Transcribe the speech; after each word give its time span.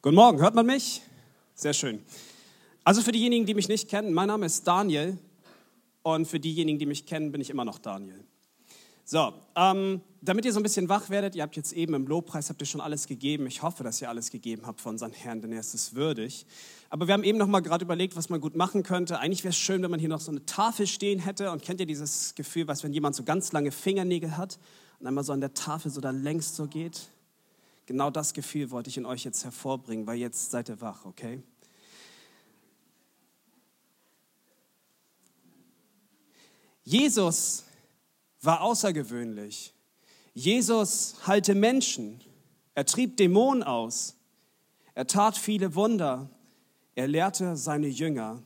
Guten 0.00 0.14
Morgen, 0.14 0.38
hört 0.38 0.54
man 0.54 0.64
mich? 0.64 1.02
Sehr 1.56 1.72
schön. 1.72 2.00
Also 2.84 3.02
für 3.02 3.10
diejenigen, 3.10 3.46
die 3.46 3.54
mich 3.54 3.68
nicht 3.68 3.88
kennen, 3.88 4.14
mein 4.14 4.28
Name 4.28 4.46
ist 4.46 4.64
Daniel 4.64 5.18
und 6.04 6.28
für 6.28 6.38
diejenigen, 6.38 6.78
die 6.78 6.86
mich 6.86 7.04
kennen, 7.04 7.32
bin 7.32 7.40
ich 7.40 7.50
immer 7.50 7.64
noch 7.64 7.80
Daniel. 7.80 8.22
So, 9.04 9.32
ähm, 9.56 10.00
damit 10.22 10.44
ihr 10.44 10.52
so 10.52 10.60
ein 10.60 10.62
bisschen 10.62 10.88
wach 10.88 11.10
werdet, 11.10 11.34
ihr 11.34 11.42
habt 11.42 11.56
jetzt 11.56 11.72
eben 11.72 11.94
im 11.94 12.06
Lobpreis, 12.06 12.48
habt 12.48 12.62
ihr 12.62 12.66
schon 12.66 12.80
alles 12.80 13.08
gegeben. 13.08 13.48
Ich 13.48 13.64
hoffe, 13.64 13.82
dass 13.82 14.00
ihr 14.00 14.08
alles 14.08 14.30
gegeben 14.30 14.66
habt 14.66 14.80
von 14.80 14.92
unseren 14.92 15.10
Herrn, 15.10 15.42
denn 15.42 15.50
er 15.50 15.58
ist 15.58 15.74
es 15.74 15.96
würdig. 15.96 16.46
Aber 16.90 17.08
wir 17.08 17.14
haben 17.14 17.24
eben 17.24 17.36
noch 17.36 17.48
mal 17.48 17.58
gerade 17.58 17.84
überlegt, 17.84 18.14
was 18.14 18.28
man 18.28 18.40
gut 18.40 18.54
machen 18.54 18.84
könnte. 18.84 19.18
Eigentlich 19.18 19.42
wäre 19.42 19.50
es 19.50 19.58
schön, 19.58 19.82
wenn 19.82 19.90
man 19.90 19.98
hier 19.98 20.10
noch 20.10 20.20
so 20.20 20.30
eine 20.30 20.46
Tafel 20.46 20.86
stehen 20.86 21.18
hätte. 21.18 21.50
Und 21.50 21.62
kennt 21.62 21.80
ihr 21.80 21.86
dieses 21.86 22.36
Gefühl, 22.36 22.68
was 22.68 22.84
wenn 22.84 22.92
jemand 22.92 23.16
so 23.16 23.24
ganz 23.24 23.50
lange 23.50 23.72
Fingernägel 23.72 24.36
hat 24.36 24.60
und 25.00 25.08
einmal 25.08 25.24
so 25.24 25.32
an 25.32 25.40
der 25.40 25.54
Tafel 25.54 25.90
so 25.90 26.00
da 26.00 26.10
längst 26.10 26.54
so 26.54 26.68
geht? 26.68 27.08
Genau 27.88 28.10
das 28.10 28.34
Gefühl 28.34 28.70
wollte 28.70 28.90
ich 28.90 28.98
in 28.98 29.06
euch 29.06 29.24
jetzt 29.24 29.44
hervorbringen, 29.44 30.06
weil 30.06 30.18
jetzt 30.18 30.50
seid 30.50 30.68
ihr 30.68 30.78
wach, 30.82 31.06
okay? 31.06 31.42
Jesus 36.84 37.64
war 38.42 38.60
außergewöhnlich. 38.60 39.72
Jesus 40.34 41.26
heilte 41.26 41.54
Menschen. 41.54 42.20
Er 42.74 42.84
trieb 42.84 43.16
Dämonen 43.16 43.62
aus. 43.62 44.16
Er 44.92 45.06
tat 45.06 45.38
viele 45.38 45.74
Wunder. 45.74 46.28
Er 46.94 47.08
lehrte 47.08 47.56
seine 47.56 47.88
Jünger. 47.88 48.42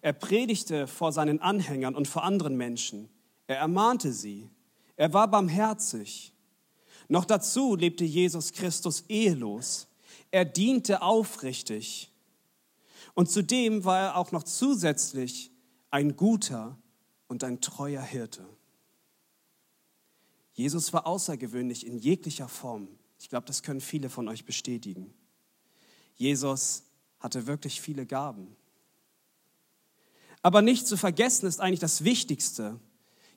Er 0.00 0.14
predigte 0.14 0.86
vor 0.86 1.12
seinen 1.12 1.42
Anhängern 1.42 1.94
und 1.94 2.08
vor 2.08 2.24
anderen 2.24 2.56
Menschen. 2.56 3.10
Er 3.48 3.58
ermahnte 3.58 4.14
sie. 4.14 4.48
Er 4.96 5.12
war 5.12 5.28
barmherzig. 5.28 6.32
Noch 7.08 7.24
dazu 7.24 7.74
lebte 7.74 8.04
Jesus 8.04 8.52
Christus 8.52 9.04
ehelos. 9.08 9.88
Er 10.30 10.44
diente 10.44 11.02
aufrichtig. 11.02 12.12
Und 13.14 13.30
zudem 13.30 13.84
war 13.84 13.98
er 13.98 14.16
auch 14.16 14.30
noch 14.30 14.42
zusätzlich 14.42 15.50
ein 15.90 16.16
guter 16.16 16.78
und 17.26 17.42
ein 17.44 17.60
treuer 17.60 18.02
Hirte. 18.02 18.46
Jesus 20.52 20.92
war 20.92 21.06
außergewöhnlich 21.06 21.86
in 21.86 21.98
jeglicher 21.98 22.48
Form. 22.48 22.88
Ich 23.18 23.28
glaube, 23.28 23.46
das 23.46 23.62
können 23.62 23.80
viele 23.80 24.10
von 24.10 24.28
euch 24.28 24.44
bestätigen. 24.44 25.14
Jesus 26.16 26.82
hatte 27.20 27.46
wirklich 27.46 27.80
viele 27.80 28.06
Gaben. 28.06 28.56
Aber 30.42 30.62
nicht 30.62 30.86
zu 30.86 30.96
vergessen 30.96 31.46
ist 31.46 31.60
eigentlich 31.60 31.80
das 31.80 32.04
Wichtigste. 32.04 32.78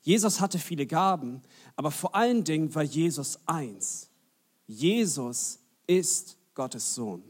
Jesus 0.02 0.40
hatte 0.40 0.58
viele 0.58 0.86
Gaben, 0.86 1.42
aber 1.76 1.90
vor 1.90 2.14
allen 2.14 2.44
Dingen 2.44 2.74
war 2.74 2.82
Jesus 2.82 3.38
eins. 3.46 4.10
Jesus 4.66 5.60
ist 5.86 6.36
Gottes 6.54 6.94
Sohn. 6.94 7.22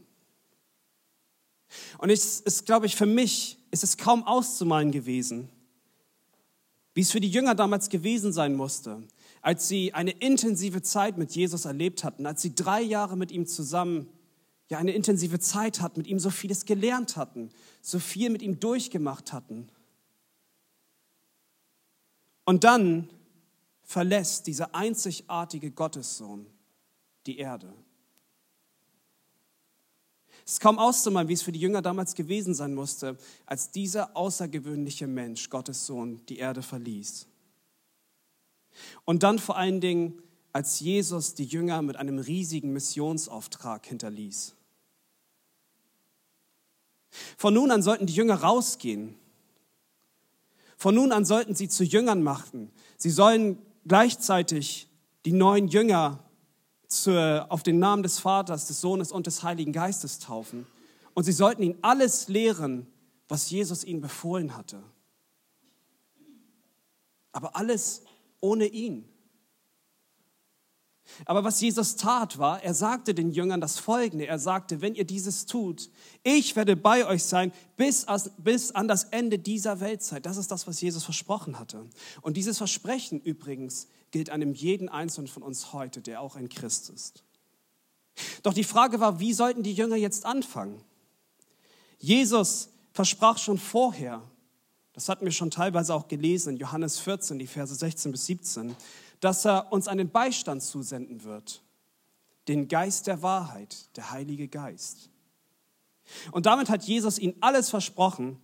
Und 1.97 2.09
es 2.09 2.39
ist, 2.41 2.65
glaube 2.65 2.85
ich, 2.85 2.95
für 2.95 3.05
mich 3.05 3.57
ist 3.71 3.83
es 3.83 3.97
kaum 3.97 4.23
auszumalen 4.23 4.91
gewesen, 4.91 5.49
wie 6.93 7.01
es 7.01 7.11
für 7.11 7.21
die 7.21 7.29
Jünger 7.29 7.55
damals 7.55 7.89
gewesen 7.89 8.33
sein 8.33 8.55
musste, 8.55 9.01
als 9.41 9.67
sie 9.67 9.93
eine 9.93 10.11
intensive 10.11 10.81
Zeit 10.81 11.17
mit 11.17 11.35
Jesus 11.35 11.65
erlebt 11.65 12.03
hatten, 12.03 12.25
als 12.25 12.41
sie 12.41 12.53
drei 12.53 12.81
Jahre 12.81 13.17
mit 13.17 13.31
ihm 13.31 13.47
zusammen 13.47 14.09
ja 14.69 14.77
eine 14.77 14.93
intensive 14.93 15.39
Zeit 15.39 15.81
hatten, 15.81 15.99
mit 15.99 16.07
ihm 16.07 16.19
so 16.19 16.29
vieles 16.29 16.65
gelernt 16.65 17.17
hatten, 17.17 17.49
so 17.81 17.99
viel 17.99 18.29
mit 18.29 18.41
ihm 18.41 18.59
durchgemacht 18.59 19.33
hatten. 19.33 19.67
Und 22.45 22.63
dann 22.63 23.09
verlässt 23.83 24.47
dieser 24.47 24.73
einzigartige 24.75 25.71
Gottessohn 25.71 26.45
die 27.25 27.37
Erde. 27.37 27.73
Es 30.45 30.53
ist 30.53 30.59
kaum 30.59 30.77
auszumalen, 30.77 31.29
wie 31.29 31.33
es 31.33 31.41
für 31.41 31.53
die 31.53 31.59
Jünger 31.59 31.81
damals 31.81 32.15
gewesen 32.15 32.53
sein 32.53 32.73
musste, 32.73 33.17
als 33.45 33.71
dieser 33.71 34.15
außergewöhnliche 34.17 35.07
Mensch, 35.07 35.49
Gottes 35.49 35.85
Sohn, 35.85 36.25
die 36.27 36.37
Erde 36.37 36.61
verließ. 36.61 37.27
Und 39.05 39.23
dann 39.23 39.39
vor 39.39 39.57
allen 39.57 39.79
Dingen, 39.79 40.21
als 40.51 40.79
Jesus 40.79 41.33
die 41.33 41.45
Jünger 41.45 41.81
mit 41.81 41.95
einem 41.95 42.19
riesigen 42.19 42.73
Missionsauftrag 42.73 43.85
hinterließ. 43.85 44.53
Von 47.37 47.53
nun 47.53 47.71
an 47.71 47.81
sollten 47.81 48.05
die 48.05 48.13
Jünger 48.13 48.35
rausgehen. 48.35 49.15
Von 50.83 50.95
nun 50.95 51.13
an 51.13 51.23
sollten 51.23 51.55
sie 51.55 51.69
zu 51.69 51.85
Jüngern 51.85 52.23
machen. 52.23 52.69
Sie 52.97 53.09
sollen 53.09 53.57
gleichzeitig 53.87 54.89
die 55.23 55.31
neuen 55.31 55.69
Jünger 55.69 56.19
zu, 56.87 57.49
auf 57.49 57.63
den 57.63 57.79
Namen 57.79 58.03
des 58.03 58.19
Vaters, 58.19 58.67
des 58.67 58.81
Sohnes 58.81 59.09
und 59.13 59.25
des 59.25 59.43
Heiligen 59.43 59.71
Geistes 59.71 60.19
taufen. 60.19 60.67
Und 61.13 61.23
sie 61.23 61.31
sollten 61.31 61.63
ihnen 61.63 61.77
alles 61.81 62.27
lehren, 62.27 62.85
was 63.29 63.49
Jesus 63.49 63.85
ihnen 63.85 64.01
befohlen 64.01 64.57
hatte. 64.57 64.83
Aber 67.31 67.55
alles 67.55 68.03
ohne 68.41 68.65
ihn. 68.65 69.07
Aber 71.25 71.43
was 71.43 71.59
Jesus 71.61 71.95
tat 71.95 72.37
war, 72.37 72.63
er 72.63 72.73
sagte 72.73 73.13
den 73.13 73.31
Jüngern 73.31 73.61
das 73.61 73.77
Folgende. 73.77 74.25
Er 74.25 74.39
sagte, 74.39 74.81
wenn 74.81 74.95
ihr 74.95 75.05
dieses 75.05 75.45
tut, 75.45 75.89
ich 76.23 76.55
werde 76.55 76.75
bei 76.75 77.05
euch 77.05 77.23
sein 77.23 77.51
bis, 77.75 78.05
bis 78.37 78.71
an 78.71 78.87
das 78.87 79.05
Ende 79.05 79.37
dieser 79.37 79.79
Weltzeit. 79.79 80.25
Das 80.25 80.37
ist 80.37 80.51
das, 80.51 80.65
was 80.65 80.81
Jesus 80.81 81.03
versprochen 81.03 81.59
hatte. 81.59 81.85
Und 82.21 82.37
dieses 82.37 82.57
Versprechen 82.57 83.19
übrigens 83.19 83.87
gilt 84.11 84.29
einem 84.29 84.53
jeden 84.53 84.89
Einzelnen 84.89 85.27
von 85.27 85.43
uns 85.43 85.73
heute, 85.73 86.01
der 86.01 86.21
auch 86.21 86.35
ein 86.35 86.49
Christ 86.49 86.89
ist. 86.89 87.23
Doch 88.43 88.53
die 88.53 88.63
Frage 88.63 88.99
war, 88.99 89.19
wie 89.19 89.33
sollten 89.33 89.63
die 89.63 89.73
Jünger 89.73 89.95
jetzt 89.95 90.25
anfangen? 90.25 90.81
Jesus 91.97 92.69
versprach 92.91 93.37
schon 93.37 93.57
vorher, 93.57 94.21
das 94.93 95.09
hatten 95.09 95.25
wir 95.25 95.31
schon 95.31 95.49
teilweise 95.49 95.95
auch 95.95 96.07
gelesen 96.07 96.53
in 96.53 96.57
Johannes 96.57 96.99
14, 96.99 97.39
die 97.39 97.47
Verse 97.47 97.73
16 97.73 98.11
bis 98.11 98.27
17, 98.27 98.75
dass 99.23 99.45
er 99.45 99.71
uns 99.71 99.87
einen 99.87 100.09
Beistand 100.09 100.61
zusenden 100.61 101.23
wird, 101.23 101.63
den 102.49 102.67
Geist 102.67 103.07
der 103.07 103.21
Wahrheit, 103.21 103.95
der 103.95 104.11
Heilige 104.11 104.49
Geist. 104.49 105.09
Und 106.33 106.45
damit 106.45 106.69
hat 106.69 106.83
Jesus 106.83 107.17
ihnen 107.17 107.35
alles 107.39 107.69
versprochen, 107.69 108.37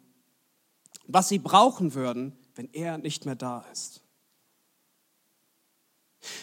was 1.06 1.28
sie 1.28 1.40
brauchen 1.40 1.96
würden, 1.96 2.38
wenn 2.56 2.70
er 2.72 2.98
nicht 2.98 3.26
mehr 3.26 3.36
da 3.36 3.66
ist. 3.74 4.02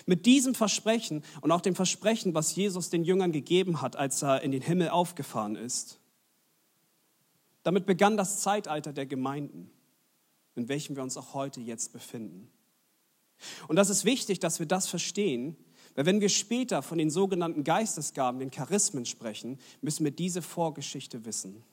Mit 0.05 0.27
diesem 0.27 0.55
Versprechen 0.55 1.25
und 1.41 1.51
auch 1.51 1.61
dem 1.63 1.75
Versprechen, 1.75 2.35
was 2.35 2.55
Jesus 2.55 2.91
den 2.91 3.05
Jüngern 3.05 3.33
gegeben 3.33 3.81
hat, 3.81 3.97
als 3.97 4.23
er 4.23 4.43
in 4.43 4.53
den 4.53 4.63
Himmel 4.63 4.91
aufgefahren 4.91 5.57
ist, 5.57 5.99
damit 7.63 7.87
begann 7.87 8.19
das 8.19 8.41
Zeitalter 8.41 8.93
der 8.93 9.07
Gemeinden, 9.07 9.71
in 10.57 10.69
welchem 10.69 10.95
wir 10.95 11.03
uns 11.03 11.17
auch 11.17 11.33
heute 11.33 11.61
jetzt 11.61 11.93
befinden. 11.93 12.51
Und 13.69 13.77
das 13.77 13.91
ist 13.91 14.05
wichtig, 14.05 14.39
dass 14.41 14.59
wir 14.59 14.67
das 14.67 14.87
verstehen, 14.87 15.57
weil 15.95 16.07
wenn 16.07 16.21
wir 16.21 16.29
später 16.29 16.83
von 16.83 16.99
den 16.99 17.11
sogenannten 17.11 17.65
Geistesgaben, 17.65 18.39
den 18.39 18.51
Charismen 18.51 19.07
sprechen, 19.07 19.59
müssen 19.81 20.05
wir 20.05 20.11
diese 20.11 20.43
Vorgeschichte 20.43 21.25
wissen. 21.25 21.65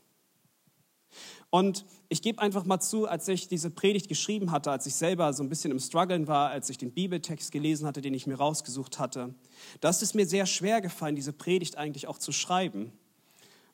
Und 1.49 1.85
ich 2.09 2.21
gebe 2.21 2.41
einfach 2.41 2.65
mal 2.65 2.79
zu, 2.79 3.07
als 3.07 3.27
ich 3.27 3.47
diese 3.47 3.69
Predigt 3.69 4.07
geschrieben 4.07 4.51
hatte, 4.51 4.71
als 4.71 4.87
ich 4.87 4.95
selber 4.95 5.31
so 5.33 5.43
ein 5.43 5.49
bisschen 5.49 5.71
im 5.71 5.79
Struggeln 5.79 6.27
war, 6.27 6.49
als 6.49 6.69
ich 6.69 6.79
den 6.79 6.91
Bibeltext 6.91 7.51
gelesen 7.51 7.85
hatte, 7.85 8.01
den 8.01 8.13
ich 8.15 8.25
mir 8.25 8.35
rausgesucht 8.35 8.97
hatte, 8.97 9.35
da 9.79 9.89
ist 9.89 10.01
es 10.01 10.15
mir 10.15 10.25
sehr 10.25 10.47
schwer 10.47 10.81
gefallen, 10.81 11.15
diese 11.15 11.33
Predigt 11.33 11.77
eigentlich 11.77 12.07
auch 12.07 12.17
zu 12.17 12.31
schreiben. 12.31 12.91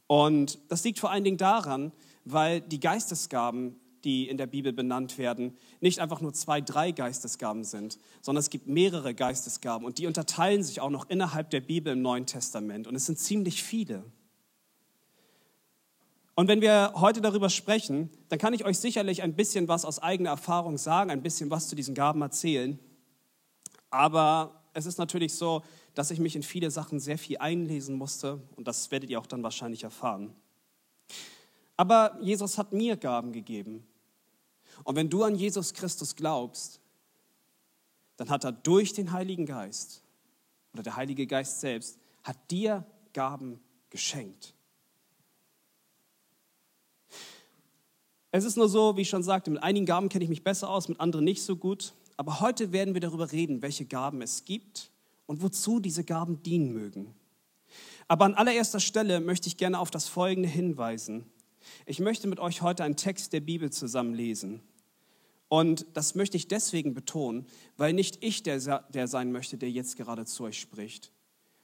Und 0.07 0.59
das 0.67 0.83
liegt 0.83 0.99
vor 0.99 1.11
allen 1.11 1.23
Dingen 1.23 1.37
daran, 1.37 1.93
weil 2.25 2.59
die 2.59 2.79
Geistesgaben, 2.79 3.79
die 4.03 4.27
in 4.27 4.37
der 4.37 4.47
Bibel 4.47 4.73
benannt 4.73 5.17
werden, 5.17 5.57
nicht 5.81 5.99
einfach 5.99 6.21
nur 6.21 6.33
zwei, 6.33 6.61
drei 6.61 6.91
Geistesgaben 6.91 7.63
sind, 7.63 7.97
sondern 8.21 8.39
es 8.39 8.49
gibt 8.49 8.67
mehrere 8.67 9.13
Geistesgaben 9.13 9.85
und 9.85 9.97
die 9.97 10.07
unterteilen 10.07 10.63
sich 10.63 10.81
auch 10.81 10.89
noch 10.89 11.09
innerhalb 11.09 11.49
der 11.49 11.61
Bibel 11.61 11.93
im 11.93 12.01
Neuen 12.01 12.25
Testament 12.25 12.87
und 12.87 12.95
es 12.95 13.05
sind 13.05 13.19
ziemlich 13.19 13.63
viele. 13.63 14.03
Und 16.35 16.47
wenn 16.47 16.61
wir 16.61 16.93
heute 16.95 17.19
darüber 17.19 17.49
sprechen, 17.49 18.09
dann 18.29 18.39
kann 18.39 18.53
ich 18.53 18.63
euch 18.63 18.79
sicherlich 18.79 19.23
ein 19.23 19.35
bisschen 19.35 19.67
was 19.67 19.83
aus 19.83 19.99
eigener 19.99 20.29
Erfahrung 20.29 20.77
sagen, 20.77 21.11
ein 21.11 21.21
bisschen 21.21 21.49
was 21.49 21.67
zu 21.67 21.75
diesen 21.75 21.95
Gaben 21.95 22.21
erzählen. 22.21 22.79
Aber 23.89 24.63
es 24.73 24.85
ist 24.85 24.99
natürlich 24.99 25.33
so, 25.33 25.63
dass 25.95 26.11
ich 26.11 26.19
mich 26.19 26.37
in 26.37 26.43
viele 26.43 26.71
Sachen 26.71 27.01
sehr 27.01 27.17
viel 27.17 27.39
einlesen 27.39 27.97
musste 27.97 28.41
und 28.55 28.69
das 28.69 28.89
werdet 28.89 29.09
ihr 29.09 29.19
auch 29.19 29.27
dann 29.27 29.43
wahrscheinlich 29.43 29.83
erfahren. 29.83 30.33
Aber 31.79 32.17
Jesus 32.19 32.57
hat 32.57 32.73
mir 32.73 32.97
Gaben 32.97 33.31
gegeben. 33.31 33.87
Und 34.83 34.97
wenn 34.97 35.09
du 35.09 35.23
an 35.23 35.35
Jesus 35.35 35.73
Christus 35.73 36.13
glaubst, 36.13 36.81
dann 38.17 38.29
hat 38.29 38.43
er 38.43 38.51
durch 38.51 38.91
den 38.91 39.13
Heiligen 39.13 39.45
Geist 39.45 40.03
oder 40.73 40.83
der 40.83 40.97
Heilige 40.97 41.25
Geist 41.25 41.61
selbst, 41.61 41.97
hat 42.21 42.35
dir 42.51 42.85
Gaben 43.13 43.61
geschenkt. 43.91 44.53
Es 48.31 48.43
ist 48.43 48.57
nur 48.57 48.67
so, 48.67 48.97
wie 48.97 49.03
ich 49.03 49.09
schon 49.09 49.23
sagte, 49.23 49.49
mit 49.49 49.63
einigen 49.63 49.85
Gaben 49.85 50.09
kenne 50.09 50.25
ich 50.25 50.29
mich 50.29 50.43
besser 50.43 50.69
aus, 50.69 50.89
mit 50.89 50.99
anderen 50.99 51.23
nicht 51.23 51.43
so 51.43 51.55
gut. 51.55 51.93
Aber 52.17 52.41
heute 52.41 52.73
werden 52.73 52.93
wir 52.93 52.99
darüber 52.99 53.31
reden, 53.31 53.61
welche 53.61 53.85
Gaben 53.85 54.21
es 54.21 54.43
gibt 54.43 54.91
und 55.27 55.41
wozu 55.41 55.79
diese 55.79 56.03
Gaben 56.03 56.43
dienen 56.43 56.73
mögen. 56.73 57.15
Aber 58.09 58.25
an 58.25 58.33
allererster 58.33 58.81
Stelle 58.81 59.21
möchte 59.21 59.47
ich 59.47 59.55
gerne 59.55 59.79
auf 59.79 59.91
das 59.91 60.09
Folgende 60.09 60.49
hinweisen. 60.49 61.23
Ich 61.85 61.99
möchte 61.99 62.27
mit 62.27 62.39
euch 62.39 62.61
heute 62.61 62.83
einen 62.83 62.95
Text 62.95 63.33
der 63.33 63.41
Bibel 63.41 63.71
zusammen 63.71 64.13
lesen. 64.13 64.61
Und 65.47 65.87
das 65.93 66.13
möchte 66.13 66.37
ich 66.37 66.47
deswegen 66.47 66.93
betonen, 66.93 67.47
weil 67.75 67.93
nicht 67.93 68.23
ich 68.23 68.43
der, 68.43 68.59
der 68.89 69.07
sein 69.07 69.31
möchte, 69.31 69.57
der 69.57 69.71
jetzt 69.71 69.97
gerade 69.97 70.25
zu 70.25 70.43
euch 70.43 70.59
spricht, 70.59 71.11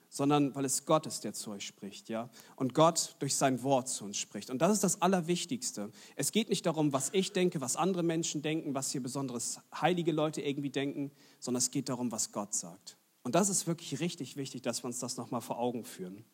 sondern 0.10 0.56
weil 0.56 0.66
es 0.66 0.86
Gott 0.86 1.06
ist, 1.06 1.24
der 1.24 1.34
zu 1.34 1.52
euch 1.52 1.68
spricht, 1.68 2.10
ja? 2.10 2.30
Und 2.56 2.74
Gott 2.74 3.16
durch 3.19 3.36
sein 3.36 3.62
Wort 3.62 3.88
zu 3.88 4.06
uns 4.06 4.18
spricht. 4.18 4.50
Und 4.50 4.60
das 4.60 4.72
ist 4.72 4.84
das 4.84 5.02
Allerwichtigste. 5.02 5.92
Es 6.16 6.31
geht 6.31 6.50
nicht 6.50 6.66
darum, 6.66 6.94
was 6.94 7.10
ich 7.13 7.31
denke, 7.31 7.62
was 7.62 7.75
andere 7.75 8.01
Menschen 8.01 8.42
denken, 8.42 8.74
was 8.74 8.92
hier 8.92 9.04
besonderes 9.04 9.60
heilige 9.80 10.12
Leute 10.12 10.42
irgendwie 10.42 10.72
denken, 10.72 11.12
sondern 11.40 11.60
es 11.60 11.69
geht 11.69 11.90
darum, 11.90 12.12
was 12.12 12.31
Gott 12.31 12.56
sagt. 12.56 12.98
Und 13.22 13.36
das 13.36 13.50
ist 13.50 13.68
wirklich 13.68 14.00
richtig 14.00 14.36
wichtig, 14.36 14.62
dass 14.63 14.84
wir 14.84 14.88
uns 14.88 15.00
das 15.00 15.18
nochmal 15.18 15.42
vor 15.42 15.60
Augen 15.60 15.84
führen. 15.84 16.25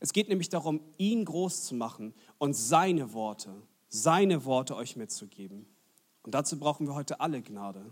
Es 0.00 0.12
geht 0.12 0.28
nämlich 0.28 0.48
darum, 0.48 0.80
ihn 0.96 1.24
groß 1.24 1.64
zu 1.64 1.74
machen 1.74 2.14
und 2.38 2.54
seine 2.54 3.12
Worte, 3.12 3.50
seine 3.88 4.44
Worte 4.44 4.76
euch 4.76 4.96
mitzugeben. 4.96 5.66
Und 6.22 6.34
dazu 6.34 6.58
brauchen 6.58 6.86
wir 6.86 6.94
heute 6.94 7.20
alle 7.20 7.42
Gnade. 7.42 7.84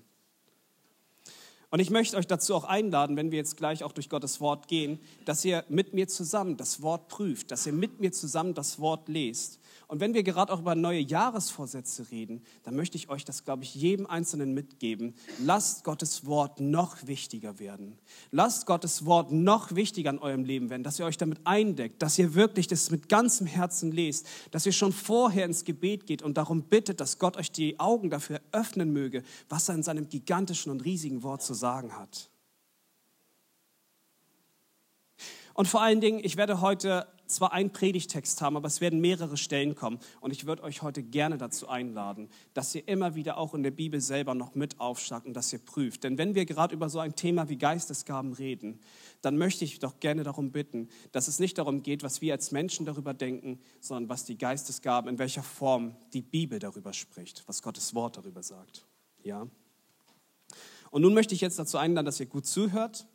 Und 1.70 1.80
ich 1.80 1.90
möchte 1.90 2.16
euch 2.16 2.26
dazu 2.26 2.54
auch 2.54 2.64
einladen, 2.64 3.16
wenn 3.16 3.32
wir 3.32 3.38
jetzt 3.38 3.56
gleich 3.56 3.82
auch 3.82 3.92
durch 3.92 4.08
Gottes 4.08 4.40
Wort 4.40 4.68
gehen, 4.68 5.00
dass 5.24 5.44
ihr 5.44 5.64
mit 5.68 5.94
mir 5.94 6.06
zusammen 6.06 6.56
das 6.56 6.80
Wort 6.80 7.08
prüft, 7.08 7.50
dass 7.50 7.66
ihr 7.66 7.72
mit 7.72 8.00
mir 8.00 8.12
zusammen 8.12 8.54
das 8.54 8.78
Wort 8.78 9.08
lest 9.08 9.58
und 9.88 10.00
wenn 10.00 10.14
wir 10.14 10.24
gerade 10.24 10.52
auch 10.52 10.58
über 10.58 10.74
neue 10.74 10.98
Jahresvorsätze 10.98 12.10
reden, 12.10 12.42
dann 12.64 12.74
möchte 12.74 12.96
ich 12.96 13.08
euch 13.08 13.24
das, 13.24 13.44
glaube 13.44 13.62
ich, 13.62 13.72
jedem 13.76 14.06
Einzelnen 14.06 14.52
mitgeben. 14.52 15.14
Lasst 15.38 15.84
Gottes 15.84 16.26
Wort 16.26 16.58
noch 16.58 17.06
wichtiger 17.06 17.60
werden. 17.60 17.96
Lasst 18.32 18.66
Gottes 18.66 19.06
Wort 19.06 19.30
noch 19.30 19.76
wichtiger 19.76 20.10
in 20.10 20.18
eurem 20.18 20.42
Leben 20.42 20.70
werden, 20.70 20.82
dass 20.82 20.98
ihr 20.98 21.06
euch 21.06 21.18
damit 21.18 21.38
eindeckt, 21.44 22.02
dass 22.02 22.18
ihr 22.18 22.34
wirklich 22.34 22.66
das 22.66 22.90
mit 22.90 23.08
ganzem 23.08 23.46
Herzen 23.46 23.92
lest, 23.92 24.26
dass 24.50 24.66
ihr 24.66 24.72
schon 24.72 24.92
vorher 24.92 25.44
ins 25.44 25.62
Gebet 25.62 26.06
geht 26.06 26.20
und 26.20 26.36
darum 26.36 26.64
bittet, 26.64 27.00
dass 27.00 27.20
Gott 27.20 27.36
euch 27.36 27.52
die 27.52 27.78
Augen 27.78 28.10
dafür 28.10 28.40
öffnen 28.50 28.92
möge, 28.92 29.22
was 29.48 29.68
er 29.68 29.76
in 29.76 29.84
seinem 29.84 30.08
gigantischen 30.08 30.72
und 30.72 30.84
riesigen 30.84 31.22
Wort 31.22 31.42
zu 31.42 31.54
sagen 31.54 31.96
hat. 31.96 32.28
Und 35.54 35.68
vor 35.68 35.80
allen 35.80 36.00
Dingen, 36.00 36.18
ich 36.22 36.36
werde 36.36 36.60
heute 36.60 37.06
zwar 37.26 37.52
einen 37.52 37.70
Predigtext 37.70 38.40
haben, 38.40 38.56
aber 38.56 38.66
es 38.66 38.80
werden 38.80 39.00
mehrere 39.00 39.36
Stellen 39.36 39.74
kommen. 39.74 39.98
Und 40.20 40.32
ich 40.32 40.46
würde 40.46 40.62
euch 40.62 40.82
heute 40.82 41.02
gerne 41.02 41.38
dazu 41.38 41.68
einladen, 41.68 42.28
dass 42.54 42.74
ihr 42.74 42.86
immer 42.88 43.14
wieder 43.14 43.38
auch 43.38 43.54
in 43.54 43.62
der 43.62 43.70
Bibel 43.70 44.00
selber 44.00 44.34
noch 44.34 44.54
mit 44.54 44.80
aufschlagt 44.80 45.26
und 45.26 45.34
dass 45.34 45.52
ihr 45.52 45.58
prüft. 45.58 46.04
Denn 46.04 46.18
wenn 46.18 46.34
wir 46.34 46.46
gerade 46.46 46.74
über 46.74 46.88
so 46.88 46.98
ein 46.98 47.14
Thema 47.14 47.48
wie 47.48 47.56
Geistesgaben 47.56 48.32
reden, 48.32 48.80
dann 49.22 49.36
möchte 49.36 49.64
ich 49.64 49.78
doch 49.78 50.00
gerne 50.00 50.22
darum 50.22 50.52
bitten, 50.52 50.88
dass 51.12 51.28
es 51.28 51.38
nicht 51.38 51.58
darum 51.58 51.82
geht, 51.82 52.02
was 52.02 52.20
wir 52.20 52.32
als 52.32 52.52
Menschen 52.52 52.86
darüber 52.86 53.14
denken, 53.14 53.60
sondern 53.80 54.08
was 54.08 54.24
die 54.24 54.38
Geistesgaben, 54.38 55.10
in 55.10 55.18
welcher 55.18 55.42
Form 55.42 55.96
die 56.12 56.22
Bibel 56.22 56.58
darüber 56.58 56.92
spricht, 56.92 57.42
was 57.46 57.62
Gottes 57.62 57.94
Wort 57.94 58.16
darüber 58.16 58.42
sagt. 58.42 58.84
Ja? 59.22 59.46
Und 60.90 61.02
nun 61.02 61.14
möchte 61.14 61.34
ich 61.34 61.40
jetzt 61.40 61.58
dazu 61.58 61.78
einladen, 61.78 62.06
dass 62.06 62.20
ihr 62.20 62.26
gut 62.26 62.46
zuhört 62.46 63.06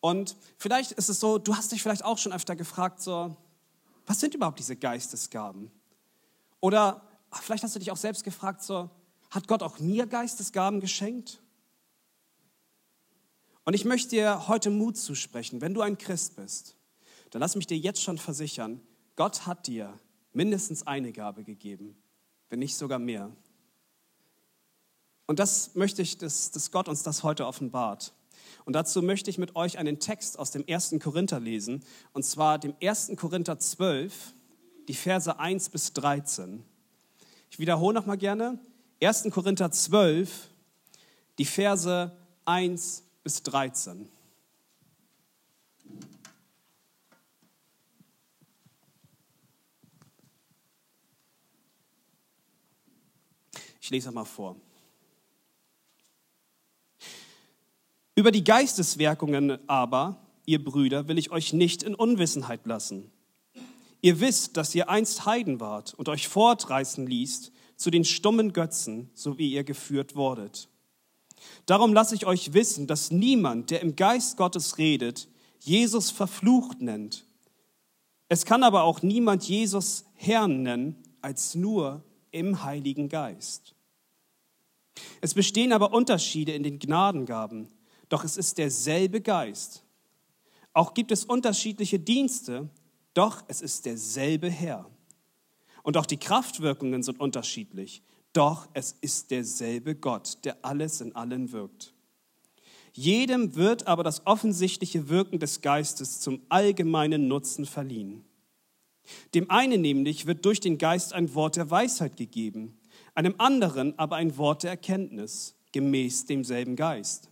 und 0.00 0.36
vielleicht 0.56 0.92
ist 0.92 1.08
es 1.08 1.20
so, 1.20 1.38
du 1.38 1.56
hast 1.56 1.72
dich 1.72 1.82
vielleicht 1.82 2.04
auch 2.04 2.18
schon 2.18 2.32
öfter 2.32 2.56
gefragt, 2.56 3.00
so, 3.00 3.36
was 4.06 4.20
sind 4.20 4.34
überhaupt 4.34 4.58
diese 4.58 4.76
Geistesgaben? 4.76 5.70
Oder 6.60 7.02
vielleicht 7.30 7.62
hast 7.62 7.74
du 7.74 7.78
dich 7.78 7.90
auch 7.90 7.96
selbst 7.96 8.24
gefragt, 8.24 8.62
so, 8.62 8.90
hat 9.30 9.46
Gott 9.46 9.62
auch 9.62 9.78
mir 9.78 10.06
Geistesgaben 10.06 10.80
geschenkt? 10.80 11.42
Und 13.64 13.74
ich 13.74 13.84
möchte 13.84 14.10
dir 14.10 14.48
heute 14.48 14.70
Mut 14.70 14.96
zusprechen, 14.96 15.60
wenn 15.60 15.74
du 15.74 15.82
ein 15.82 15.98
Christ 15.98 16.36
bist, 16.36 16.76
dann 17.30 17.40
lass 17.40 17.54
mich 17.54 17.66
dir 17.66 17.78
jetzt 17.78 18.02
schon 18.02 18.18
versichern, 18.18 18.80
Gott 19.16 19.46
hat 19.46 19.66
dir 19.66 19.92
mindestens 20.32 20.86
eine 20.86 21.12
Gabe 21.12 21.44
gegeben, 21.44 21.96
wenn 22.48 22.58
nicht 22.58 22.76
sogar 22.76 22.98
mehr. 22.98 23.30
Und 25.26 25.38
das 25.38 25.74
möchte 25.76 26.02
ich, 26.02 26.18
dass, 26.18 26.50
dass 26.50 26.72
Gott 26.72 26.88
uns 26.88 27.02
das 27.02 27.22
heute 27.22 27.46
offenbart. 27.46 28.12
Und 28.64 28.74
dazu 28.74 29.02
möchte 29.02 29.30
ich 29.30 29.38
mit 29.38 29.56
euch 29.56 29.78
einen 29.78 29.98
Text 29.98 30.38
aus 30.38 30.50
dem 30.50 30.64
1. 30.68 30.96
Korinther 31.02 31.40
lesen, 31.40 31.84
und 32.12 32.24
zwar 32.24 32.58
dem 32.58 32.74
1. 32.82 33.12
Korinther 33.16 33.58
12, 33.58 34.34
die 34.88 34.94
Verse 34.94 35.38
1 35.38 35.70
bis 35.70 35.92
13. 35.92 36.64
Ich 37.50 37.58
wiederhole 37.58 37.94
nochmal 37.94 38.18
gerne. 38.18 38.58
1. 39.02 39.28
Korinther 39.30 39.70
12, 39.70 40.48
die 41.38 41.44
Verse 41.44 42.16
1 42.44 43.04
bis 43.22 43.42
13. 43.42 44.08
Ich 53.80 53.90
lese 53.90 54.12
mal 54.12 54.24
vor. 54.24 54.56
Über 58.20 58.32
die 58.32 58.44
Geisteswirkungen 58.44 59.58
aber, 59.66 60.20
ihr 60.44 60.62
Brüder, 60.62 61.08
will 61.08 61.16
ich 61.16 61.30
euch 61.30 61.54
nicht 61.54 61.82
in 61.82 61.94
Unwissenheit 61.94 62.66
lassen. 62.66 63.10
Ihr 64.02 64.20
wisst, 64.20 64.58
dass 64.58 64.74
ihr 64.74 64.90
einst 64.90 65.24
Heiden 65.24 65.58
wart 65.58 65.94
und 65.94 66.06
euch 66.10 66.28
fortreißen 66.28 67.06
ließt 67.06 67.50
zu 67.76 67.90
den 67.90 68.04
stummen 68.04 68.52
Götzen, 68.52 69.08
so 69.14 69.38
wie 69.38 69.50
ihr 69.50 69.64
geführt 69.64 70.16
wurdet. 70.16 70.68
Darum 71.64 71.94
lasse 71.94 72.14
ich 72.14 72.26
euch 72.26 72.52
wissen, 72.52 72.86
dass 72.86 73.10
niemand, 73.10 73.70
der 73.70 73.80
im 73.80 73.96
Geist 73.96 74.36
Gottes 74.36 74.76
redet, 74.76 75.26
Jesus 75.58 76.10
verflucht 76.10 76.82
nennt. 76.82 77.24
Es 78.28 78.44
kann 78.44 78.64
aber 78.64 78.82
auch 78.82 79.00
niemand 79.00 79.44
Jesus 79.44 80.04
Herrn 80.12 80.62
nennen, 80.62 80.94
als 81.22 81.54
nur 81.54 82.04
im 82.32 82.64
Heiligen 82.64 83.08
Geist. 83.08 83.74
Es 85.22 85.32
bestehen 85.32 85.72
aber 85.72 85.94
Unterschiede 85.94 86.52
in 86.52 86.62
den 86.62 86.78
Gnadengaben 86.78 87.70
doch 88.10 88.24
es 88.24 88.36
ist 88.36 88.58
derselbe 88.58 89.22
Geist. 89.22 89.82
Auch 90.74 90.92
gibt 90.92 91.10
es 91.10 91.24
unterschiedliche 91.24 91.98
Dienste, 91.98 92.68
doch 93.14 93.42
es 93.48 93.62
ist 93.62 93.86
derselbe 93.86 94.50
Herr. 94.50 94.90
Und 95.82 95.96
auch 95.96 96.06
die 96.06 96.18
Kraftwirkungen 96.18 97.02
sind 97.02 97.18
unterschiedlich, 97.18 98.02
doch 98.32 98.68
es 98.74 98.94
ist 99.00 99.30
derselbe 99.30 99.94
Gott, 99.94 100.38
der 100.44 100.58
alles 100.62 101.00
in 101.00 101.16
allen 101.16 101.52
wirkt. 101.52 101.94
Jedem 102.92 103.54
wird 103.54 103.86
aber 103.86 104.02
das 104.02 104.26
offensichtliche 104.26 105.08
Wirken 105.08 105.38
des 105.38 105.60
Geistes 105.60 106.20
zum 106.20 106.42
allgemeinen 106.48 107.28
Nutzen 107.28 107.64
verliehen. 107.64 108.24
Dem 109.34 109.50
einen 109.50 109.80
nämlich 109.80 110.26
wird 110.26 110.44
durch 110.44 110.60
den 110.60 110.78
Geist 110.78 111.12
ein 111.12 111.34
Wort 111.34 111.56
der 111.56 111.70
Weisheit 111.70 112.16
gegeben, 112.16 112.76
einem 113.14 113.36
anderen 113.38 113.98
aber 113.98 114.16
ein 114.16 114.36
Wort 114.36 114.64
der 114.64 114.70
Erkenntnis, 114.70 115.54
gemäß 115.72 116.26
demselben 116.26 116.74
Geist 116.74 117.29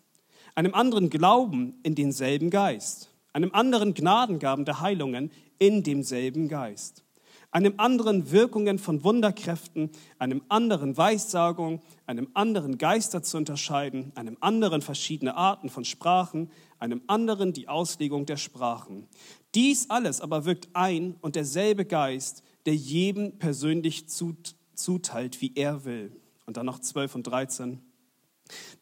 einem 0.58 0.74
anderen 0.74 1.08
Glauben 1.08 1.78
in 1.84 1.94
denselben 1.94 2.50
Geist, 2.50 3.10
einem 3.32 3.52
anderen 3.52 3.94
Gnadengaben 3.94 4.64
der 4.64 4.80
Heilungen 4.80 5.30
in 5.60 5.84
demselben 5.84 6.48
Geist, 6.48 7.04
einem 7.52 7.74
anderen 7.76 8.32
Wirkungen 8.32 8.80
von 8.80 9.04
Wunderkräften, 9.04 9.90
einem 10.18 10.42
anderen 10.48 10.96
Weissagung, 10.96 11.80
einem 12.06 12.26
anderen 12.34 12.76
Geister 12.76 13.22
zu 13.22 13.36
unterscheiden, 13.36 14.10
einem 14.16 14.36
anderen 14.40 14.82
verschiedene 14.82 15.36
Arten 15.36 15.68
von 15.68 15.84
Sprachen, 15.84 16.50
einem 16.80 17.02
anderen 17.06 17.52
die 17.52 17.68
Auslegung 17.68 18.26
der 18.26 18.36
Sprachen. 18.36 19.06
Dies 19.54 19.88
alles 19.90 20.20
aber 20.20 20.44
wirkt 20.44 20.70
ein 20.72 21.14
und 21.20 21.36
derselbe 21.36 21.84
Geist, 21.84 22.42
der 22.66 22.74
jedem 22.74 23.38
persönlich 23.38 24.08
zuteilt, 24.08 25.40
wie 25.40 25.52
er 25.54 25.84
will. 25.84 26.20
Und 26.46 26.56
dann 26.56 26.66
noch 26.66 26.80
12 26.80 27.14
und 27.14 27.22
13. 27.28 27.80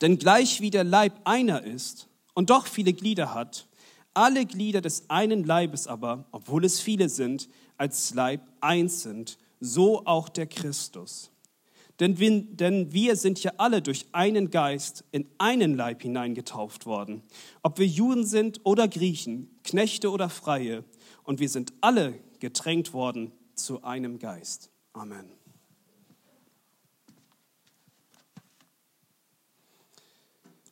Denn 0.00 0.18
gleich 0.18 0.60
wie 0.60 0.70
der 0.70 0.84
Leib 0.84 1.20
einer 1.24 1.62
ist 1.62 2.08
und 2.34 2.50
doch 2.50 2.66
viele 2.66 2.92
Glieder 2.92 3.34
hat, 3.34 3.66
alle 4.14 4.46
Glieder 4.46 4.80
des 4.80 5.10
einen 5.10 5.44
Leibes 5.44 5.86
aber, 5.86 6.26
obwohl 6.32 6.64
es 6.64 6.80
viele 6.80 7.08
sind, 7.08 7.48
als 7.76 8.14
Leib 8.14 8.40
eins 8.60 9.02
sind, 9.02 9.38
so 9.60 10.06
auch 10.06 10.28
der 10.28 10.46
Christus. 10.46 11.30
Denn 12.00 12.18
wir, 12.18 12.42
denn 12.42 12.92
wir 12.92 13.16
sind 13.16 13.42
ja 13.42 13.52
alle 13.56 13.80
durch 13.80 14.06
einen 14.12 14.50
Geist 14.50 15.04
in 15.12 15.26
einen 15.38 15.74
Leib 15.74 16.02
hineingetauft 16.02 16.84
worden, 16.84 17.22
ob 17.62 17.78
wir 17.78 17.86
Juden 17.86 18.26
sind 18.26 18.60
oder 18.64 18.86
Griechen, 18.86 19.50
Knechte 19.64 20.10
oder 20.10 20.28
Freie, 20.28 20.84
und 21.24 21.40
wir 21.40 21.48
sind 21.48 21.72
alle 21.80 22.14
getränkt 22.38 22.92
worden 22.92 23.32
zu 23.54 23.82
einem 23.82 24.18
Geist. 24.18 24.70
Amen. 24.92 25.35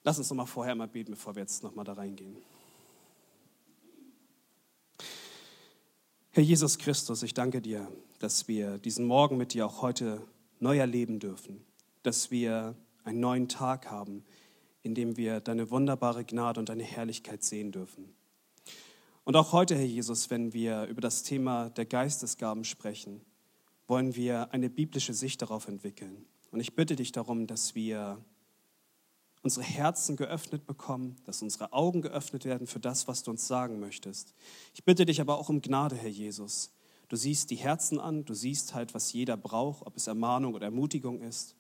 Lass 0.07 0.19
uns 0.19 0.29
noch 0.29 0.37
mal 0.37 0.47
vorher 0.47 0.75
mal 0.75 0.87
beten, 0.87 1.13
bevor 1.13 1.35
wir 1.35 1.41
jetzt 1.41 1.63
noch 1.63 1.75
mal 1.75 1.83
da 1.83 1.95
reingehen. 1.95 2.37
Herr 6.31 6.43
Jesus 6.43 6.77
Christus, 6.77 7.23
ich 7.23 7.33
danke 7.33 7.63
dir, 7.63 7.91
dass 8.19 8.47
wir 8.47 8.77
diesen 8.77 9.07
Morgen 9.07 9.39
mit 9.39 9.55
dir 9.55 9.65
auch 9.65 9.81
heute 9.81 10.21
neu 10.61 10.77
erleben 10.77 11.21
dürfen, 11.21 11.65
dass 12.03 12.31
wir 12.31 12.77
einen 13.05 13.21
neuen 13.21 13.49
Tag 13.49 13.91
haben, 13.91 14.25
in 14.83 14.95
dem 14.95 15.17
wir 15.17 15.41
deine 15.41 15.71
wunderbare 15.71 16.25
Gnade 16.25 16.61
und 16.61 16.69
deine 16.69 16.83
Herrlichkeit 16.83 17.43
sehen 17.43 17.73
dürfen. 17.73 18.13
Und 19.25 19.37
auch 19.37 19.53
heute, 19.53 19.75
Herr 19.75 19.87
Jesus, 19.87 20.29
wenn 20.29 20.53
wir 20.53 20.85
über 20.85 21.01
das 21.01 21.23
Thema 21.23 21.71
der 21.71 21.87
Geistesgaben 21.87 22.65
sprechen, 22.65 23.23
wollen 23.87 24.15
wir 24.17 24.53
eine 24.53 24.69
biblische 24.69 25.15
Sicht 25.15 25.41
darauf 25.41 25.67
entwickeln. 25.67 26.27
Und 26.51 26.61
ich 26.61 26.75
bitte 26.75 26.95
dich 26.95 27.13
darum, 27.13 27.47
dass 27.47 27.75
wir 27.75 28.23
unsere 29.45 29.65
Herzen 29.65 30.17
geöffnet 30.17 30.67
bekommen, 30.67 31.17
dass 31.27 31.43
unsere 31.43 31.73
Augen 31.75 32.01
geöffnet 32.01 32.47
werden 32.47 32.67
für 32.67 32.81
das, 32.81 33.07
was 33.07 33.23
du 33.23 33.31
uns 33.31 33.47
sagen 33.47 33.79
möchtest. 33.79 34.35
Ich 34.73 34.85
bitte 34.85 35.05
dich 35.05 35.21
aber 35.21 35.39
auch 35.39 35.51
um 35.51 35.61
Gnade, 35.61 35.97
Herr 35.97 36.09
Jesus. 36.09 36.73
Du 37.09 37.17
siehst 37.17 37.51
die 37.51 37.57
Herzen 37.57 38.01
an, 38.01 38.25
du 38.25 38.33
siehst 38.33 38.75
halt, 38.75 38.95
was 38.95 39.13
jeder 39.13 39.37
braucht, 39.37 39.87
ob 39.87 39.97
es 39.97 40.07
Ermahnung 40.07 40.55
oder 40.55 40.65
Ermutigung 40.65 41.21
ist. 41.21 41.57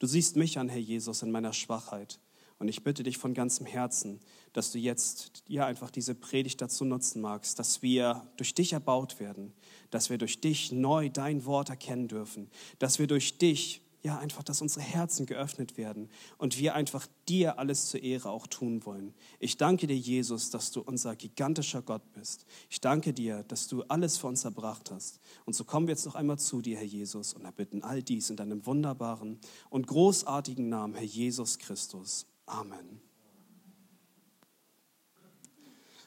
Du 0.00 0.08
siehst 0.08 0.34
mich 0.34 0.58
an, 0.58 0.68
Herr 0.68 0.80
Jesus, 0.80 1.22
in 1.22 1.30
meiner 1.30 1.52
Schwachheit. 1.52 2.18
Und 2.58 2.66
ich 2.66 2.82
bitte 2.82 3.04
dich 3.04 3.16
von 3.16 3.32
ganzem 3.32 3.64
Herzen, 3.64 4.18
dass 4.52 4.72
du 4.72 4.78
jetzt 4.78 5.44
ja 5.46 5.66
einfach 5.66 5.92
diese 5.92 6.16
Predigt 6.16 6.60
dazu 6.60 6.84
nutzen 6.84 7.22
magst, 7.22 7.60
dass 7.60 7.80
wir 7.80 8.26
durch 8.36 8.54
dich 8.54 8.72
erbaut 8.72 9.20
werden, 9.20 9.52
dass 9.90 10.10
wir 10.10 10.18
durch 10.18 10.40
dich 10.40 10.72
neu 10.72 11.08
dein 11.08 11.44
Wort 11.44 11.70
erkennen 11.70 12.08
dürfen, 12.08 12.50
dass 12.80 12.98
wir 12.98 13.06
durch 13.06 13.38
dich 13.38 13.82
ja 14.02 14.18
einfach, 14.18 14.42
dass 14.42 14.62
unsere 14.62 14.84
Herzen 14.84 15.26
geöffnet 15.26 15.76
werden 15.76 16.08
und 16.38 16.58
wir 16.58 16.74
einfach 16.74 17.06
dir 17.28 17.58
alles 17.58 17.88
zur 17.88 18.02
Ehre 18.02 18.30
auch 18.30 18.46
tun 18.46 18.84
wollen. 18.86 19.14
Ich 19.38 19.56
danke 19.56 19.86
dir, 19.86 19.96
Jesus, 19.96 20.50
dass 20.50 20.70
du 20.70 20.80
unser 20.80 21.16
gigantischer 21.16 21.82
Gott 21.82 22.12
bist. 22.12 22.46
Ich 22.68 22.80
danke 22.80 23.12
dir, 23.12 23.42
dass 23.44 23.68
du 23.68 23.82
alles 23.84 24.16
für 24.16 24.26
uns 24.26 24.44
erbracht 24.44 24.90
hast. 24.90 25.20
Und 25.44 25.54
so 25.54 25.64
kommen 25.64 25.86
wir 25.86 25.92
jetzt 25.92 26.06
noch 26.06 26.14
einmal 26.14 26.38
zu 26.38 26.62
dir, 26.62 26.78
Herr 26.78 26.84
Jesus, 26.84 27.34
und 27.34 27.44
erbitten 27.44 27.82
all 27.82 28.02
dies 28.02 28.30
in 28.30 28.36
deinem 28.36 28.64
wunderbaren 28.66 29.38
und 29.68 29.86
großartigen 29.86 30.68
Namen, 30.68 30.94
Herr 30.94 31.04
Jesus 31.04 31.58
Christus. 31.58 32.26
Amen. 32.46 33.00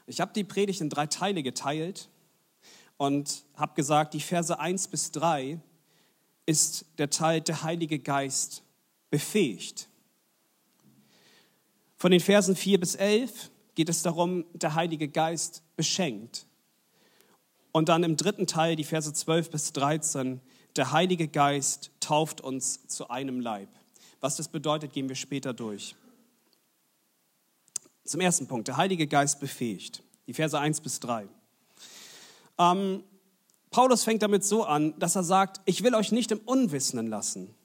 Ich 0.06 0.20
habe 0.20 0.34
die 0.34 0.44
Predigt 0.44 0.82
in 0.82 0.90
drei 0.90 1.08
Teile 1.08 1.44
geteilt 1.44 2.10
und 2.98 3.46
habe 3.56 3.74
gesagt, 3.76 4.14
die 4.14 4.20
Verse 4.20 4.58
1 4.58 4.90
bis 4.90 5.12
3 5.12 5.60
ist 6.46 6.86
der 6.98 7.10
Teil 7.10 7.42
der 7.42 7.64
Heilige 7.64 8.00
Geist 8.00 8.64
befähigt. 9.10 9.90
Von 11.96 12.12
den 12.12 12.20
Versen 12.20 12.56
4 12.56 12.80
bis 12.80 12.96
11 12.96 13.52
geht 13.76 13.90
es 13.90 14.02
darum, 14.02 14.46
der 14.54 14.76
Heilige 14.76 15.08
Geist 15.08 15.64
beschenkt. 15.76 16.46
Und 17.72 17.90
dann 17.90 18.04
im 18.04 18.18
dritten 18.18 18.46
Teil, 18.46 18.76
die 18.76 18.84
Verse 18.84 19.12
12 19.12 19.50
bis 19.50 19.74
13, 19.74 20.42
der 20.76 20.92
Heilige 20.92 21.28
Geist 21.28 21.92
tauft 22.00 22.42
uns 22.42 22.88
zu 22.88 23.10
einem 23.10 23.40
Leib. 23.40 23.70
Was 24.20 24.36
das 24.36 24.48
bedeutet, 24.48 24.94
gehen 24.94 25.10
wir 25.10 25.16
später 25.16 25.54
durch. 25.54 25.96
Zum 28.04 28.22
ersten 28.22 28.48
Punkt, 28.48 28.68
der 28.68 28.78
Heilige 28.78 29.08
Geist 29.08 29.40
befähigt. 29.40 30.04
Die 30.28 30.34
Verse 30.34 30.60
1 30.60 30.82
bis 30.82 31.00
3. 31.00 31.28
Ähm, 32.58 33.04
Paulus 33.74 34.04
fängt 34.04 34.22
damit 34.22 34.46
so 34.46 34.64
an, 34.64 34.94
dass 35.00 35.16
er 35.16 35.24
sagt, 35.24 35.60
ich 35.66 35.84
will 35.84 35.96
euch 35.96 36.12
nicht 36.12 36.32
im 36.32 36.38
Unwissenden 36.46 37.08
lassen. 37.08 37.56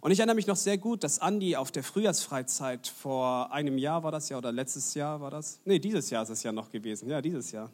Und 0.00 0.10
ich 0.10 0.18
erinnere 0.18 0.34
mich 0.34 0.48
noch 0.48 0.56
sehr 0.56 0.76
gut, 0.76 1.04
dass 1.04 1.20
Andi 1.20 1.54
auf 1.54 1.70
der 1.70 1.84
Frühjahrsfreizeit 1.84 2.88
vor 2.88 3.52
einem 3.52 3.78
Jahr 3.78 4.02
war 4.02 4.10
das 4.10 4.28
ja 4.28 4.38
oder 4.38 4.50
letztes 4.50 4.94
Jahr 4.94 5.20
war 5.20 5.30
das? 5.30 5.60
Nee, 5.64 5.78
dieses 5.78 6.10
Jahr 6.10 6.24
ist 6.24 6.30
es 6.30 6.42
ja 6.42 6.50
noch 6.50 6.68
gewesen. 6.68 7.08
Ja, 7.08 7.22
dieses 7.22 7.52
Jahr. 7.52 7.70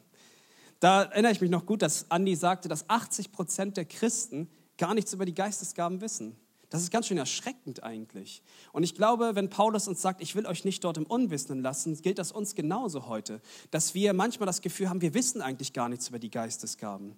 Da 0.79 1.01
erinnere 1.01 1.31
ich 1.31 1.41
mich 1.41 1.49
noch 1.49 1.65
gut, 1.65 1.81
dass 1.81 2.11
Andi 2.11 2.35
sagte, 2.35 2.69
dass 2.69 2.87
80 2.91 3.31
Prozent 3.31 3.75
der 3.75 3.85
Christen 3.85 4.49
gar 4.77 4.93
nichts 4.93 5.11
über 5.11 5.25
die 5.25 5.33
Geistesgaben 5.33 5.99
wissen. 5.99 6.35
Das 6.69 6.81
ist 6.81 6.91
ganz 6.91 7.07
schön 7.07 7.17
erschreckend 7.17 7.83
eigentlich. 7.83 8.43
Und 8.71 8.83
ich 8.83 8.95
glaube, 8.95 9.35
wenn 9.35 9.49
Paulus 9.49 9.87
uns 9.87 10.01
sagt, 10.01 10.21
ich 10.21 10.35
will 10.35 10.45
euch 10.45 10.65
nicht 10.65 10.83
dort 10.83 10.97
im 10.97 11.05
Unwissenden 11.05 11.63
lassen, 11.63 11.99
gilt 12.01 12.17
das 12.19 12.31
uns 12.31 12.53
genauso 12.53 13.07
heute, 13.07 13.41
dass 13.71 13.93
wir 13.93 14.13
manchmal 14.13 14.47
das 14.47 14.61
Gefühl 14.61 14.89
haben, 14.89 15.01
wir 15.01 15.13
wissen 15.13 15.41
eigentlich 15.41 15.73
gar 15.73 15.89
nichts 15.89 16.09
über 16.09 16.17
die 16.19 16.31
Geistesgaben. 16.31 17.15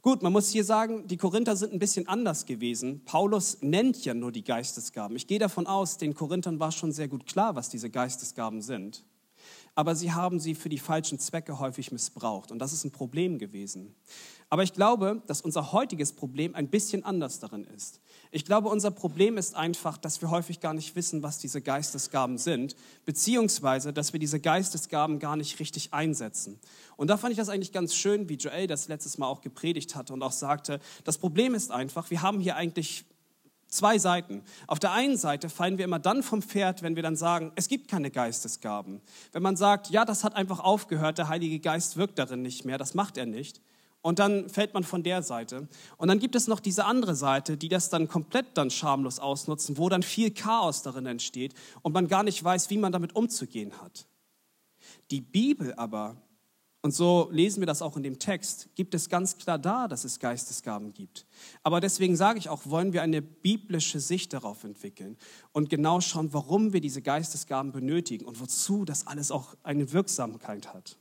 Gut, 0.00 0.22
man 0.22 0.32
muss 0.32 0.50
hier 0.50 0.62
sagen, 0.62 1.08
die 1.08 1.16
Korinther 1.16 1.56
sind 1.56 1.72
ein 1.72 1.80
bisschen 1.80 2.06
anders 2.06 2.46
gewesen. 2.46 3.02
Paulus 3.04 3.58
nennt 3.62 4.04
ja 4.04 4.14
nur 4.14 4.30
die 4.30 4.44
Geistesgaben. 4.44 5.16
Ich 5.16 5.26
gehe 5.26 5.40
davon 5.40 5.66
aus, 5.66 5.98
den 5.98 6.14
Korinthern 6.14 6.60
war 6.60 6.70
schon 6.70 6.92
sehr 6.92 7.08
gut 7.08 7.26
klar, 7.26 7.56
was 7.56 7.68
diese 7.68 7.90
Geistesgaben 7.90 8.62
sind. 8.62 9.04
Aber 9.74 9.96
sie 9.96 10.12
haben 10.12 10.38
sie 10.38 10.54
für 10.54 10.68
die 10.68 10.78
falschen 10.78 11.18
Zwecke 11.18 11.58
häufig 11.58 11.90
missbraucht. 11.90 12.52
Und 12.52 12.60
das 12.60 12.72
ist 12.72 12.84
ein 12.84 12.92
Problem 12.92 13.38
gewesen. 13.38 13.96
Aber 14.50 14.62
ich 14.62 14.72
glaube, 14.72 15.22
dass 15.26 15.40
unser 15.40 15.72
heutiges 15.72 16.12
Problem 16.12 16.54
ein 16.54 16.68
bisschen 16.68 17.04
anders 17.04 17.40
darin 17.40 17.64
ist. 17.64 18.00
Ich 18.30 18.44
glaube, 18.44 18.68
unser 18.68 18.90
Problem 18.90 19.38
ist 19.38 19.54
einfach, 19.56 19.96
dass 19.96 20.20
wir 20.20 20.30
häufig 20.30 20.60
gar 20.60 20.74
nicht 20.74 20.96
wissen, 20.96 21.22
was 21.22 21.38
diese 21.38 21.62
Geistesgaben 21.62 22.36
sind, 22.36 22.76
beziehungsweise, 23.04 23.92
dass 23.92 24.12
wir 24.12 24.20
diese 24.20 24.38
Geistesgaben 24.38 25.18
gar 25.18 25.36
nicht 25.36 25.58
richtig 25.60 25.94
einsetzen. 25.94 26.58
Und 26.96 27.08
da 27.08 27.16
fand 27.16 27.32
ich 27.32 27.38
das 27.38 27.48
eigentlich 27.48 27.72
ganz 27.72 27.94
schön, 27.94 28.28
wie 28.28 28.34
Joel 28.34 28.66
das 28.66 28.88
letztes 28.88 29.16
Mal 29.16 29.26
auch 29.26 29.40
gepredigt 29.40 29.94
hatte 29.94 30.12
und 30.12 30.22
auch 30.22 30.32
sagte, 30.32 30.80
das 31.04 31.16
Problem 31.16 31.54
ist 31.54 31.70
einfach, 31.70 32.10
wir 32.10 32.20
haben 32.20 32.40
hier 32.40 32.56
eigentlich 32.56 33.06
zwei 33.68 33.98
Seiten. 33.98 34.42
Auf 34.66 34.78
der 34.78 34.92
einen 34.92 35.16
Seite 35.16 35.48
fallen 35.48 35.78
wir 35.78 35.84
immer 35.84 35.98
dann 35.98 36.22
vom 36.22 36.42
Pferd, 36.42 36.82
wenn 36.82 36.96
wir 36.96 37.02
dann 37.02 37.16
sagen, 37.16 37.52
es 37.54 37.68
gibt 37.68 37.88
keine 37.88 38.10
Geistesgaben. 38.10 39.00
Wenn 39.32 39.42
man 39.42 39.56
sagt, 39.56 39.90
ja, 39.90 40.04
das 40.04 40.24
hat 40.24 40.34
einfach 40.34 40.60
aufgehört, 40.60 41.18
der 41.18 41.28
Heilige 41.28 41.60
Geist 41.60 41.96
wirkt 41.96 42.18
darin 42.18 42.42
nicht 42.42 42.64
mehr, 42.64 42.78
das 42.78 42.94
macht 42.94 43.16
er 43.16 43.26
nicht. 43.26 43.60
Und 44.00 44.20
dann 44.20 44.48
fällt 44.48 44.74
man 44.74 44.84
von 44.84 45.02
der 45.02 45.22
Seite. 45.22 45.68
Und 45.96 46.08
dann 46.08 46.18
gibt 46.18 46.34
es 46.36 46.46
noch 46.46 46.60
diese 46.60 46.84
andere 46.84 47.16
Seite, 47.16 47.56
die 47.56 47.68
das 47.68 47.90
dann 47.90 48.08
komplett 48.08 48.46
dann 48.54 48.70
schamlos 48.70 49.18
ausnutzen, 49.18 49.76
wo 49.76 49.88
dann 49.88 50.02
viel 50.02 50.30
Chaos 50.30 50.82
darin 50.82 51.06
entsteht 51.06 51.54
und 51.82 51.92
man 51.92 52.06
gar 52.08 52.22
nicht 52.22 52.42
weiß, 52.42 52.70
wie 52.70 52.78
man 52.78 52.92
damit 52.92 53.16
umzugehen 53.16 53.72
hat. 53.82 54.06
Die 55.10 55.20
Bibel 55.20 55.74
aber, 55.74 56.16
und 56.80 56.94
so 56.94 57.28
lesen 57.32 57.60
wir 57.60 57.66
das 57.66 57.82
auch 57.82 57.96
in 57.96 58.04
dem 58.04 58.20
Text, 58.20 58.68
gibt 58.76 58.94
es 58.94 59.08
ganz 59.08 59.36
klar 59.36 59.58
da, 59.58 59.88
dass 59.88 60.04
es 60.04 60.20
Geistesgaben 60.20 60.94
gibt. 60.94 61.26
Aber 61.64 61.80
deswegen 61.80 62.16
sage 62.16 62.38
ich 62.38 62.48
auch, 62.48 62.66
wollen 62.66 62.92
wir 62.92 63.02
eine 63.02 63.20
biblische 63.20 63.98
Sicht 63.98 64.32
darauf 64.32 64.62
entwickeln 64.62 65.16
und 65.52 65.70
genau 65.70 66.00
schauen, 66.00 66.32
warum 66.32 66.72
wir 66.72 66.80
diese 66.80 67.02
Geistesgaben 67.02 67.72
benötigen 67.72 68.26
und 68.26 68.40
wozu 68.40 68.84
das 68.84 69.08
alles 69.08 69.32
auch 69.32 69.56
eine 69.64 69.92
Wirksamkeit 69.92 70.72
hat. 70.72 70.97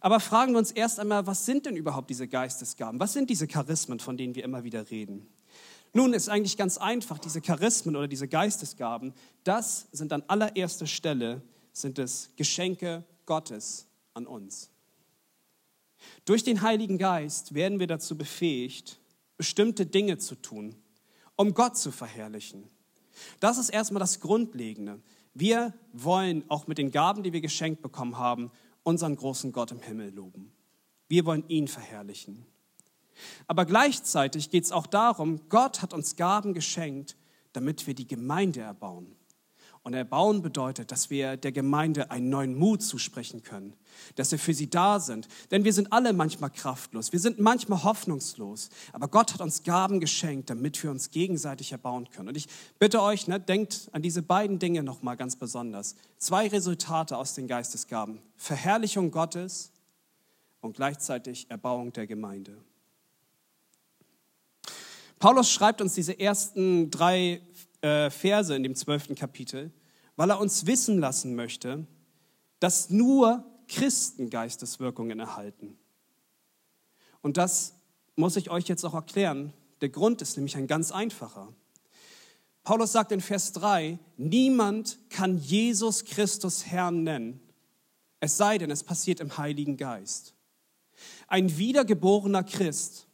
Aber 0.00 0.20
fragen 0.20 0.52
wir 0.52 0.58
uns 0.58 0.70
erst 0.70 1.00
einmal, 1.00 1.26
was 1.26 1.46
sind 1.46 1.66
denn 1.66 1.76
überhaupt 1.76 2.10
diese 2.10 2.28
Geistesgaben? 2.28 3.00
Was 3.00 3.12
sind 3.12 3.30
diese 3.30 3.46
Charismen, 3.46 4.00
von 4.00 4.16
denen 4.16 4.34
wir 4.34 4.44
immer 4.44 4.64
wieder 4.64 4.90
reden? 4.90 5.28
Nun 5.92 6.14
ist 6.14 6.28
eigentlich 6.28 6.56
ganz 6.56 6.78
einfach, 6.78 7.18
diese 7.18 7.42
Charismen 7.42 7.96
oder 7.96 8.08
diese 8.08 8.26
Geistesgaben, 8.26 9.12
das 9.44 9.88
sind 9.92 10.12
an 10.12 10.22
allererster 10.26 10.86
Stelle, 10.86 11.42
sind 11.72 11.98
es 11.98 12.30
Geschenke 12.36 13.04
Gottes 13.26 13.86
an 14.14 14.26
uns. 14.26 14.70
Durch 16.24 16.42
den 16.44 16.62
Heiligen 16.62 16.98
Geist 16.98 17.54
werden 17.54 17.78
wir 17.78 17.86
dazu 17.86 18.16
befähigt, 18.16 18.98
bestimmte 19.36 19.86
Dinge 19.86 20.18
zu 20.18 20.34
tun, 20.34 20.74
um 21.36 21.54
Gott 21.54 21.76
zu 21.76 21.92
verherrlichen. 21.92 22.68
Das 23.40 23.58
ist 23.58 23.68
erstmal 23.68 24.00
das 24.00 24.20
Grundlegende. 24.20 25.00
Wir 25.34 25.74
wollen 25.92 26.44
auch 26.48 26.66
mit 26.66 26.78
den 26.78 26.90
Gaben, 26.90 27.22
die 27.22 27.32
wir 27.32 27.40
geschenkt 27.40 27.82
bekommen 27.82 28.18
haben, 28.18 28.50
unseren 28.82 29.16
großen 29.16 29.52
Gott 29.52 29.72
im 29.72 29.80
Himmel 29.80 30.14
loben. 30.14 30.52
Wir 31.08 31.24
wollen 31.24 31.44
ihn 31.48 31.68
verherrlichen. 31.68 32.46
Aber 33.46 33.66
gleichzeitig 33.66 34.50
geht 34.50 34.64
es 34.64 34.72
auch 34.72 34.86
darum, 34.86 35.48
Gott 35.48 35.82
hat 35.82 35.92
uns 35.92 36.16
Gaben 36.16 36.54
geschenkt, 36.54 37.16
damit 37.52 37.86
wir 37.86 37.94
die 37.94 38.06
Gemeinde 38.06 38.60
erbauen. 38.60 39.14
Und 39.84 39.94
erbauen 39.94 40.42
bedeutet, 40.42 40.92
dass 40.92 41.10
wir 41.10 41.36
der 41.36 41.50
Gemeinde 41.50 42.12
einen 42.12 42.28
neuen 42.28 42.54
Mut 42.54 42.84
zusprechen 42.84 43.42
können, 43.42 43.74
dass 44.14 44.30
wir 44.30 44.38
für 44.38 44.54
sie 44.54 44.70
da 44.70 45.00
sind. 45.00 45.26
Denn 45.50 45.64
wir 45.64 45.72
sind 45.72 45.92
alle 45.92 46.12
manchmal 46.12 46.50
kraftlos, 46.50 47.12
wir 47.12 47.18
sind 47.18 47.40
manchmal 47.40 47.82
hoffnungslos. 47.82 48.70
Aber 48.92 49.08
Gott 49.08 49.34
hat 49.34 49.40
uns 49.40 49.64
Gaben 49.64 49.98
geschenkt, 49.98 50.50
damit 50.50 50.80
wir 50.84 50.90
uns 50.92 51.10
gegenseitig 51.10 51.72
erbauen 51.72 52.08
können. 52.10 52.28
Und 52.28 52.36
ich 52.36 52.46
bitte 52.78 53.02
euch, 53.02 53.26
ne, 53.26 53.40
denkt 53.40 53.88
an 53.90 54.02
diese 54.02 54.22
beiden 54.22 54.60
Dinge 54.60 54.84
nochmal 54.84 55.16
ganz 55.16 55.34
besonders. 55.34 55.96
Zwei 56.16 56.46
Resultate 56.46 57.16
aus 57.16 57.34
den 57.34 57.48
Geistesgaben. 57.48 58.20
Verherrlichung 58.36 59.10
Gottes 59.10 59.72
und 60.60 60.76
gleichzeitig 60.76 61.50
Erbauung 61.50 61.92
der 61.92 62.06
Gemeinde. 62.06 62.56
Paulus 65.22 65.52
schreibt 65.52 65.80
uns 65.80 65.94
diese 65.94 66.18
ersten 66.18 66.90
drei 66.90 67.40
äh, 67.82 68.10
Verse 68.10 68.54
in 68.54 68.62
dem 68.62 68.74
zwölften 68.74 69.14
Kapitel, 69.14 69.70
weil 70.16 70.30
er 70.30 70.40
uns 70.40 70.66
wissen 70.66 70.98
lassen 70.98 71.34
möchte, 71.34 71.86
dass 72.60 72.90
nur 72.90 73.44
Christen 73.68 74.30
Geisteswirkungen 74.30 75.20
erhalten. 75.20 75.76
Und 77.20 77.36
das 77.36 77.74
muss 78.16 78.36
ich 78.36 78.50
euch 78.50 78.68
jetzt 78.68 78.84
auch 78.84 78.94
erklären. 78.94 79.52
Der 79.80 79.88
Grund 79.88 80.22
ist 80.22 80.36
nämlich 80.36 80.56
ein 80.56 80.66
ganz 80.66 80.92
einfacher. 80.92 81.52
Paulus 82.64 82.92
sagt 82.92 83.10
in 83.10 83.20
Vers 83.20 83.52
3, 83.52 83.98
niemand 84.16 84.98
kann 85.10 85.38
Jesus 85.38 86.04
Christus 86.04 86.66
Herrn 86.66 87.02
nennen, 87.02 87.40
es 88.20 88.36
sei 88.36 88.56
denn, 88.56 88.70
es 88.70 88.84
passiert 88.84 89.18
im 89.18 89.36
Heiligen 89.36 89.76
Geist. 89.76 90.34
Ein 91.26 91.58
wiedergeborener 91.58 92.44
Christ 92.44 93.08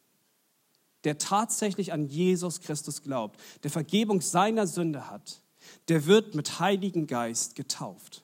der 1.05 1.19
tatsächlich 1.19 1.93
an 1.93 2.07
Jesus 2.07 2.61
Christus 2.61 3.03
glaubt, 3.03 3.41
der 3.63 3.71
Vergebung 3.71 4.21
seiner 4.21 4.67
Sünde 4.67 5.11
hat, 5.11 5.43
der 5.89 6.07
wird 6.07 6.35
mit 6.35 6.61
Heiligen 6.61 7.07
Geist 7.07 7.55
getauft. 7.55 8.23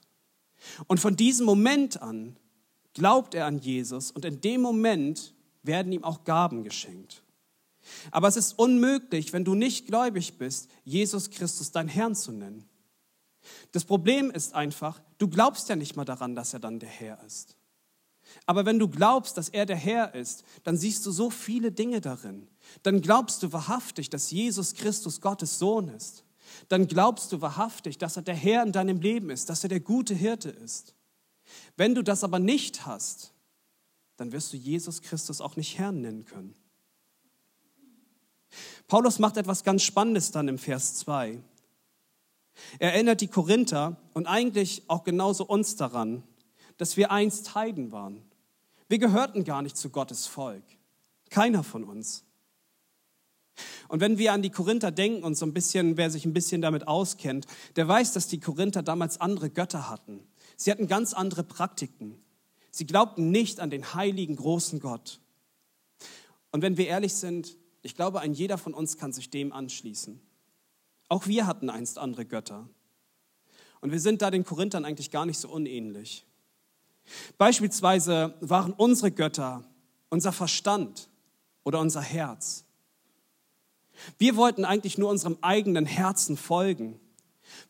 Und 0.86 0.98
von 0.98 1.16
diesem 1.16 1.46
Moment 1.46 2.00
an 2.02 2.36
glaubt 2.94 3.34
er 3.34 3.46
an 3.46 3.58
Jesus 3.58 4.10
und 4.10 4.24
in 4.24 4.40
dem 4.40 4.60
Moment 4.60 5.34
werden 5.62 5.92
ihm 5.92 6.04
auch 6.04 6.24
Gaben 6.24 6.64
geschenkt. 6.64 7.22
Aber 8.10 8.28
es 8.28 8.36
ist 8.36 8.58
unmöglich, 8.58 9.32
wenn 9.32 9.44
du 9.44 9.54
nicht 9.54 9.86
gläubig 9.86 10.38
bist, 10.38 10.70
Jesus 10.84 11.30
Christus 11.30 11.70
dein 11.70 11.88
Herrn 11.88 12.14
zu 12.14 12.32
nennen. 12.32 12.64
Das 13.72 13.84
Problem 13.84 14.30
ist 14.30 14.54
einfach, 14.54 15.02
du 15.18 15.28
glaubst 15.28 15.68
ja 15.68 15.76
nicht 15.76 15.96
mal 15.96 16.04
daran, 16.06 16.34
dass 16.34 16.54
er 16.54 16.60
dann 16.60 16.78
der 16.78 16.88
Herr 16.88 17.22
ist. 17.24 17.56
Aber 18.46 18.64
wenn 18.64 18.78
du 18.78 18.88
glaubst, 18.88 19.36
dass 19.36 19.50
er 19.50 19.66
der 19.66 19.76
Herr 19.76 20.14
ist, 20.14 20.44
dann 20.62 20.78
siehst 20.78 21.04
du 21.04 21.10
so 21.10 21.28
viele 21.30 21.72
Dinge 21.72 22.00
darin. 22.00 22.48
Dann 22.82 23.00
glaubst 23.00 23.42
du 23.42 23.52
wahrhaftig, 23.52 24.10
dass 24.10 24.30
Jesus 24.30 24.74
Christus 24.74 25.20
Gottes 25.20 25.58
Sohn 25.58 25.88
ist. 25.88 26.24
Dann 26.68 26.86
glaubst 26.86 27.32
du 27.32 27.40
wahrhaftig, 27.40 27.98
dass 27.98 28.16
er 28.16 28.22
der 28.22 28.34
Herr 28.34 28.62
in 28.62 28.72
deinem 28.72 29.00
Leben 29.00 29.30
ist, 29.30 29.48
dass 29.48 29.62
er 29.64 29.68
der 29.68 29.80
gute 29.80 30.14
Hirte 30.14 30.50
ist. 30.50 30.94
Wenn 31.76 31.94
du 31.94 32.02
das 32.02 32.24
aber 32.24 32.38
nicht 32.38 32.86
hast, 32.86 33.32
dann 34.16 34.32
wirst 34.32 34.52
du 34.52 34.56
Jesus 34.56 35.02
Christus 35.02 35.40
auch 35.40 35.56
nicht 35.56 35.78
Herrn 35.78 36.00
nennen 36.00 36.24
können. 36.24 36.54
Paulus 38.86 39.18
macht 39.18 39.36
etwas 39.36 39.64
ganz 39.64 39.82
Spannendes 39.82 40.30
dann 40.30 40.48
im 40.48 40.58
Vers 40.58 40.94
2. 40.96 41.42
Er 42.78 42.92
erinnert 42.92 43.20
die 43.20 43.28
Korinther 43.28 43.96
und 44.12 44.26
eigentlich 44.26 44.82
auch 44.88 45.02
genauso 45.02 45.44
uns 45.44 45.74
daran, 45.76 46.22
dass 46.76 46.96
wir 46.96 47.10
einst 47.10 47.54
Heiden 47.54 47.90
waren. 47.90 48.22
Wir 48.88 48.98
gehörten 48.98 49.44
gar 49.44 49.62
nicht 49.62 49.76
zu 49.76 49.90
Gottes 49.90 50.26
Volk. 50.26 50.64
Keiner 51.30 51.64
von 51.64 51.84
uns. 51.84 52.23
Und 53.88 54.00
wenn 54.00 54.18
wir 54.18 54.32
an 54.32 54.42
die 54.42 54.50
Korinther 54.50 54.90
denken 54.90 55.22
und 55.22 55.36
so 55.36 55.46
ein 55.46 55.54
bisschen, 55.54 55.96
wer 55.96 56.10
sich 56.10 56.24
ein 56.24 56.32
bisschen 56.32 56.62
damit 56.62 56.88
auskennt, 56.88 57.46
der 57.76 57.86
weiß, 57.86 58.12
dass 58.12 58.26
die 58.26 58.40
Korinther 58.40 58.82
damals 58.82 59.20
andere 59.20 59.50
Götter 59.50 59.88
hatten. 59.88 60.26
Sie 60.56 60.70
hatten 60.70 60.88
ganz 60.88 61.12
andere 61.12 61.44
Praktiken. 61.44 62.18
Sie 62.70 62.86
glaubten 62.86 63.30
nicht 63.30 63.60
an 63.60 63.70
den 63.70 63.94
heiligen 63.94 64.36
großen 64.36 64.80
Gott. 64.80 65.20
Und 66.50 66.62
wenn 66.62 66.76
wir 66.76 66.86
ehrlich 66.86 67.14
sind, 67.14 67.56
ich 67.82 67.94
glaube, 67.94 68.20
ein 68.20 68.34
jeder 68.34 68.58
von 68.58 68.74
uns 68.74 68.96
kann 68.96 69.12
sich 69.12 69.30
dem 69.30 69.52
anschließen. 69.52 70.20
Auch 71.08 71.26
wir 71.26 71.46
hatten 71.46 71.70
einst 71.70 71.98
andere 71.98 72.24
Götter. 72.24 72.68
Und 73.80 73.92
wir 73.92 74.00
sind 74.00 74.22
da 74.22 74.30
den 74.30 74.44
Korinthern 74.44 74.84
eigentlich 74.84 75.10
gar 75.10 75.26
nicht 75.26 75.38
so 75.38 75.48
unähnlich. 75.48 76.24
Beispielsweise 77.36 78.34
waren 78.40 78.72
unsere 78.72 79.10
Götter 79.10 79.64
unser 80.14 80.32
Verstand 80.32 81.08
oder 81.64 81.80
unser 81.80 82.00
Herz. 82.00 82.63
Wir 84.18 84.36
wollten 84.36 84.64
eigentlich 84.64 84.98
nur 84.98 85.10
unserem 85.10 85.38
eigenen 85.40 85.86
Herzen 85.86 86.36
folgen. 86.36 86.98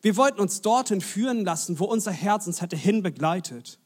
Wir 0.01 0.17
wollten 0.17 0.39
uns 0.39 0.61
dorthin 0.61 1.01
führen 1.01 1.45
lassen, 1.45 1.79
wo 1.79 1.85
unser 1.85 2.11
Herz 2.11 2.47
uns 2.47 2.61
hätte 2.61 2.75
hinbegleitet. 2.75 3.79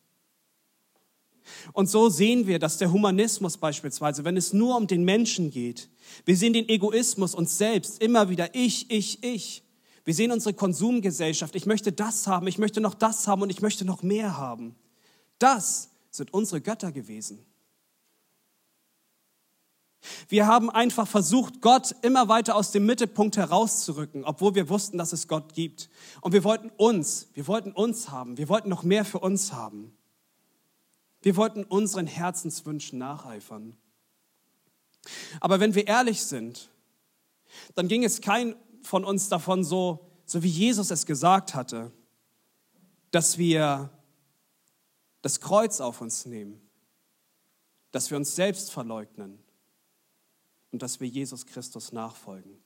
Und 1.73 1.89
so 1.89 2.09
sehen 2.09 2.47
wir, 2.47 2.59
dass 2.59 2.77
der 2.77 2.91
Humanismus 2.91 3.57
beispielsweise, 3.57 4.23
wenn 4.23 4.37
es 4.37 4.53
nur 4.53 4.77
um 4.77 4.87
den 4.87 5.03
Menschen 5.03 5.49
geht, 5.49 5.89
wir 6.25 6.37
sehen 6.37 6.53
den 6.53 6.69
Egoismus 6.69 7.35
uns 7.35 7.57
selbst 7.57 8.01
immer 8.01 8.29
wieder, 8.29 8.53
ich, 8.53 8.89
ich, 8.91 9.23
ich. 9.23 9.63
Wir 10.05 10.13
sehen 10.13 10.31
unsere 10.31 10.53
Konsumgesellschaft, 10.53 11.55
ich 11.55 11.65
möchte 11.65 11.91
das 11.91 12.27
haben, 12.27 12.47
ich 12.47 12.57
möchte 12.57 12.81
noch 12.81 12.93
das 12.93 13.27
haben 13.27 13.41
und 13.41 13.49
ich 13.49 13.61
möchte 13.61 13.85
noch 13.85 14.03
mehr 14.03 14.37
haben. 14.37 14.75
Das 15.37 15.89
sind 16.11 16.33
unsere 16.33 16.61
Götter 16.61 16.91
gewesen. 16.91 17.45
Wir 20.29 20.47
haben 20.47 20.69
einfach 20.69 21.07
versucht, 21.07 21.61
Gott 21.61 21.95
immer 22.01 22.27
weiter 22.29 22.55
aus 22.55 22.71
dem 22.71 22.85
Mittelpunkt 22.85 23.37
herauszurücken, 23.37 24.23
obwohl 24.23 24.55
wir 24.55 24.69
wussten, 24.69 24.97
dass 24.97 25.11
es 25.11 25.27
Gott 25.27 25.53
gibt. 25.53 25.89
Und 26.21 26.31
wir 26.31 26.43
wollten 26.43 26.69
uns, 26.77 27.27
wir 27.33 27.47
wollten 27.47 27.71
uns 27.71 28.09
haben, 28.09 28.37
wir 28.37 28.49
wollten 28.49 28.69
noch 28.69 28.83
mehr 28.83 29.03
für 29.03 29.19
uns 29.19 29.51
haben. 29.51 29.93
Wir 31.21 31.35
wollten 31.35 31.65
unseren 31.65 32.07
Herzenswünschen 32.07 32.97
nacheifern. 32.97 33.75
Aber 35.41 35.59
wenn 35.59 35.75
wir 35.75 35.87
ehrlich 35.87 36.23
sind, 36.23 36.69
dann 37.75 37.87
ging 37.87 38.05
es 38.05 38.21
kein 38.21 38.55
von 38.83 39.03
uns 39.03 39.27
davon 39.27 39.65
so, 39.65 40.07
so 40.25 40.43
wie 40.43 40.49
Jesus 40.49 40.91
es 40.91 41.05
gesagt 41.05 41.55
hatte, 41.55 41.91
dass 43.11 43.37
wir 43.37 43.89
das 45.21 45.41
Kreuz 45.41 45.81
auf 45.81 45.99
uns 45.99 46.25
nehmen, 46.25 46.61
dass 47.91 48.09
wir 48.09 48.17
uns 48.17 48.35
selbst 48.35 48.71
verleugnen 48.71 49.39
und 50.71 50.81
dass 50.81 50.99
wir 50.99 51.07
Jesus 51.07 51.45
Christus 51.45 51.91
nachfolgen. 51.91 52.57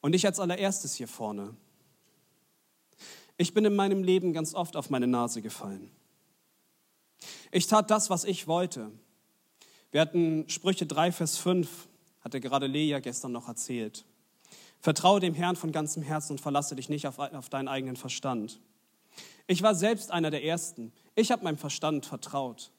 Und 0.00 0.14
ich 0.14 0.26
als 0.26 0.38
allererstes 0.38 0.94
hier 0.94 1.08
vorne. 1.08 1.56
Ich 3.36 3.54
bin 3.54 3.64
in 3.64 3.74
meinem 3.74 4.02
Leben 4.02 4.32
ganz 4.32 4.54
oft 4.54 4.76
auf 4.76 4.90
meine 4.90 5.06
Nase 5.06 5.42
gefallen. 5.42 5.90
Ich 7.50 7.66
tat 7.66 7.90
das, 7.90 8.10
was 8.10 8.24
ich 8.24 8.46
wollte. 8.46 8.90
Wir 9.90 10.00
hatten 10.00 10.48
Sprüche 10.48 10.86
3, 10.86 11.12
Vers 11.12 11.38
5, 11.38 11.88
hatte 12.20 12.40
gerade 12.40 12.66
Lea 12.66 13.00
gestern 13.00 13.32
noch 13.32 13.48
erzählt. 13.48 14.04
Vertraue 14.80 15.20
dem 15.20 15.34
Herrn 15.34 15.56
von 15.56 15.72
ganzem 15.72 16.02
Herzen 16.02 16.32
und 16.32 16.40
verlasse 16.40 16.76
dich 16.76 16.88
nicht 16.88 17.06
auf, 17.06 17.18
auf 17.18 17.48
deinen 17.48 17.68
eigenen 17.68 17.96
Verstand. 17.96 18.60
Ich 19.46 19.62
war 19.62 19.74
selbst 19.74 20.10
einer 20.10 20.30
der 20.30 20.44
Ersten. 20.44 20.92
Ich 21.14 21.32
habe 21.32 21.42
meinem 21.42 21.58
Verstand 21.58 22.06
vertraut. 22.06 22.70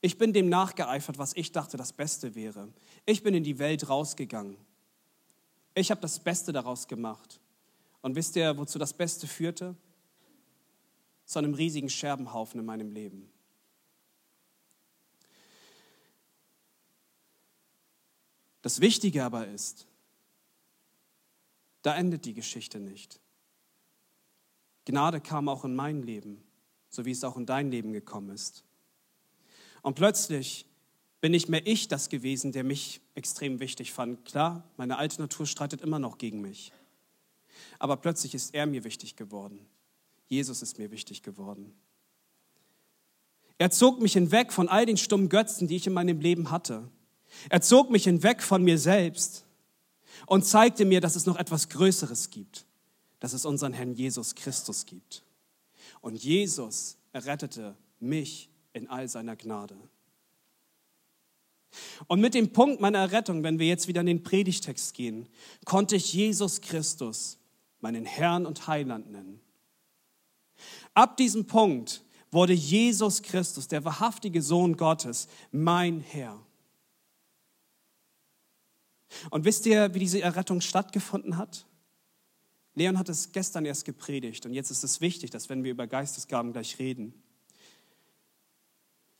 Ich 0.00 0.18
bin 0.18 0.32
dem 0.32 0.48
nachgeeifert, 0.48 1.18
was 1.18 1.34
ich 1.34 1.52
dachte 1.52 1.76
das 1.76 1.92
Beste 1.92 2.34
wäre. 2.34 2.72
Ich 3.06 3.22
bin 3.22 3.34
in 3.34 3.44
die 3.44 3.58
Welt 3.58 3.88
rausgegangen. 3.88 4.56
Ich 5.74 5.90
habe 5.90 6.00
das 6.00 6.20
Beste 6.20 6.52
daraus 6.52 6.86
gemacht. 6.88 7.40
Und 8.02 8.14
wisst 8.14 8.36
ihr, 8.36 8.56
wozu 8.56 8.78
das 8.78 8.92
Beste 8.92 9.26
führte? 9.26 9.74
Zu 11.24 11.38
einem 11.38 11.54
riesigen 11.54 11.90
Scherbenhaufen 11.90 12.60
in 12.60 12.66
meinem 12.66 12.92
Leben. 12.92 13.30
Das 18.62 18.80
Wichtige 18.80 19.24
aber 19.24 19.46
ist, 19.46 19.86
da 21.82 21.94
endet 21.94 22.24
die 22.24 22.34
Geschichte 22.34 22.80
nicht. 22.80 23.20
Gnade 24.86 25.20
kam 25.20 25.48
auch 25.48 25.64
in 25.64 25.76
mein 25.76 26.02
Leben, 26.02 26.42
so 26.88 27.04
wie 27.04 27.12
es 27.12 27.22
auch 27.22 27.36
in 27.36 27.46
dein 27.46 27.70
Leben 27.70 27.92
gekommen 27.92 28.30
ist. 28.30 28.65
Und 29.86 29.94
plötzlich 29.94 30.66
bin 31.20 31.30
nicht 31.30 31.48
mehr 31.48 31.64
ich 31.64 31.86
das 31.86 32.08
gewesen, 32.08 32.50
der 32.50 32.64
mich 32.64 33.00
extrem 33.14 33.60
wichtig 33.60 33.92
fand. 33.92 34.24
Klar, 34.24 34.64
meine 34.76 34.98
alte 34.98 35.20
Natur 35.20 35.46
streitet 35.46 35.80
immer 35.80 36.00
noch 36.00 36.18
gegen 36.18 36.40
mich. 36.40 36.72
Aber 37.78 37.96
plötzlich 37.96 38.34
ist 38.34 38.52
er 38.52 38.66
mir 38.66 38.82
wichtig 38.82 39.14
geworden. 39.14 39.64
Jesus 40.26 40.60
ist 40.60 40.78
mir 40.78 40.90
wichtig 40.90 41.22
geworden. 41.22 41.72
Er 43.58 43.70
zog 43.70 44.00
mich 44.00 44.14
hinweg 44.14 44.52
von 44.52 44.68
all 44.68 44.86
den 44.86 44.96
stummen 44.96 45.28
Götzen, 45.28 45.68
die 45.68 45.76
ich 45.76 45.86
in 45.86 45.92
meinem 45.92 46.18
Leben 46.20 46.50
hatte. 46.50 46.90
Er 47.48 47.60
zog 47.60 47.90
mich 47.90 48.02
hinweg 48.02 48.42
von 48.42 48.64
mir 48.64 48.78
selbst 48.78 49.44
und 50.26 50.44
zeigte 50.44 50.84
mir, 50.84 51.00
dass 51.00 51.14
es 51.14 51.26
noch 51.26 51.36
etwas 51.36 51.68
Größeres 51.68 52.30
gibt 52.30 52.66
dass 53.20 53.32
es 53.32 53.44
unseren 53.44 53.72
Herrn 53.72 53.94
Jesus 53.94 54.34
Christus 54.34 54.86
gibt. 54.86 55.24
Und 56.00 56.22
Jesus 56.22 56.96
errettete 57.12 57.76
mich 57.98 58.50
in 58.76 58.88
all 58.88 59.08
seiner 59.08 59.36
Gnade. 59.36 59.76
Und 62.06 62.20
mit 62.20 62.34
dem 62.34 62.52
Punkt 62.52 62.80
meiner 62.80 62.98
Errettung, 62.98 63.42
wenn 63.42 63.58
wir 63.58 63.66
jetzt 63.66 63.88
wieder 63.88 64.00
in 64.00 64.06
den 64.06 64.22
Predigtext 64.22 64.94
gehen, 64.94 65.28
konnte 65.64 65.96
ich 65.96 66.12
Jesus 66.12 66.60
Christus 66.60 67.38
meinen 67.80 68.04
Herrn 68.04 68.46
und 68.46 68.66
Heiland 68.66 69.10
nennen. 69.10 69.40
Ab 70.94 71.16
diesem 71.16 71.46
Punkt 71.46 72.02
wurde 72.30 72.52
Jesus 72.52 73.22
Christus, 73.22 73.68
der 73.68 73.84
wahrhaftige 73.84 74.42
Sohn 74.42 74.76
Gottes, 74.76 75.28
mein 75.52 76.00
Herr. 76.00 76.38
Und 79.30 79.44
wisst 79.44 79.66
ihr, 79.66 79.94
wie 79.94 80.00
diese 80.00 80.20
Errettung 80.20 80.60
stattgefunden 80.60 81.36
hat? 81.36 81.66
Leon 82.74 82.98
hat 82.98 83.08
es 83.08 83.32
gestern 83.32 83.64
erst 83.64 83.84
gepredigt 83.84 84.44
und 84.44 84.52
jetzt 84.52 84.70
ist 84.70 84.84
es 84.84 85.00
wichtig, 85.00 85.30
dass 85.30 85.48
wenn 85.48 85.64
wir 85.64 85.70
über 85.70 85.86
Geistesgaben 85.86 86.52
gleich 86.52 86.78
reden. 86.78 87.14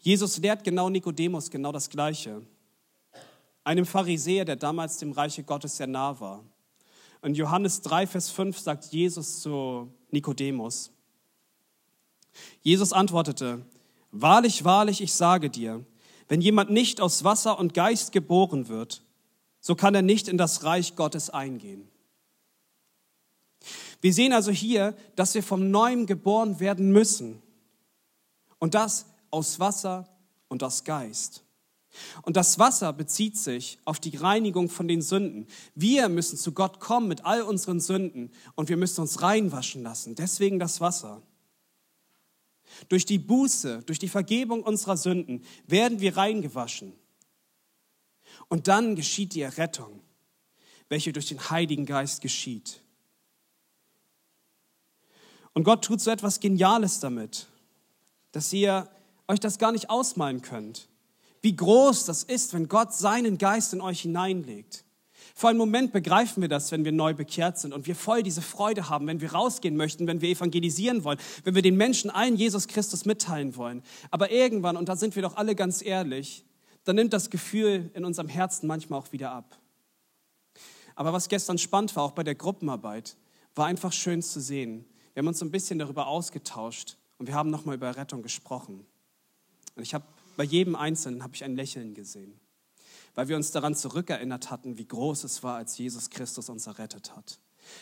Jesus 0.07 0.39
lehrt 0.39 0.63
genau 0.63 0.89
Nikodemus 0.89 1.51
genau 1.51 1.73
das 1.73 1.91
Gleiche. 1.91 2.41
Einem 3.65 3.85
Pharisäer, 3.85 4.45
der 4.45 4.55
damals 4.55 4.99
dem 4.99 5.11
Reiche 5.11 5.43
Gottes 5.43 5.79
sehr 5.79 5.89
nah 5.89 6.21
war. 6.21 6.45
In 7.25 7.35
Johannes 7.35 7.81
3, 7.81 8.07
Vers 8.07 8.31
5 8.31 8.57
sagt 8.57 8.85
Jesus 8.93 9.41
zu 9.41 9.93
Nikodemus, 10.13 10.93
Jesus 12.63 12.93
antwortete, 12.93 13.67
Wahrlich, 14.13 14.65
wahrlich, 14.65 15.01
ich 15.01 15.13
sage 15.13 15.51
dir, 15.51 15.85
wenn 16.29 16.41
jemand 16.41 16.71
nicht 16.71 17.01
aus 17.01 17.25
Wasser 17.25 17.59
und 17.59 17.75
Geist 17.75 18.13
geboren 18.13 18.69
wird, 18.69 19.03
so 19.59 19.75
kann 19.75 19.97
er 19.97 20.03
nicht 20.03 20.29
in 20.29 20.39
das 20.39 20.63
Reich 20.63 20.95
Gottes 20.95 21.31
eingehen. 21.31 21.89
Wir 24.01 24.15
sehen 24.15 24.33
also 24.33 24.53
hier, 24.53 24.97
dass 25.17 25.35
wir 25.35 25.43
vom 25.43 25.73
Neuem 25.73 26.07
geboren 26.07 26.61
werden 26.61 26.93
müssen. 26.93 27.43
Und 28.61 28.75
das 28.75 29.07
aus 29.31 29.61
Wasser 29.61 30.09
und 30.49 30.63
aus 30.63 30.85
Geist. 30.85 31.43
Und 32.23 32.37
das 32.37 32.59
Wasser 32.59 32.93
bezieht 32.93 33.37
sich 33.37 33.79
auf 33.85 34.01
die 34.01 34.17
Reinigung 34.17 34.69
von 34.69 34.89
den 34.89 35.03
Sünden. 35.03 35.47
Wir 35.75 36.09
müssen 36.09 36.37
zu 36.37 36.53
Gott 36.53 36.81
kommen 36.81 37.09
mit 37.09 37.25
all 37.25 37.43
unseren 37.43 37.81
Sünden 37.81 38.31
und 38.55 38.69
wir 38.69 38.77
müssen 38.77 39.01
uns 39.01 39.23
reinwaschen 39.23 39.83
lassen. 39.83 40.15
Deswegen 40.15 40.59
das 40.59 40.81
Wasser. 40.81 41.23
Durch 42.89 43.07
die 43.07 43.19
Buße, 43.19 43.83
durch 43.85 43.99
die 43.99 44.09
Vergebung 44.09 44.63
unserer 44.63 44.97
Sünden 44.97 45.45
werden 45.67 46.01
wir 46.01 46.17
reingewaschen. 46.17 46.93
Und 48.49 48.69
dann 48.69 48.97
geschieht 48.97 49.35
die 49.35 49.41
Errettung, 49.41 50.01
welche 50.89 51.13
durch 51.13 51.27
den 51.27 51.51
Heiligen 51.51 51.87
Geist 51.87 52.21
geschieht. 52.21 52.83
Und 55.55 55.65
Gott 55.65 55.85
tut 55.85 56.01
so 56.01 56.11
etwas 56.11 56.41
Geniales 56.41 57.01
damit, 57.01 57.47
dass 58.33 58.53
ihr 58.53 58.91
euch 59.29 59.41
das 59.41 59.59
gar 59.59 59.73
nicht 59.73 59.91
ausmalen 59.91 60.43
könnt. 60.43 60.89
Wie 61.43 61.55
groß 61.55 62.05
das 62.07 62.23
ist, 62.23 62.55
wenn 62.55 62.69
Gott 62.69 62.95
seinen 62.95 63.39
Geist 63.39 63.73
in 63.73 63.81
euch 63.81 64.03
hineinlegt. 64.03 64.85
Für 65.35 65.49
einen 65.49 65.59
Moment 65.59 65.93
begreifen 65.93 66.41
wir 66.41 66.49
das, 66.49 66.73
wenn 66.73 66.85
wir 66.85 66.93
neu 66.93 67.13
bekehrt 67.13 67.59
sind 67.59 67.75
und 67.75 67.87
wir 67.87 67.95
voll 67.95 68.23
diese 68.23 68.41
Freude 68.41 68.89
haben, 68.89 69.07
wenn 69.07 69.21
wir 69.21 69.33
rausgehen 69.33 69.77
möchten, 69.77 70.07
wenn 70.07 70.23
wir 70.23 70.31
evangelisieren 70.31 71.05
wollen, 71.05 71.19
wenn 71.45 71.55
wir 71.55 71.63
den 71.63 71.77
Menschen 71.77 72.11
allen 72.11 72.37
Jesus 72.37 72.69
Christus 72.69 73.05
mitteilen 73.05 73.55
wollen. 73.57 73.83
Aber 74.11 74.31
irgendwann, 74.31 74.79
und 74.79 74.89
da 74.89 74.97
sind 74.97 75.15
wir 75.15 75.23
doch 75.23 75.37
alle 75.37 75.55
ganz 75.55 75.85
ehrlich, 75.85 76.45
dann 76.85 76.97
nimmt 76.97 77.13
das 77.13 77.29
Gefühl 77.29 77.91
in 77.93 78.05
unserem 78.05 78.29
Herzen 78.29 78.67
manchmal 78.67 78.99
auch 78.99 79.13
wieder 79.13 79.31
ab. 79.31 79.59
Aber 80.95 81.13
was 81.13 81.29
gestern 81.29 81.59
spannend 81.59 81.95
war, 81.97 82.05
auch 82.05 82.13
bei 82.13 82.25
der 82.25 82.35
Gruppenarbeit, 82.35 83.17
war 83.55 83.67
einfach 83.67 83.93
schön 83.93 84.23
zu 84.23 84.41
sehen. 84.41 84.87
Wir 85.13 85.21
haben 85.21 85.29
uns 85.29 85.43
ein 85.43 85.51
bisschen 85.51 85.79
darüber 85.79 86.07
ausgetauscht 86.07 86.97
und 87.19 87.27
wir 87.27 87.35
haben 87.35 87.51
nochmal 87.51 87.75
über 87.75 87.97
Rettung 87.97 88.23
gesprochen. 88.23 88.87
Und 89.77 89.83
ich 89.83 89.95
habe 89.95 90.05
bei 90.37 90.45
jedem 90.45 90.75
Einzelnen 90.75 91.23
habe 91.23 91.35
ich 91.35 91.45
ein 91.45 91.55
Lächeln 91.55 91.95
gesehen, 91.95 92.39
weil 93.15 93.29
wir 93.29 93.37
uns 93.37 93.53
daran 93.53 93.75
zurückerinnert 93.75 94.51
hatten, 94.51 94.79
wie 94.79 94.87
groß 94.87 95.25
es 95.25 95.43
war, 95.43 95.57
als 95.57 95.79
Jesus 95.79 96.11
Christus 96.11 96.49
uns 96.49 96.67
errettet 96.67 97.15
hat. 97.17 97.39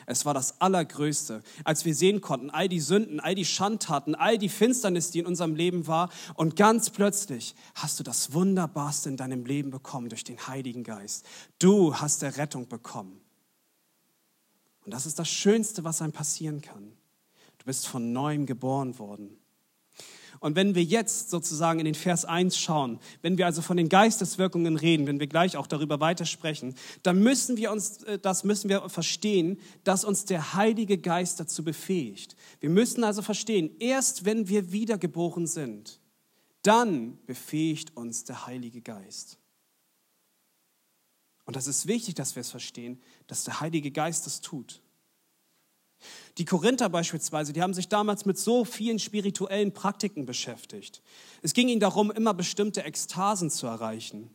Es 0.06 0.24
war 0.24 0.34
das 0.34 0.60
Allergrößte, 0.60 1.42
als 1.64 1.84
wir 1.84 1.94
sehen 1.94 2.20
konnten, 2.20 2.50
all 2.50 2.68
die 2.68 2.80
Sünden, 2.80 3.20
all 3.20 3.34
die 3.34 3.44
Schandtaten, 3.44 4.14
all 4.14 4.38
die 4.38 4.48
Finsternis, 4.48 5.10
die 5.10 5.18
in 5.18 5.26
unserem 5.26 5.54
Leben 5.54 5.86
war. 5.86 6.10
Und 6.34 6.56
ganz 6.56 6.90
plötzlich 6.90 7.54
hast 7.74 7.98
du 7.98 8.02
das 8.02 8.32
Wunderbarste 8.32 9.08
in 9.08 9.16
deinem 9.16 9.44
Leben 9.44 9.70
bekommen 9.70 10.08
durch 10.08 10.24
den 10.24 10.46
Heiligen 10.46 10.84
Geist. 10.84 11.26
Du 11.58 11.94
hast 11.96 12.22
Errettung 12.22 12.68
bekommen. 12.68 13.20
Und 14.84 14.92
das 14.92 15.06
ist 15.06 15.18
das 15.18 15.28
Schönste, 15.28 15.84
was 15.84 16.02
einem 16.02 16.12
passieren 16.12 16.60
kann. 16.60 16.92
Du 17.58 17.64
bist 17.66 17.86
von 17.86 18.12
neuem 18.12 18.46
geboren 18.46 18.98
worden. 18.98 19.38
Und 20.44 20.56
wenn 20.56 20.74
wir 20.74 20.84
jetzt 20.84 21.30
sozusagen 21.30 21.78
in 21.78 21.86
den 21.86 21.94
Vers 21.94 22.26
1 22.26 22.58
schauen, 22.58 23.00
wenn 23.22 23.38
wir 23.38 23.46
also 23.46 23.62
von 23.62 23.78
den 23.78 23.88
Geisteswirkungen 23.88 24.76
reden, 24.76 25.06
wenn 25.06 25.18
wir 25.18 25.26
gleich 25.26 25.56
auch 25.56 25.66
darüber 25.66 26.00
weitersprechen, 26.00 26.74
dann 27.02 27.22
müssen 27.22 27.56
wir 27.56 27.72
uns, 27.72 28.02
äh, 28.02 28.18
das 28.18 28.44
müssen 28.44 28.68
wir 28.68 28.90
verstehen, 28.90 29.58
dass 29.84 30.04
uns 30.04 30.26
der 30.26 30.52
Heilige 30.52 30.98
Geist 30.98 31.40
dazu 31.40 31.64
befähigt. 31.64 32.36
Wir 32.60 32.68
müssen 32.68 33.04
also 33.04 33.22
verstehen, 33.22 33.70
erst 33.78 34.26
wenn 34.26 34.46
wir 34.46 34.70
wiedergeboren 34.70 35.46
sind, 35.46 35.98
dann 36.60 37.16
befähigt 37.24 37.96
uns 37.96 38.24
der 38.24 38.46
Heilige 38.46 38.82
Geist. 38.82 39.38
Und 41.46 41.56
das 41.56 41.66
ist 41.66 41.86
wichtig, 41.86 42.16
dass 42.16 42.36
wir 42.36 42.42
es 42.42 42.50
verstehen, 42.50 43.00
dass 43.28 43.44
der 43.44 43.60
Heilige 43.60 43.90
Geist 43.90 44.26
es 44.26 44.42
tut. 44.42 44.82
Die 46.38 46.44
Korinther 46.44 46.88
beispielsweise, 46.88 47.52
die 47.52 47.62
haben 47.62 47.74
sich 47.74 47.88
damals 47.88 48.24
mit 48.24 48.38
so 48.38 48.64
vielen 48.64 48.98
spirituellen 48.98 49.72
Praktiken 49.72 50.26
beschäftigt. 50.26 51.02
Es 51.42 51.54
ging 51.54 51.68
ihnen 51.68 51.80
darum, 51.80 52.10
immer 52.10 52.34
bestimmte 52.34 52.82
Ekstasen 52.84 53.50
zu 53.50 53.66
erreichen. 53.66 54.30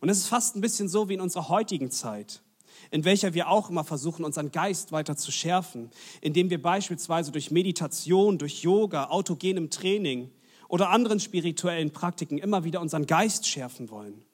Und 0.00 0.08
es 0.08 0.18
ist 0.18 0.28
fast 0.28 0.56
ein 0.56 0.60
bisschen 0.60 0.88
so 0.88 1.08
wie 1.08 1.14
in 1.14 1.20
unserer 1.20 1.48
heutigen 1.48 1.90
Zeit, 1.90 2.42
in 2.90 3.04
welcher 3.04 3.34
wir 3.34 3.48
auch 3.48 3.70
immer 3.70 3.84
versuchen, 3.84 4.24
unseren 4.24 4.52
Geist 4.52 4.92
weiter 4.92 5.16
zu 5.16 5.32
schärfen, 5.32 5.90
indem 6.20 6.50
wir 6.50 6.62
beispielsweise 6.62 7.32
durch 7.32 7.50
Meditation, 7.50 8.38
durch 8.38 8.62
Yoga, 8.62 9.06
autogenem 9.06 9.70
Training 9.70 10.30
oder 10.68 10.90
anderen 10.90 11.20
spirituellen 11.20 11.92
Praktiken 11.92 12.38
immer 12.38 12.64
wieder 12.64 12.80
unseren 12.80 13.06
Geist 13.06 13.46
schärfen 13.46 13.90
wollen. 13.90 14.24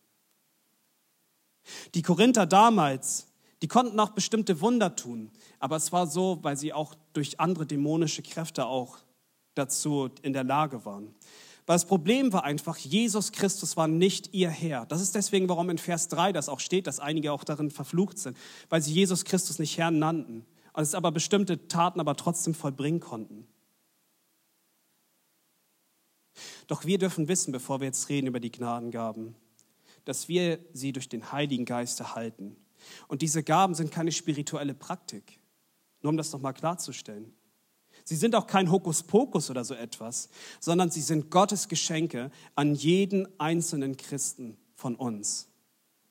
Die 1.94 2.03
Korinther 2.03 2.46
damals, 2.46 3.26
die 3.62 3.68
konnten 3.68 4.01
auch 4.01 4.11
bestimmte 4.11 4.61
Wunder 4.61 4.96
tun, 4.96 5.31
aber 5.59 5.77
es 5.77 5.92
war 5.92 6.07
so, 6.07 6.38
weil 6.42 6.57
sie 6.57 6.73
auch 6.73 6.94
durch 7.12 7.40
andere 7.40 7.66
dämonische 7.66 8.23
Kräfte 8.23 8.66
auch 8.66 8.99
dazu 9.55 10.11
in 10.23 10.33
der 10.33 10.44
Lage 10.44 10.85
waren. 10.85 11.14
Weil 11.66 11.75
das 11.75 11.85
Problem 11.85 12.33
war 12.33 12.44
einfach, 12.44 12.79
Jesus 12.79 13.33
Christus 13.33 13.77
war 13.77 13.87
nicht 13.87 14.33
ihr 14.35 14.51
Herr. 14.51 14.87
Das 14.87 15.01
ist 15.01 15.14
deswegen, 15.14 15.49
warum 15.49 15.70
in 15.70 15.79
Vers 15.79 16.09
3 16.09 16.33
das 16.33 16.49
auch 16.49 16.59
steht, 16.59 16.87
dass 16.87 16.99
einige 17.01 17.33
auch 17.33 17.44
darin 17.44 17.70
verflucht 17.70 18.18
sind, 18.18 18.37
weil 18.70 18.83
sie 18.83 18.92
Jesus 18.92 19.25
Christus 19.25 19.59
nicht 19.59 19.77
Herrn 19.79 19.99
nannten 19.99 20.46
und 20.73 20.83
es 20.83 20.94
aber 20.94 21.12
bestimmte 21.12 21.68
Taten 21.68 22.01
aber 22.01 22.16
trotzdem 22.16 22.55
vollbringen 22.55 23.01
konnten. 23.01 23.46
Doch 26.66 26.85
wir 26.87 26.99
dürfen 26.99 27.29
wissen, 27.29 27.53
bevor 27.53 27.81
wir 27.81 27.87
jetzt 27.87 28.09
reden 28.09 28.27
über 28.27 28.40
die 28.40 28.53
Gnadengaben, 28.53 29.35
dass 30.05 30.29
wir 30.29 30.59
sie 30.73 30.92
durch 30.92 31.09
den 31.09 31.31
Heiligen 31.31 31.66
Geist 31.66 32.01
erhalten. 32.01 32.57
Und 33.09 33.23
diese 33.23 33.43
Gaben 33.43 33.75
sind 33.75 33.90
keine 33.90 34.12
spirituelle 34.12 34.75
Praktik. 34.75 35.38
Nur 36.03 36.11
um 36.11 36.16
das 36.16 36.33
nochmal 36.33 36.55
klarzustellen. 36.55 37.33
Sie 38.05 38.16
sind 38.16 38.35
auch 38.35 38.47
kein 38.47 38.71
Hokuspokus 38.71 39.51
oder 39.51 39.64
so 39.64 39.75
etwas, 39.75 40.31
sondern 40.59 40.90
sie 40.90 41.03
sind 41.03 41.31
Gottes 41.31 41.69
Geschenke 41.69 42.31
an 42.55 42.75
jeden 42.75 43.29
einzelnen 43.38 43.97
Christen 43.97 44.57
von 44.75 44.97
uns, 44.97 45.49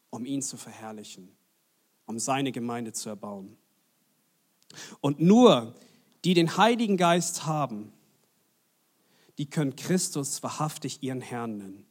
um 0.10 0.25
ihn 0.25 0.41
zu 0.41 0.58
verherrlichen, 0.58 1.29
um 2.05 2.19
seine 2.19 2.51
Gemeinde 2.51 2.93
zu 2.93 3.10
erbauen. 3.10 3.58
Und 5.01 5.19
nur 5.19 5.73
die 6.23 6.34
den 6.34 6.58
Heiligen 6.58 6.97
Geist 6.97 7.45
haben, 7.45 7.91
die 9.38 9.49
können 9.49 9.75
Christus 9.75 10.43
wahrhaftig 10.43 11.01
ihren 11.01 11.21
Herrn 11.21 11.58
nennen. 11.58 11.86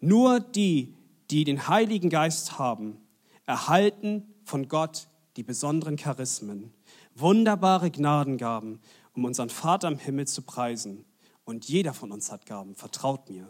Nur 0.00 0.38
die, 0.38 0.94
die 1.30 1.44
den 1.44 1.66
Heiligen 1.66 2.10
Geist 2.10 2.58
haben, 2.58 2.98
erhalten 3.46 4.34
von 4.44 4.68
Gott 4.68 5.08
die 5.36 5.42
besonderen 5.42 5.96
Charismen, 5.96 6.72
wunderbare 7.14 7.90
Gnadengaben, 7.90 8.80
um 9.14 9.24
unseren 9.24 9.50
Vater 9.50 9.88
im 9.88 9.98
Himmel 9.98 10.26
zu 10.26 10.42
preisen. 10.42 11.04
Und 11.44 11.68
jeder 11.68 11.94
von 11.94 12.10
uns 12.10 12.32
hat 12.32 12.44
Gaben, 12.44 12.74
vertraut 12.74 13.30
mir. 13.30 13.48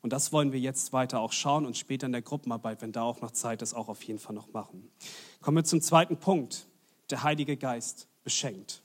Und 0.00 0.12
das 0.12 0.32
wollen 0.32 0.52
wir 0.52 0.60
jetzt 0.60 0.92
weiter 0.92 1.20
auch 1.20 1.32
schauen 1.32 1.66
und 1.66 1.76
später 1.76 2.06
in 2.06 2.12
der 2.12 2.22
Gruppenarbeit, 2.22 2.82
wenn 2.82 2.92
da 2.92 3.02
auch 3.02 3.20
noch 3.20 3.32
Zeit 3.32 3.62
ist, 3.62 3.74
auch 3.74 3.88
auf 3.88 4.02
jeden 4.04 4.18
Fall 4.18 4.34
noch 4.34 4.52
machen. 4.52 4.90
Kommen 5.40 5.56
wir 5.56 5.64
zum 5.64 5.80
zweiten 5.80 6.16
Punkt. 6.16 6.66
Der 7.10 7.22
Heilige 7.22 7.56
Geist 7.56 8.08
beschenkt. 8.24 8.82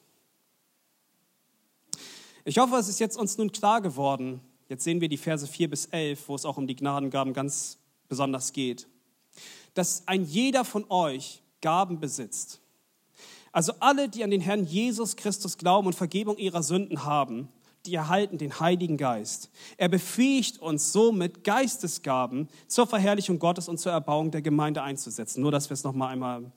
Ich 2.45 2.57
hoffe, 2.57 2.75
es 2.75 2.87
ist 2.87 2.99
jetzt 2.99 3.17
uns 3.17 3.37
nun 3.37 3.51
klar 3.51 3.81
geworden. 3.81 4.41
Jetzt 4.69 4.83
sehen 4.83 5.01
wir 5.01 5.07
die 5.07 5.17
Verse 5.17 5.47
4 5.47 5.69
bis 5.69 5.85
11, 5.85 6.27
wo 6.27 6.35
es 6.35 6.45
auch 6.45 6.57
um 6.57 6.67
die 6.67 6.75
Gnadengaben 6.75 7.33
ganz 7.33 7.77
besonders 8.09 8.53
geht 8.53 8.87
dass 9.77 10.07
ein 10.07 10.23
jeder 10.23 10.65
von 10.65 10.85
euch 10.89 11.43
Gaben 11.61 11.99
besitzt. 11.99 12.61
Also 13.51 13.73
alle, 13.79 14.09
die 14.09 14.23
an 14.23 14.31
den 14.31 14.41
Herrn 14.41 14.65
Jesus 14.65 15.15
Christus 15.15 15.57
glauben 15.57 15.87
und 15.87 15.93
Vergebung 15.93 16.37
ihrer 16.37 16.63
Sünden 16.63 17.05
haben, 17.05 17.49
die 17.85 17.95
erhalten 17.95 18.37
den 18.37 18.59
Heiligen 18.59 18.97
Geist. 18.97 19.49
Er 19.77 19.87
befähigt 19.87 20.59
uns 20.59 20.91
somit, 20.91 21.43
Geistesgaben 21.43 22.49
zur 22.67 22.87
Verherrlichung 22.87 23.39
Gottes 23.39 23.69
und 23.69 23.77
zur 23.77 23.91
Erbauung 23.91 24.31
der 24.31 24.41
Gemeinde 24.41 24.81
einzusetzen. 24.81 25.41
Nur, 25.41 25.51
dass 25.51 25.69
wir 25.69 25.73
es 25.75 25.83
nochmal 25.83 26.11
einmal 26.11 26.51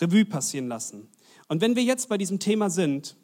Revue 0.00 0.24
passieren 0.24 0.68
lassen. 0.68 1.08
Und 1.48 1.60
wenn 1.60 1.76
wir 1.76 1.82
jetzt 1.82 2.08
bei 2.08 2.16
diesem 2.16 2.38
Thema 2.38 2.70
sind, 2.70 3.16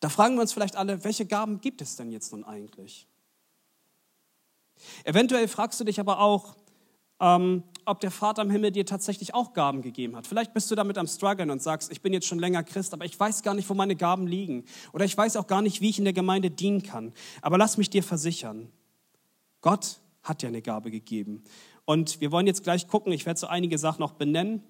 da 0.00 0.08
fragen 0.08 0.36
wir 0.36 0.42
uns 0.42 0.52
vielleicht 0.52 0.76
alle, 0.76 1.02
welche 1.02 1.26
Gaben 1.26 1.60
gibt 1.60 1.82
es 1.82 1.96
denn 1.96 2.12
jetzt 2.12 2.32
nun 2.32 2.44
eigentlich? 2.44 3.08
Eventuell 5.02 5.48
fragst 5.48 5.80
du 5.80 5.84
dich 5.84 5.98
aber 5.98 6.20
auch, 6.20 6.54
ähm, 7.20 7.62
ob 7.84 8.00
der 8.00 8.10
Vater 8.10 8.42
im 8.42 8.50
Himmel 8.50 8.70
dir 8.70 8.86
tatsächlich 8.86 9.34
auch 9.34 9.54
Gaben 9.54 9.82
gegeben 9.82 10.14
hat. 10.14 10.26
Vielleicht 10.26 10.52
bist 10.52 10.70
du 10.70 10.74
damit 10.74 10.98
am 10.98 11.06
struggeln 11.06 11.50
und 11.50 11.62
sagst, 11.62 11.90
ich 11.90 12.02
bin 12.02 12.12
jetzt 12.12 12.26
schon 12.26 12.38
länger 12.38 12.62
Christ, 12.62 12.92
aber 12.92 13.04
ich 13.04 13.18
weiß 13.18 13.42
gar 13.42 13.54
nicht, 13.54 13.68
wo 13.68 13.74
meine 13.74 13.96
Gaben 13.96 14.26
liegen. 14.26 14.64
Oder 14.92 15.04
ich 15.04 15.16
weiß 15.16 15.36
auch 15.36 15.46
gar 15.46 15.62
nicht, 15.62 15.80
wie 15.80 15.90
ich 15.90 15.98
in 15.98 16.04
der 16.04 16.12
Gemeinde 16.12 16.50
dienen 16.50 16.82
kann. 16.82 17.12
Aber 17.40 17.58
lass 17.58 17.78
mich 17.78 17.90
dir 17.90 18.02
versichern, 18.02 18.70
Gott 19.60 20.00
hat 20.22 20.42
dir 20.42 20.48
eine 20.48 20.62
Gabe 20.62 20.90
gegeben. 20.90 21.42
Und 21.84 22.20
wir 22.20 22.30
wollen 22.30 22.46
jetzt 22.46 22.62
gleich 22.62 22.86
gucken, 22.86 23.12
ich 23.12 23.24
werde 23.24 23.40
so 23.40 23.46
einige 23.46 23.78
Sachen 23.78 24.00
noch 24.00 24.12
benennen. 24.12 24.62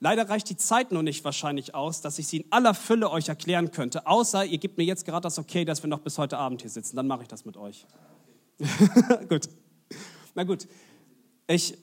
Leider 0.00 0.28
reicht 0.28 0.48
die 0.50 0.56
Zeit 0.56 0.92
noch 0.92 1.02
nicht 1.02 1.24
wahrscheinlich 1.24 1.74
aus, 1.74 2.02
dass 2.02 2.18
ich 2.18 2.28
sie 2.28 2.38
in 2.38 2.52
aller 2.52 2.74
Fülle 2.74 3.10
euch 3.10 3.28
erklären 3.28 3.72
könnte, 3.72 4.06
außer 4.06 4.44
ihr 4.44 4.58
gebt 4.58 4.78
mir 4.78 4.84
jetzt 4.84 5.04
gerade 5.04 5.22
das 5.22 5.38
Okay, 5.38 5.64
dass 5.64 5.82
wir 5.82 5.88
noch 5.88 6.00
bis 6.00 6.18
heute 6.18 6.38
Abend 6.38 6.60
hier 6.60 6.70
sitzen. 6.70 6.94
Dann 6.94 7.08
mache 7.08 7.22
ich 7.22 7.28
das 7.28 7.44
mit 7.44 7.56
euch. 7.56 7.86
gut. 9.28 9.48
Na 10.34 10.44
gut, 10.44 10.68
ich, 11.48 11.76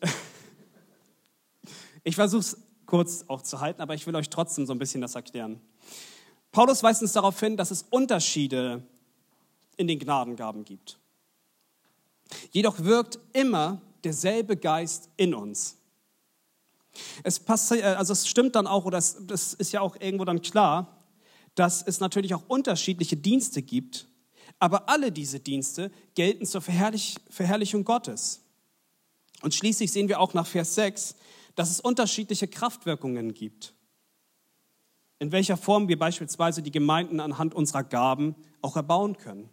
ich 2.04 2.16
versuche 2.16 2.42
es 2.42 2.58
kurz 2.86 3.26
auch 3.28 3.42
zu 3.42 3.60
halten, 3.60 3.82
aber 3.82 3.96
ich 3.96 4.06
will 4.08 4.16
euch 4.16 4.30
trotzdem 4.30 4.66
so 4.66 4.74
ein 4.74 4.80
bisschen 4.80 5.02
das 5.02 5.16
erklären. 5.16 5.60
Paulus 6.52 6.84
weist 6.84 7.02
uns 7.02 7.14
darauf 7.14 7.38
hin, 7.40 7.58
dass 7.58 7.72
es 7.72 7.84
Unterschiede 7.90 8.84
in 9.76 9.88
den 9.88 10.00
Gnadengaben 10.00 10.64
gibt. 10.64 10.98
Jedoch 12.52 12.80
wirkt 12.80 13.20
immer 13.34 13.82
derselbe 14.04 14.56
Geist 14.56 15.10
in 15.18 15.34
uns. 15.34 15.78
Es, 17.24 17.40
passt, 17.40 17.72
also 17.74 18.14
es 18.14 18.28
stimmt 18.28 18.56
dann 18.56 18.68
auch, 18.68 18.86
oder 18.86 18.98
das 18.98 19.54
ist 19.54 19.74
ja 19.74 19.82
auch 19.82 19.98
irgendwo 20.00 20.24
dann 20.24 20.42
klar, 20.42 21.04
dass 21.56 21.82
es 21.82 22.00
natürlich 22.00 22.34
auch 22.34 22.44
unterschiedliche 22.48 23.18
Dienste 23.18 23.62
gibt, 23.62 24.08
aber 24.60 24.88
alle 24.88 25.12
diese 25.12 25.40
Dienste 25.40 25.92
gelten 26.14 26.46
zur 26.46 26.62
Verherrlich 26.62 27.16
Verherrlichung 27.30 27.84
Gottes. 27.84 28.45
Und 29.46 29.54
schließlich 29.54 29.92
sehen 29.92 30.08
wir 30.08 30.20
auch 30.20 30.34
nach 30.34 30.48
Vers 30.48 30.74
6, 30.74 31.16
dass 31.54 31.70
es 31.70 31.80
unterschiedliche 31.80 32.48
Kraftwirkungen 32.48 33.36
gibt. 33.36 33.76
In 35.20 35.32
welcher 35.32 35.56
Form 35.56 35.88
wir 35.88 36.00
beispielsweise 36.00 36.64
die 36.64 36.72
Gemeinden 36.72 37.20
anhand 37.20 37.54
unserer 37.54 37.84
Gaben 37.84 38.36
auch 38.64 38.76
erbauen 38.76 39.18
können. 39.18 39.52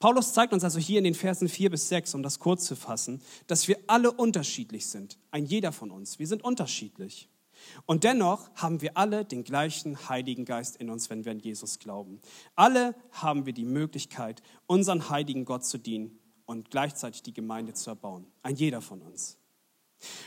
Paulus 0.00 0.32
zeigt 0.32 0.52
uns 0.52 0.64
also 0.64 0.80
hier 0.80 0.98
in 0.98 1.04
den 1.04 1.14
Versen 1.14 1.48
4 1.48 1.70
bis 1.70 1.88
6, 1.88 2.16
um 2.16 2.24
das 2.24 2.40
kurz 2.40 2.64
zu 2.64 2.74
fassen, 2.74 3.22
dass 3.46 3.68
wir 3.68 3.78
alle 3.86 4.10
unterschiedlich 4.10 4.86
sind. 4.88 5.18
Ein 5.30 5.46
jeder 5.46 5.70
von 5.70 5.92
uns. 5.92 6.18
Wir 6.18 6.26
sind 6.26 6.42
unterschiedlich. 6.42 7.28
Und 7.84 8.02
dennoch 8.02 8.50
haben 8.56 8.80
wir 8.80 8.96
alle 8.96 9.24
den 9.24 9.44
gleichen 9.44 10.08
Heiligen 10.08 10.44
Geist 10.44 10.74
in 10.78 10.90
uns, 10.90 11.10
wenn 11.10 11.24
wir 11.24 11.30
an 11.30 11.38
Jesus 11.38 11.78
glauben. 11.78 12.20
Alle 12.56 12.96
haben 13.12 13.46
wir 13.46 13.52
die 13.52 13.64
Möglichkeit, 13.64 14.42
unseren 14.66 15.10
heiligen 15.10 15.44
Gott 15.44 15.64
zu 15.64 15.78
dienen 15.78 16.18
und 16.46 16.70
gleichzeitig 16.70 17.22
die 17.22 17.34
Gemeinde 17.34 17.74
zu 17.74 17.90
erbauen. 17.90 18.26
Ein 18.42 18.56
jeder 18.56 18.80
von 18.80 19.02
uns. 19.02 19.38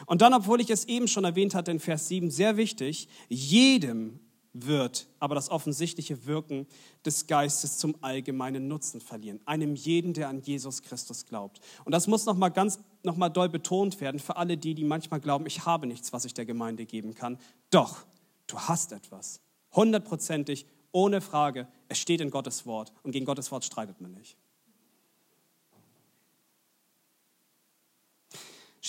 Und 0.06 0.22
dann, 0.22 0.34
obwohl 0.34 0.62
ich 0.62 0.70
es 0.70 0.86
eben 0.86 1.08
schon 1.08 1.24
erwähnt 1.24 1.56
hatte 1.56 1.72
in 1.72 1.80
Vers 1.80 2.08
7, 2.08 2.32
sehr 2.32 2.58
wichtig, 2.58 3.08
jedem 3.30 4.20
wird 4.54 5.08
aber 5.20 5.36
das 5.36 5.50
offensichtliche 5.50 6.26
Wirken 6.26 6.68
des 7.06 7.28
Geistes 7.28 7.78
zum 7.78 7.96
allgemeinen 8.02 8.68
Nutzen 8.68 9.00
verlieren. 9.00 9.40
Einem 9.46 9.76
jeden, 9.76 10.14
der 10.14 10.30
an 10.30 10.42
Jesus 10.42 10.82
Christus 10.82 11.26
glaubt. 11.26 11.60
Und 11.86 11.92
das 11.94 12.08
muss 12.08 12.26
nochmal 12.26 12.52
ganz, 12.52 12.80
nochmal 13.04 13.30
doll 13.30 13.50
betont 13.50 14.02
werden 14.02 14.20
für 14.20 14.38
alle 14.38 14.58
die, 14.58 14.74
die 14.74 14.84
manchmal 14.84 15.20
glauben, 15.20 15.46
ich 15.46 15.66
habe 15.66 15.88
nichts, 15.88 16.14
was 16.14 16.26
ich 16.26 16.34
der 16.34 16.46
Gemeinde 16.46 16.86
geben 16.86 17.14
kann. 17.14 17.38
Doch, 17.70 18.06
du 18.48 18.60
hast 18.60 18.92
etwas. 18.92 19.40
Hundertprozentig, 19.74 20.66
ohne 20.92 21.22
Frage. 21.22 21.68
Es 21.88 22.00
steht 22.00 22.22
in 22.22 22.32
Gottes 22.32 22.66
Wort 22.66 22.92
und 23.04 23.12
gegen 23.12 23.26
Gottes 23.26 23.52
Wort 23.52 23.64
streitet 23.64 24.02
man 24.02 24.14
nicht. 24.14 24.36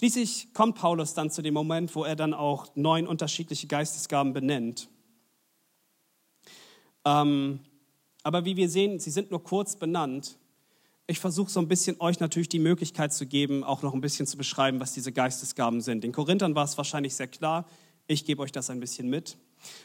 Schließlich 0.01 0.55
kommt 0.55 0.79
Paulus 0.79 1.13
dann 1.13 1.29
zu 1.29 1.43
dem 1.43 1.53
Moment, 1.53 1.95
wo 1.95 2.05
er 2.05 2.17
dann 2.17 2.33
auch 2.33 2.75
neun 2.75 3.07
unterschiedliche 3.07 3.67
Geistesgaben 3.67 4.33
benennt. 4.33 4.89
Ähm, 7.05 7.61
aber 8.23 8.47
wie 8.47 8.57
wir 8.57 8.71
sehen, 8.71 8.99
sie 8.99 9.11
sind 9.11 9.31
nur 9.31 9.45
kurz 9.45 9.77
benannt. 9.77 10.39
Ich 11.07 11.19
versuche 11.19 11.51
so 11.51 11.61
ein 11.61 11.69
bisschen 11.69 12.01
euch 12.01 12.19
natürlich 12.19 12.49
die 12.49 12.61
Möglichkeit 12.61 13.13
zu 13.13 13.27
geben, 13.27 13.63
auch 13.63 13.83
noch 13.83 13.93
ein 13.93 14.01
bisschen 14.01 14.27
zu 14.27 14.39
beschreiben, 14.39 14.81
was 14.81 14.95
diese 14.95 15.13
Geistesgaben 15.13 15.83
sind. 15.83 16.03
Den 16.03 16.13
Korinthern 16.13 16.55
war 16.55 16.65
es 16.65 16.79
wahrscheinlich 16.79 17.15
sehr 17.15 17.29
klar. 17.29 17.69
Ich 18.07 18.25
gebe 18.25 18.41
euch 18.41 18.53
das 18.53 18.71
ein 18.71 18.81
bisschen 18.81 19.11
mit. 19.11 19.37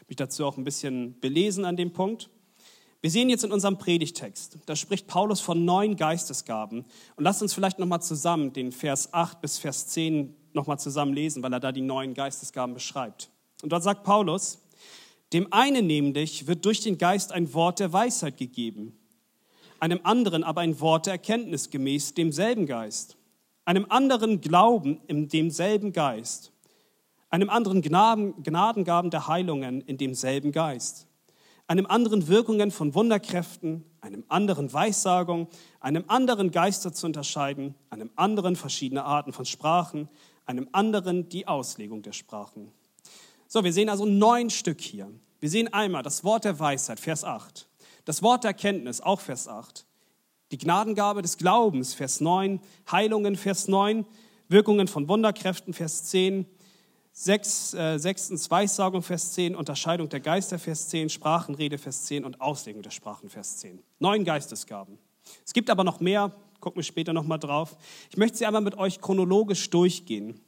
Mich 0.07 0.15
dazu 0.15 0.45
auch 0.45 0.55
ein 0.55 0.63
bisschen 0.63 1.19
belesen 1.19 1.65
an 1.65 1.75
dem 1.75 1.91
Punkt. 1.91 2.29
Wir 3.05 3.11
sehen 3.11 3.29
jetzt 3.29 3.43
in 3.43 3.51
unserem 3.51 3.77
Predigtext, 3.77 4.57
da 4.65 4.75
spricht 4.75 5.05
Paulus 5.05 5.39
von 5.39 5.63
neun 5.63 5.95
Geistesgaben. 5.95 6.85
Und 7.15 7.23
lasst 7.23 7.39
uns 7.43 7.53
vielleicht 7.53 7.77
nochmal 7.77 8.01
zusammen 8.01 8.51
den 8.51 8.71
Vers 8.71 9.13
8 9.13 9.41
bis 9.41 9.59
Vers 9.59 9.85
10 9.89 10.35
nochmal 10.53 10.79
zusammen 10.79 11.13
lesen, 11.13 11.43
weil 11.43 11.53
er 11.53 11.59
da 11.59 11.71
die 11.71 11.81
neun 11.81 12.15
Geistesgaben 12.15 12.73
beschreibt. 12.73 13.29
Und 13.61 13.71
dort 13.71 13.83
sagt 13.83 14.03
Paulus, 14.03 14.57
dem 15.33 15.53
einen 15.53 15.85
nämlich 15.85 16.47
wird 16.47 16.65
durch 16.65 16.81
den 16.81 16.97
Geist 16.97 17.31
ein 17.31 17.53
Wort 17.53 17.79
der 17.79 17.93
Weisheit 17.93 18.37
gegeben, 18.37 18.97
einem 19.79 19.99
anderen 20.01 20.43
aber 20.43 20.61
ein 20.61 20.79
Wort 20.79 21.05
der 21.05 21.13
Erkenntnis 21.13 21.69
gemäß 21.69 22.15
demselben 22.15 22.65
Geist, 22.65 23.17
einem 23.65 23.85
anderen 23.87 24.41
Glauben 24.41 24.99
in 25.05 25.27
demselben 25.27 25.93
Geist, 25.93 26.51
einem 27.29 27.51
anderen 27.51 27.83
Gnadengaben 27.83 29.11
der 29.11 29.27
Heilungen 29.27 29.81
in 29.81 29.99
demselben 29.99 30.51
Geist, 30.51 31.05
einem 31.67 31.85
anderen 31.87 32.27
Wirkungen 32.27 32.71
von 32.71 32.93
Wunderkräften, 32.93 33.83
einem 34.01 34.23
anderen 34.27 34.71
Weissagung, 34.71 35.47
einem 35.79 36.05
anderen 36.07 36.51
Geister 36.51 36.93
zu 36.93 37.07
unterscheiden, 37.07 37.75
einem 37.89 38.11
anderen 38.15 38.55
verschiedene 38.55 39.03
Arten 39.03 39.33
von 39.33 39.45
Sprachen, 39.45 40.09
einem 40.45 40.69
anderen 40.71 41.27
die 41.29 41.47
Auslegung 41.47 42.03
der 42.03 42.13
Sprachen. 42.13 42.71
So, 43.47 43.63
wir 43.63 43.73
sehen 43.73 43.89
also 43.89 44.05
neun 44.05 44.49
Stück 44.49 44.81
hier. 44.81 45.09
Wir 45.39 45.49
sehen 45.49 45.73
einmal 45.73 46.03
das 46.03 46.23
Wort 46.23 46.45
der 46.45 46.59
Weisheit, 46.59 46.99
Vers 46.99 47.23
8. 47.23 47.67
Das 48.05 48.21
Wort 48.21 48.43
der 48.43 48.51
Erkenntnis, 48.51 49.01
auch 49.01 49.19
Vers 49.19 49.47
8. 49.47 49.85
Die 50.51 50.57
Gnadengabe 50.59 51.23
des 51.23 51.37
Glaubens, 51.37 51.95
Vers 51.95 52.21
9. 52.21 52.59
Heilungen, 52.91 53.35
Vers 53.35 53.67
9. 53.67 54.05
Wirkungen 54.47 54.87
von 54.87 55.07
Wunderkräften, 55.07 55.73
Vers 55.73 56.05
10. 56.05 56.45
Sechs, 57.17 57.73
äh, 57.73 57.97
sechstens 57.97 58.51
Weissagung, 58.51 59.01
Vers 59.01 59.31
10. 59.31 59.55
Unterscheidung 59.55 60.09
der 60.09 60.19
Geister, 60.19 60.59
Vers 60.59 60.89
10. 60.89 61.09
Sprachenrede, 61.09 61.77
Vers 61.77 62.03
10. 62.03 62.25
Und 62.25 62.41
Auslegung 62.41 62.81
der 62.81 62.91
Sprachen, 62.91 63.29
Vers 63.29 63.55
10. 63.59 63.81
Neun 63.99 64.25
Geistesgaben. 64.25 64.97
Es 65.45 65.53
gibt 65.53 65.69
aber 65.69 65.85
noch 65.85 66.01
mehr, 66.01 66.35
gucken 66.59 66.79
wir 66.79 66.83
später 66.83 67.13
nochmal 67.13 67.39
drauf. 67.39 67.77
Ich 68.09 68.17
möchte 68.17 68.39
sie 68.39 68.45
einmal 68.45 68.61
mit 68.61 68.77
euch 68.77 68.99
chronologisch 68.99 69.69
durchgehen. 69.69 70.41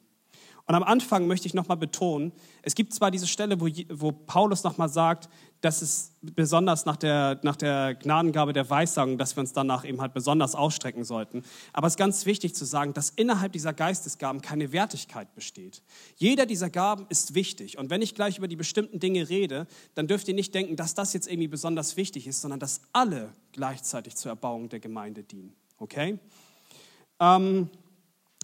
Und 0.68 0.76
am 0.76 0.84
Anfang 0.84 1.28
möchte 1.28 1.48
ich 1.48 1.54
nochmal 1.54 1.78
betonen, 1.78 2.34
es 2.62 2.76
gibt 2.76 2.94
zwar 2.94 3.10
diese 3.10 3.26
Stelle, 3.26 3.62
wo, 3.62 3.68
wo 3.90 4.12
Paulus 4.12 4.66
nochmal 4.66 4.90
sagt, 4.90 5.30
dass 5.62 5.82
es 5.82 6.12
besonders 6.22 6.86
nach 6.86 6.98
der, 6.98 7.40
nach 7.42 7.56
der 7.56 7.96
Gnadengabe 7.96 8.52
der 8.52 8.70
Weissagung, 8.70 9.18
dass 9.18 9.38
wir 9.38 9.42
uns 9.42 9.54
danach 9.54 9.86
eben 9.86 10.02
halt 10.02 10.14
besonders 10.14 10.56
ausstrecken 10.56 11.06
sollten. 11.06 11.44
Aber 11.72 11.88
es 11.88 11.94
ist 11.94 11.98
ganz 11.98 12.26
wichtig 12.26 12.54
zu 12.54 12.66
sagen, 12.66 12.94
dass 12.94 13.12
innerhalb 13.12 13.54
dieser 13.54 13.74
Geistesgaben 13.74 14.42
keine 14.42 14.74
Wertigkeit 14.74 15.34
besteht. 15.36 15.84
Jeder 16.18 16.46
dieser 16.46 16.70
Gaben 16.70 17.06
ist 17.08 17.34
wichtig. 17.34 17.78
Und 17.78 17.90
wenn 17.90 18.02
ich 18.02 18.14
gleich 18.14 18.38
über 18.38 18.50
die 18.50 18.58
bestimmten 18.58 19.00
Dinge 19.00 19.30
rede, 19.30 19.68
dann 19.96 20.08
dürft 20.08 20.28
ihr 20.28 20.34
nicht 20.34 20.54
denken, 20.54 20.76
dass 20.76 20.94
das 20.94 21.14
jetzt 21.14 21.32
irgendwie 21.32 21.48
besonders 21.48 21.96
wichtig 21.96 22.28
ist, 22.28 22.42
sondern 22.42 22.60
dass 22.60 22.82
alle 22.92 23.32
gleichzeitig 23.54 24.18
zur 24.18 24.32
Erbauung 24.32 24.68
der 24.68 24.82
Gemeinde 24.82 25.24
dienen. 25.24 25.56
Okay? 25.78 26.20
Ähm, 27.22 27.70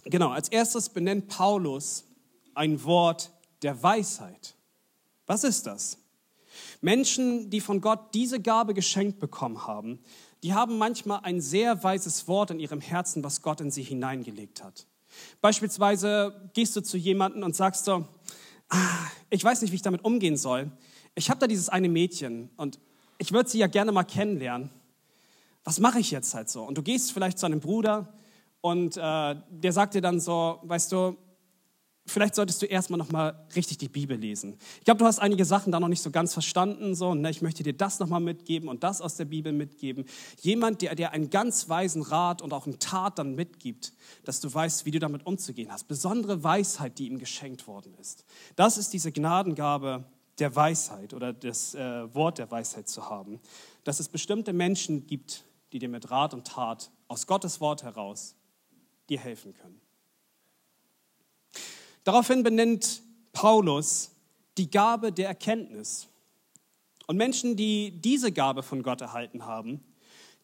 genau, 0.04 0.30
als 0.30 0.48
erstes 0.48 0.88
benennt 0.88 1.28
Paulus 1.28 2.04
ein 2.54 2.84
Wort 2.84 3.32
der 3.62 3.82
Weisheit. 3.82 4.54
Was 5.26 5.44
ist 5.44 5.66
das? 5.66 5.98
Menschen, 6.80 7.50
die 7.50 7.60
von 7.60 7.80
Gott 7.80 8.14
diese 8.14 8.40
Gabe 8.40 8.74
geschenkt 8.74 9.18
bekommen 9.18 9.66
haben, 9.66 10.00
die 10.42 10.52
haben 10.52 10.76
manchmal 10.76 11.20
ein 11.22 11.40
sehr 11.40 11.82
weises 11.82 12.28
Wort 12.28 12.50
in 12.50 12.60
ihrem 12.60 12.80
Herzen, 12.80 13.24
was 13.24 13.40
Gott 13.40 13.60
in 13.60 13.70
sie 13.70 13.82
hineingelegt 13.82 14.62
hat. 14.62 14.86
Beispielsweise 15.40 16.50
gehst 16.52 16.76
du 16.76 16.82
zu 16.82 16.98
jemandem 16.98 17.42
und 17.42 17.56
sagst 17.56 17.86
so, 17.86 18.06
ah, 18.68 19.06
ich 19.30 19.42
weiß 19.42 19.62
nicht, 19.62 19.70
wie 19.70 19.76
ich 19.76 19.82
damit 19.82 20.04
umgehen 20.04 20.36
soll. 20.36 20.70
Ich 21.14 21.30
habe 21.30 21.40
da 21.40 21.46
dieses 21.46 21.68
eine 21.68 21.88
Mädchen 21.88 22.50
und 22.56 22.78
ich 23.18 23.32
würde 23.32 23.48
sie 23.48 23.58
ja 23.58 23.68
gerne 23.68 23.92
mal 23.92 24.04
kennenlernen. 24.04 24.70
Was 25.62 25.80
mache 25.80 26.00
ich 26.00 26.10
jetzt 26.10 26.34
halt 26.34 26.50
so? 26.50 26.62
Und 26.62 26.76
du 26.76 26.82
gehst 26.82 27.12
vielleicht 27.12 27.38
zu 27.38 27.46
einem 27.46 27.60
Bruder 27.60 28.12
und 28.60 28.96
äh, 28.96 29.36
der 29.48 29.72
sagt 29.72 29.94
dir 29.94 30.02
dann 30.02 30.20
so, 30.20 30.58
weißt 30.64 30.92
du, 30.92 31.16
vielleicht 32.06 32.34
solltest 32.34 32.60
du 32.62 32.66
erstmal 32.66 32.98
noch 32.98 33.10
mal 33.10 33.46
richtig 33.56 33.78
die 33.78 33.88
Bibel 33.88 34.16
lesen. 34.16 34.56
Ich 34.78 34.84
glaube, 34.84 34.98
du 34.98 35.06
hast 35.06 35.18
einige 35.18 35.44
Sachen 35.44 35.72
da 35.72 35.80
noch 35.80 35.88
nicht 35.88 36.02
so 36.02 36.10
ganz 36.10 36.32
verstanden. 36.32 36.94
So, 36.94 37.14
ne? 37.14 37.30
Ich 37.30 37.42
möchte 37.42 37.62
dir 37.62 37.72
das 37.72 37.98
noch 37.98 38.08
mal 38.08 38.20
mitgeben 38.20 38.68
und 38.68 38.82
das 38.84 39.00
aus 39.00 39.16
der 39.16 39.24
Bibel 39.24 39.52
mitgeben. 39.52 40.04
Jemand, 40.40 40.82
der 40.82 40.94
dir 40.94 41.12
einen 41.12 41.30
ganz 41.30 41.68
weisen 41.68 42.02
Rat 42.02 42.42
und 42.42 42.52
auch 42.52 42.66
einen 42.66 42.78
Tat 42.78 43.18
dann 43.18 43.34
mitgibt, 43.34 43.92
dass 44.24 44.40
du 44.40 44.52
weißt, 44.52 44.84
wie 44.86 44.90
du 44.90 44.98
damit 44.98 45.26
umzugehen 45.26 45.72
hast. 45.72 45.88
Besondere 45.88 46.44
Weisheit, 46.44 46.98
die 46.98 47.06
ihm 47.06 47.18
geschenkt 47.18 47.66
worden 47.66 47.94
ist. 48.00 48.24
Das 48.56 48.76
ist 48.78 48.92
diese 48.92 49.10
Gnadengabe 49.10 50.04
der 50.38 50.54
Weisheit 50.54 51.14
oder 51.14 51.32
das 51.32 51.74
äh, 51.74 52.14
Wort 52.14 52.38
der 52.38 52.50
Weisheit 52.50 52.88
zu 52.88 53.08
haben. 53.08 53.40
Dass 53.84 54.00
es 54.00 54.08
bestimmte 54.08 54.52
Menschen 54.52 55.06
gibt, 55.06 55.44
die 55.72 55.78
dir 55.78 55.88
mit 55.88 56.10
Rat 56.10 56.34
und 56.34 56.46
Tat 56.46 56.90
aus 57.08 57.26
Gottes 57.26 57.60
Wort 57.60 57.82
heraus 57.82 58.34
dir 59.08 59.20
helfen 59.20 59.54
können. 59.54 59.83
Daraufhin 62.04 62.42
benennt 62.42 63.02
Paulus 63.32 64.10
die 64.58 64.70
Gabe 64.70 65.12
der 65.12 65.28
Erkenntnis. 65.28 66.08
Und 67.06 67.16
Menschen, 67.16 67.56
die 67.56 68.00
diese 68.00 68.32
Gabe 68.32 68.62
von 68.62 68.82
Gott 68.82 69.00
erhalten 69.00 69.44
haben, 69.44 69.82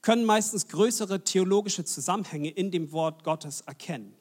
können 0.02 0.24
meistens 0.24 0.68
größere 0.68 1.24
theologische 1.24 1.84
Zusammenhänge 1.84 2.50
in 2.50 2.70
dem 2.70 2.92
Wort 2.92 3.24
Gottes 3.24 3.60
erkennen. 3.62 4.14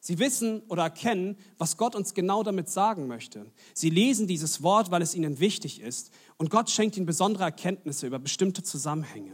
Sie 0.00 0.18
wissen 0.18 0.60
oder 0.68 0.82
erkennen, 0.82 1.38
was 1.56 1.78
Gott 1.78 1.94
uns 1.94 2.12
genau 2.12 2.42
damit 2.42 2.68
sagen 2.68 3.06
möchte. 3.06 3.46
Sie 3.72 3.88
lesen 3.88 4.26
dieses 4.26 4.62
Wort, 4.62 4.90
weil 4.90 5.00
es 5.00 5.14
ihnen 5.14 5.40
wichtig 5.40 5.80
ist. 5.80 6.12
Und 6.36 6.50
Gott 6.50 6.68
schenkt 6.68 6.96
ihnen 6.98 7.06
besondere 7.06 7.44
Erkenntnisse 7.44 8.06
über 8.06 8.18
bestimmte 8.18 8.62
Zusammenhänge. 8.62 9.32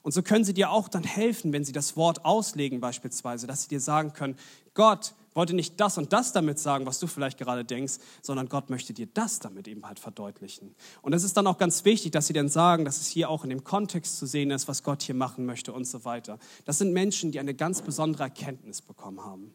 Und 0.00 0.12
so 0.12 0.22
können 0.22 0.44
sie 0.44 0.54
dir 0.54 0.70
auch 0.70 0.88
dann 0.88 1.02
helfen, 1.02 1.52
wenn 1.52 1.64
sie 1.64 1.72
das 1.72 1.96
Wort 1.96 2.24
auslegen 2.24 2.80
beispielsweise, 2.80 3.46
dass 3.46 3.64
sie 3.64 3.68
dir 3.68 3.80
sagen 3.80 4.14
können, 4.14 4.38
Gott 4.72 5.14
wollte 5.36 5.54
nicht 5.54 5.78
das 5.78 5.98
und 5.98 6.12
das 6.12 6.32
damit 6.32 6.58
sagen, 6.58 6.86
was 6.86 6.98
du 6.98 7.06
vielleicht 7.06 7.38
gerade 7.38 7.64
denkst, 7.64 7.94
sondern 8.22 8.48
Gott 8.48 8.70
möchte 8.70 8.92
dir 8.92 9.06
das 9.06 9.38
damit 9.38 9.68
eben 9.68 9.86
halt 9.86 10.00
verdeutlichen. 10.00 10.74
Und 11.02 11.12
es 11.12 11.22
ist 11.22 11.36
dann 11.36 11.46
auch 11.46 11.58
ganz 11.58 11.84
wichtig, 11.84 12.12
dass 12.12 12.26
sie 12.26 12.32
dann 12.32 12.48
sagen, 12.48 12.84
dass 12.84 13.00
es 13.00 13.06
hier 13.06 13.30
auch 13.30 13.44
in 13.44 13.50
dem 13.50 13.62
Kontext 13.62 14.18
zu 14.18 14.26
sehen 14.26 14.50
ist, 14.50 14.66
was 14.66 14.82
Gott 14.82 15.02
hier 15.02 15.14
machen 15.14 15.46
möchte 15.46 15.72
und 15.72 15.86
so 15.86 16.04
weiter. 16.04 16.38
Das 16.64 16.78
sind 16.78 16.92
Menschen, 16.92 17.32
die 17.32 17.38
eine 17.38 17.54
ganz 17.54 17.82
besondere 17.82 18.24
Erkenntnis 18.24 18.80
bekommen 18.80 19.24
haben. 19.24 19.54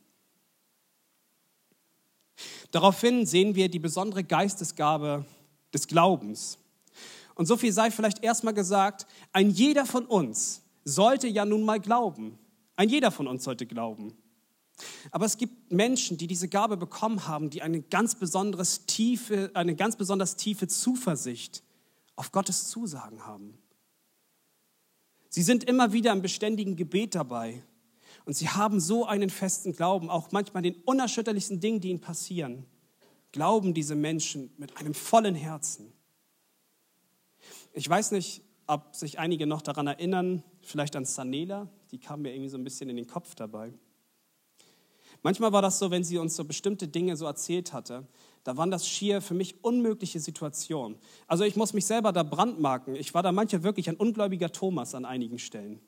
Daraufhin 2.71 3.25
sehen 3.25 3.55
wir 3.55 3.69
die 3.69 3.79
besondere 3.79 4.23
Geistesgabe 4.23 5.25
des 5.73 5.87
Glaubens. 5.87 6.57
Und 7.35 7.47
so 7.47 7.57
viel 7.57 7.71
sei 7.71 7.91
vielleicht 7.91 8.23
erstmal 8.23 8.53
gesagt, 8.53 9.07
ein 9.33 9.49
jeder 9.49 9.85
von 9.85 10.05
uns 10.05 10.61
sollte 10.83 11.27
ja 11.27 11.45
nun 11.45 11.63
mal 11.63 11.79
glauben. 11.79 12.37
Ein 12.75 12.89
jeder 12.89 13.11
von 13.11 13.27
uns 13.27 13.43
sollte 13.43 13.65
glauben. 13.65 14.13
Aber 15.11 15.25
es 15.25 15.37
gibt 15.37 15.71
Menschen, 15.71 16.17
die 16.17 16.27
diese 16.27 16.47
Gabe 16.47 16.77
bekommen 16.77 17.27
haben, 17.27 17.49
die 17.49 17.61
eine 17.61 17.81
ganz, 17.81 18.15
besonderes 18.15 18.85
tiefe, 18.85 19.51
eine 19.53 19.75
ganz 19.75 19.95
besonders 19.95 20.35
tiefe 20.35 20.67
Zuversicht 20.67 21.63
auf 22.15 22.31
Gottes 22.31 22.69
Zusagen 22.69 23.25
haben. 23.25 23.57
Sie 25.29 25.43
sind 25.43 25.63
immer 25.63 25.93
wieder 25.93 26.11
im 26.11 26.21
beständigen 26.21 26.75
Gebet 26.75 27.15
dabei 27.15 27.63
und 28.25 28.33
sie 28.33 28.49
haben 28.49 28.79
so 28.79 29.05
einen 29.05 29.29
festen 29.29 29.73
Glauben, 29.73 30.09
auch 30.09 30.31
manchmal 30.31 30.63
den 30.63 30.75
unerschütterlichsten 30.75 31.59
Dingen, 31.59 31.79
die 31.79 31.89
ihnen 31.89 32.01
passieren, 32.01 32.65
glauben 33.31 33.73
diese 33.73 33.95
Menschen 33.95 34.53
mit 34.57 34.77
einem 34.77 34.93
vollen 34.93 35.35
Herzen. 35.35 35.93
Ich 37.73 37.87
weiß 37.87 38.11
nicht, 38.11 38.41
ob 38.67 38.95
sich 38.95 39.19
einige 39.19 39.47
noch 39.47 39.61
daran 39.61 39.87
erinnern, 39.87 40.43
vielleicht 40.61 40.95
an 40.95 41.05
Sanela, 41.05 41.69
die 41.91 41.97
kam 41.97 42.21
mir 42.21 42.33
irgendwie 42.33 42.49
so 42.49 42.57
ein 42.57 42.63
bisschen 42.63 42.89
in 42.89 42.95
den 42.95 43.07
Kopf 43.07 43.35
dabei. 43.35 43.73
Manchmal 45.23 45.51
war 45.53 45.61
das 45.61 45.77
so, 45.77 45.91
wenn 45.91 46.03
sie 46.03 46.17
uns 46.17 46.35
so 46.35 46.45
bestimmte 46.45 46.87
Dinge 46.87 47.15
so 47.15 47.25
erzählt 47.25 47.73
hatte, 47.73 48.07
da 48.43 48.57
waren 48.57 48.71
das 48.71 48.87
schier 48.87 49.21
für 49.21 49.35
mich 49.35 49.63
unmögliche 49.63 50.19
Situationen. 50.19 50.97
Also 51.27 51.43
ich 51.43 51.55
muss 51.55 51.73
mich 51.73 51.85
selber 51.85 52.11
da 52.11 52.23
brandmarken. 52.23 52.95
Ich 52.95 53.13
war 53.13 53.21
da 53.21 53.31
manchmal 53.31 53.63
wirklich 53.63 53.87
ein 53.87 53.97
ungläubiger 53.97 54.51
Thomas 54.51 54.95
an 54.95 55.05
einigen 55.05 55.37
Stellen. 55.37 55.79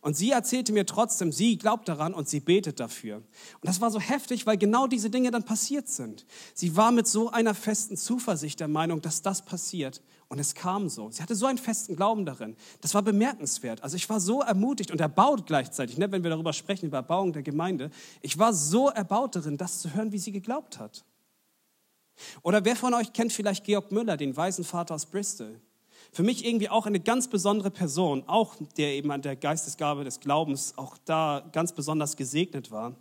Und 0.00 0.16
sie 0.16 0.30
erzählte 0.30 0.72
mir 0.72 0.86
trotzdem, 0.86 1.32
sie 1.32 1.56
glaubt 1.56 1.88
daran 1.88 2.14
und 2.14 2.28
sie 2.28 2.40
betet 2.40 2.80
dafür. 2.80 3.16
Und 3.16 3.24
das 3.62 3.80
war 3.80 3.90
so 3.90 4.00
heftig, 4.00 4.46
weil 4.46 4.58
genau 4.58 4.86
diese 4.86 5.10
Dinge 5.10 5.30
dann 5.30 5.44
passiert 5.44 5.88
sind. 5.88 6.26
Sie 6.52 6.76
war 6.76 6.92
mit 6.92 7.06
so 7.06 7.30
einer 7.30 7.54
festen 7.54 7.96
Zuversicht 7.96 8.60
der 8.60 8.68
Meinung, 8.68 9.00
dass 9.00 9.22
das 9.22 9.44
passiert. 9.44 10.02
Und 10.34 10.40
es 10.40 10.56
kam 10.56 10.88
so. 10.88 11.12
Sie 11.12 11.22
hatte 11.22 11.36
so 11.36 11.46
einen 11.46 11.58
festen 11.58 11.94
Glauben 11.94 12.26
darin. 12.26 12.56
Das 12.80 12.92
war 12.92 13.02
bemerkenswert. 13.02 13.84
Also 13.84 13.94
ich 13.94 14.10
war 14.10 14.18
so 14.18 14.40
ermutigt 14.40 14.90
und 14.90 15.00
erbaut 15.00 15.46
gleichzeitig, 15.46 15.96
ne, 15.96 16.10
wenn 16.10 16.24
wir 16.24 16.30
darüber 16.30 16.52
sprechen, 16.52 16.86
über 16.86 16.96
Erbauung 16.96 17.32
der 17.32 17.44
Gemeinde. 17.44 17.88
Ich 18.20 18.36
war 18.36 18.52
so 18.52 18.88
erbaut 18.88 19.36
darin, 19.36 19.56
das 19.58 19.78
zu 19.78 19.94
hören, 19.94 20.10
wie 20.10 20.18
sie 20.18 20.32
geglaubt 20.32 20.80
hat. 20.80 21.04
Oder 22.42 22.64
wer 22.64 22.74
von 22.74 22.94
euch 22.94 23.12
kennt 23.12 23.32
vielleicht 23.32 23.62
Georg 23.62 23.92
Müller, 23.92 24.16
den 24.16 24.36
weisen 24.36 24.64
Vater 24.64 24.96
aus 24.96 25.06
Bristol? 25.06 25.60
Für 26.10 26.24
mich 26.24 26.44
irgendwie 26.44 26.68
auch 26.68 26.86
eine 26.86 26.98
ganz 26.98 27.28
besondere 27.28 27.70
Person, 27.70 28.24
auch 28.26 28.56
der 28.76 28.94
eben 28.94 29.12
an 29.12 29.22
der 29.22 29.36
Geistesgabe 29.36 30.02
des 30.02 30.18
Glaubens 30.18 30.76
auch 30.76 30.98
da 31.04 31.48
ganz 31.52 31.72
besonders 31.72 32.16
gesegnet 32.16 32.72
war. 32.72 32.96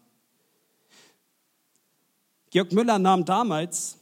Georg 2.51 2.71
Müller 2.73 2.99
nahm 2.99 3.25
damals 3.25 3.97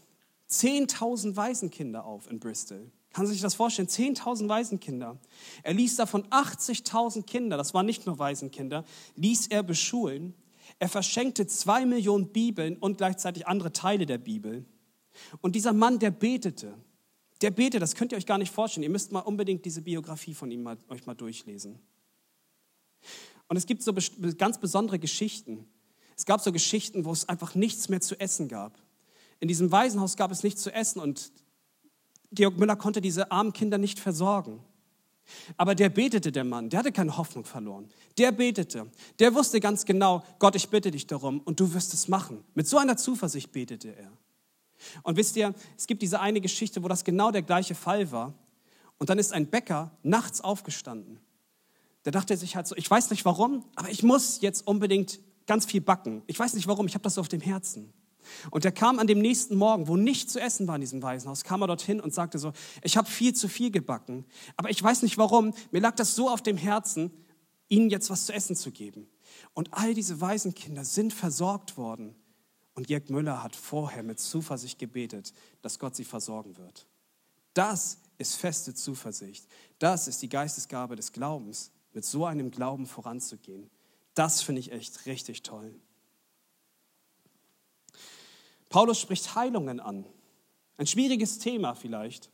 10.000 0.50 1.38
Waisenkinder 1.38 2.04
auf 2.04 2.30
in 2.30 2.42
Bristol. 2.42 2.92
Kann 3.14 3.28
sich 3.28 3.42
das 3.42 3.56
vorstellen? 3.56 3.88
10.000 3.88 4.48
Waisenkinder. 4.48 5.20
Er 5.64 5.74
ließ 5.74 5.98
davon 5.98 6.24
80.000 6.28 7.24
Kinder, 7.24 7.58
das 7.58 7.74
waren 7.74 7.86
nicht 7.86 8.06
nur 8.06 8.20
Waisenkinder, 8.20 8.86
ließ 9.16 9.48
er 9.48 9.64
beschulen. 9.64 10.34
Er 10.80 10.88
verschenkte 10.88 11.46
zwei 11.48 11.86
Millionen 11.86 12.32
Bibeln 12.32 12.78
und 12.78 12.98
gleichzeitig 12.98 13.48
andere 13.48 13.74
Teile 13.74 14.06
der 14.06 14.18
Bibel. 14.18 14.66
Und 15.42 15.56
dieser 15.56 15.74
Mann, 15.74 16.00
der 16.00 16.12
betete, 16.12 16.74
der 17.42 17.52
betet, 17.52 17.82
das 17.82 17.96
könnt 17.96 18.14
ihr 18.14 18.18
euch 18.18 18.26
gar 18.26 18.38
nicht 18.38 18.54
vorstellen. 18.54 18.84
Ihr 18.84 18.90
müsst 18.90 19.12
mal 19.12 19.20
unbedingt 19.20 19.66
diese 19.66 19.82
Biografie 19.82 20.34
von 20.34 20.50
ihm 20.52 20.64
mal, 20.64 20.78
euch 20.90 21.06
mal 21.06 21.16
durchlesen. 21.16 21.80
Und 23.48 23.58
es 23.58 23.66
gibt 23.66 23.84
so 23.84 23.94
ganz 24.38 24.60
besondere 24.60 25.00
Geschichten. 25.00 25.68
Es 26.16 26.26
gab 26.26 26.40
so 26.40 26.52
Geschichten, 26.52 27.04
wo 27.04 27.12
es 27.12 27.28
einfach 27.28 27.56
nichts 27.56 27.90
mehr 27.90 28.00
zu 28.00 28.18
essen 28.20 28.48
gab. 28.48 28.80
In 29.40 29.48
diesem 29.48 29.72
Waisenhaus 29.72 30.16
gab 30.16 30.32
es 30.32 30.44
nichts 30.44 30.62
zu 30.62 30.72
essen 30.72 31.00
und 31.00 31.32
Georg 32.32 32.58
Müller 32.58 32.76
konnte 32.76 33.02
diese 33.02 33.32
armen 33.32 33.54
Kinder 33.54 33.78
nicht 33.78 34.00
versorgen. 34.00 34.64
Aber 35.58 35.76
der 35.76 35.90
betete, 35.90 36.32
der 36.32 36.44
Mann, 36.44 36.70
der 36.70 36.80
hatte 36.80 36.92
keine 36.92 37.18
Hoffnung 37.18 37.46
verloren. 37.46 37.90
Der 38.18 38.32
betete, 38.32 38.88
der 39.20 39.34
wusste 39.34 39.60
ganz 39.60 39.86
genau, 39.86 40.24
Gott, 40.40 40.56
ich 40.56 40.70
bitte 40.70 40.92
dich 40.92 41.08
darum 41.08 41.40
und 41.42 41.60
du 41.60 41.74
wirst 41.74 41.94
es 41.94 42.08
machen. 42.08 42.44
Mit 42.54 42.68
so 42.68 42.78
einer 42.78 42.98
Zuversicht 42.98 43.52
betete 43.52 43.96
er. 43.96 44.12
Und 45.04 45.18
wisst 45.18 45.36
ihr, 45.36 45.54
es 45.78 45.88
gibt 45.88 46.02
diese 46.02 46.20
eine 46.20 46.42
Geschichte, 46.42 46.84
wo 46.84 46.88
das 46.88 47.04
genau 47.04 47.32
der 47.32 47.44
gleiche 47.44 47.76
Fall 47.76 48.12
war. 48.12 48.34
Und 48.98 49.10
dann 49.10 49.20
ist 49.20 49.34
ein 49.34 49.48
Bäcker 49.48 49.92
nachts 50.04 50.42
aufgestanden. 50.42 51.20
Der 52.06 52.12
dachte 52.12 52.36
sich 52.36 52.56
halt 52.56 52.68
so, 52.68 52.76
ich 52.76 52.90
weiß 52.90 53.12
nicht 53.12 53.26
warum, 53.26 53.64
aber 53.76 53.90
ich 53.90 54.04
muss 54.04 54.42
jetzt 54.42 54.66
unbedingt 54.66 55.20
ganz 55.46 55.66
viel 55.66 55.82
backen. 55.82 56.24
Ich 56.28 56.40
weiß 56.40 56.54
nicht 56.56 56.68
warum, 56.68 56.88
ich 56.88 56.96
habe 56.96 57.04
das 57.04 57.16
so 57.16 57.22
auf 57.22 57.28
dem 57.28 57.42
Herzen. 57.42 57.94
Und 58.50 58.66
er 58.66 58.72
kam 58.72 59.00
an 59.00 59.08
dem 59.08 59.20
nächsten 59.20 59.56
Morgen, 59.56 59.88
wo 59.88 59.96
nichts 59.96 60.34
zu 60.34 60.40
essen 60.40 60.68
war 60.68 60.76
in 60.76 60.82
diesem 60.82 61.02
Waisenhaus, 61.02 61.44
kam 61.44 61.62
er 61.62 61.68
dorthin 61.68 62.00
und 62.00 62.14
sagte 62.14 62.40
so, 62.40 62.54
ich 62.84 62.98
habe 62.98 63.10
viel 63.10 63.34
zu 63.34 63.48
viel 63.48 63.72
gebacken, 63.72 64.26
aber 64.58 64.70
ich 64.70 64.82
weiß 64.82 65.04
nicht 65.04 65.18
warum, 65.18 65.54
mir 65.72 65.82
lag 65.82 65.96
das 65.96 66.16
so 66.16 66.30
auf 66.30 66.42
dem 66.42 66.58
Herzen, 66.58 67.12
ihnen 67.68 67.90
jetzt 67.90 68.10
was 68.10 68.26
zu 68.26 68.34
essen 68.34 68.56
zu 68.56 68.72
geben. 68.72 69.08
Und 69.54 69.74
all 69.74 69.94
diese 69.94 70.22
Waisenkinder 70.22 70.86
sind 70.86 71.14
versorgt 71.14 71.78
worden. 71.78 72.16
Und 72.74 72.90
Jörg 72.90 73.10
Müller 73.10 73.44
hat 73.44 73.56
vorher 73.56 74.04
mit 74.04 74.20
Zuversicht 74.20 74.80
gebetet, 74.80 75.34
dass 75.62 75.80
Gott 75.80 75.96
sie 75.96 76.06
versorgen 76.06 76.58
wird. 76.58 76.88
Das 77.54 77.98
ist 78.18 78.36
feste 78.36 78.74
Zuversicht. 78.74 79.48
Das 79.80 80.08
ist 80.08 80.22
die 80.22 80.30
Geistesgabe 80.30 80.96
des 80.96 81.12
Glaubens, 81.12 81.72
mit 81.94 82.06
so 82.06 82.26
einem 82.26 82.52
Glauben 82.52 82.86
voranzugehen. 82.86 83.70
Das 84.14 84.42
finde 84.42 84.62
ich 84.62 84.72
echt 84.72 85.06
richtig 85.06 85.44
toll. 85.44 85.74
Paulus 88.72 89.00
spricht 89.00 89.36
Heilungen 89.36 89.80
an. 89.80 90.06
Ein 90.78 90.88
schwieriges 90.88 91.38
Thema 91.38 91.76
vielleicht. 91.76 92.32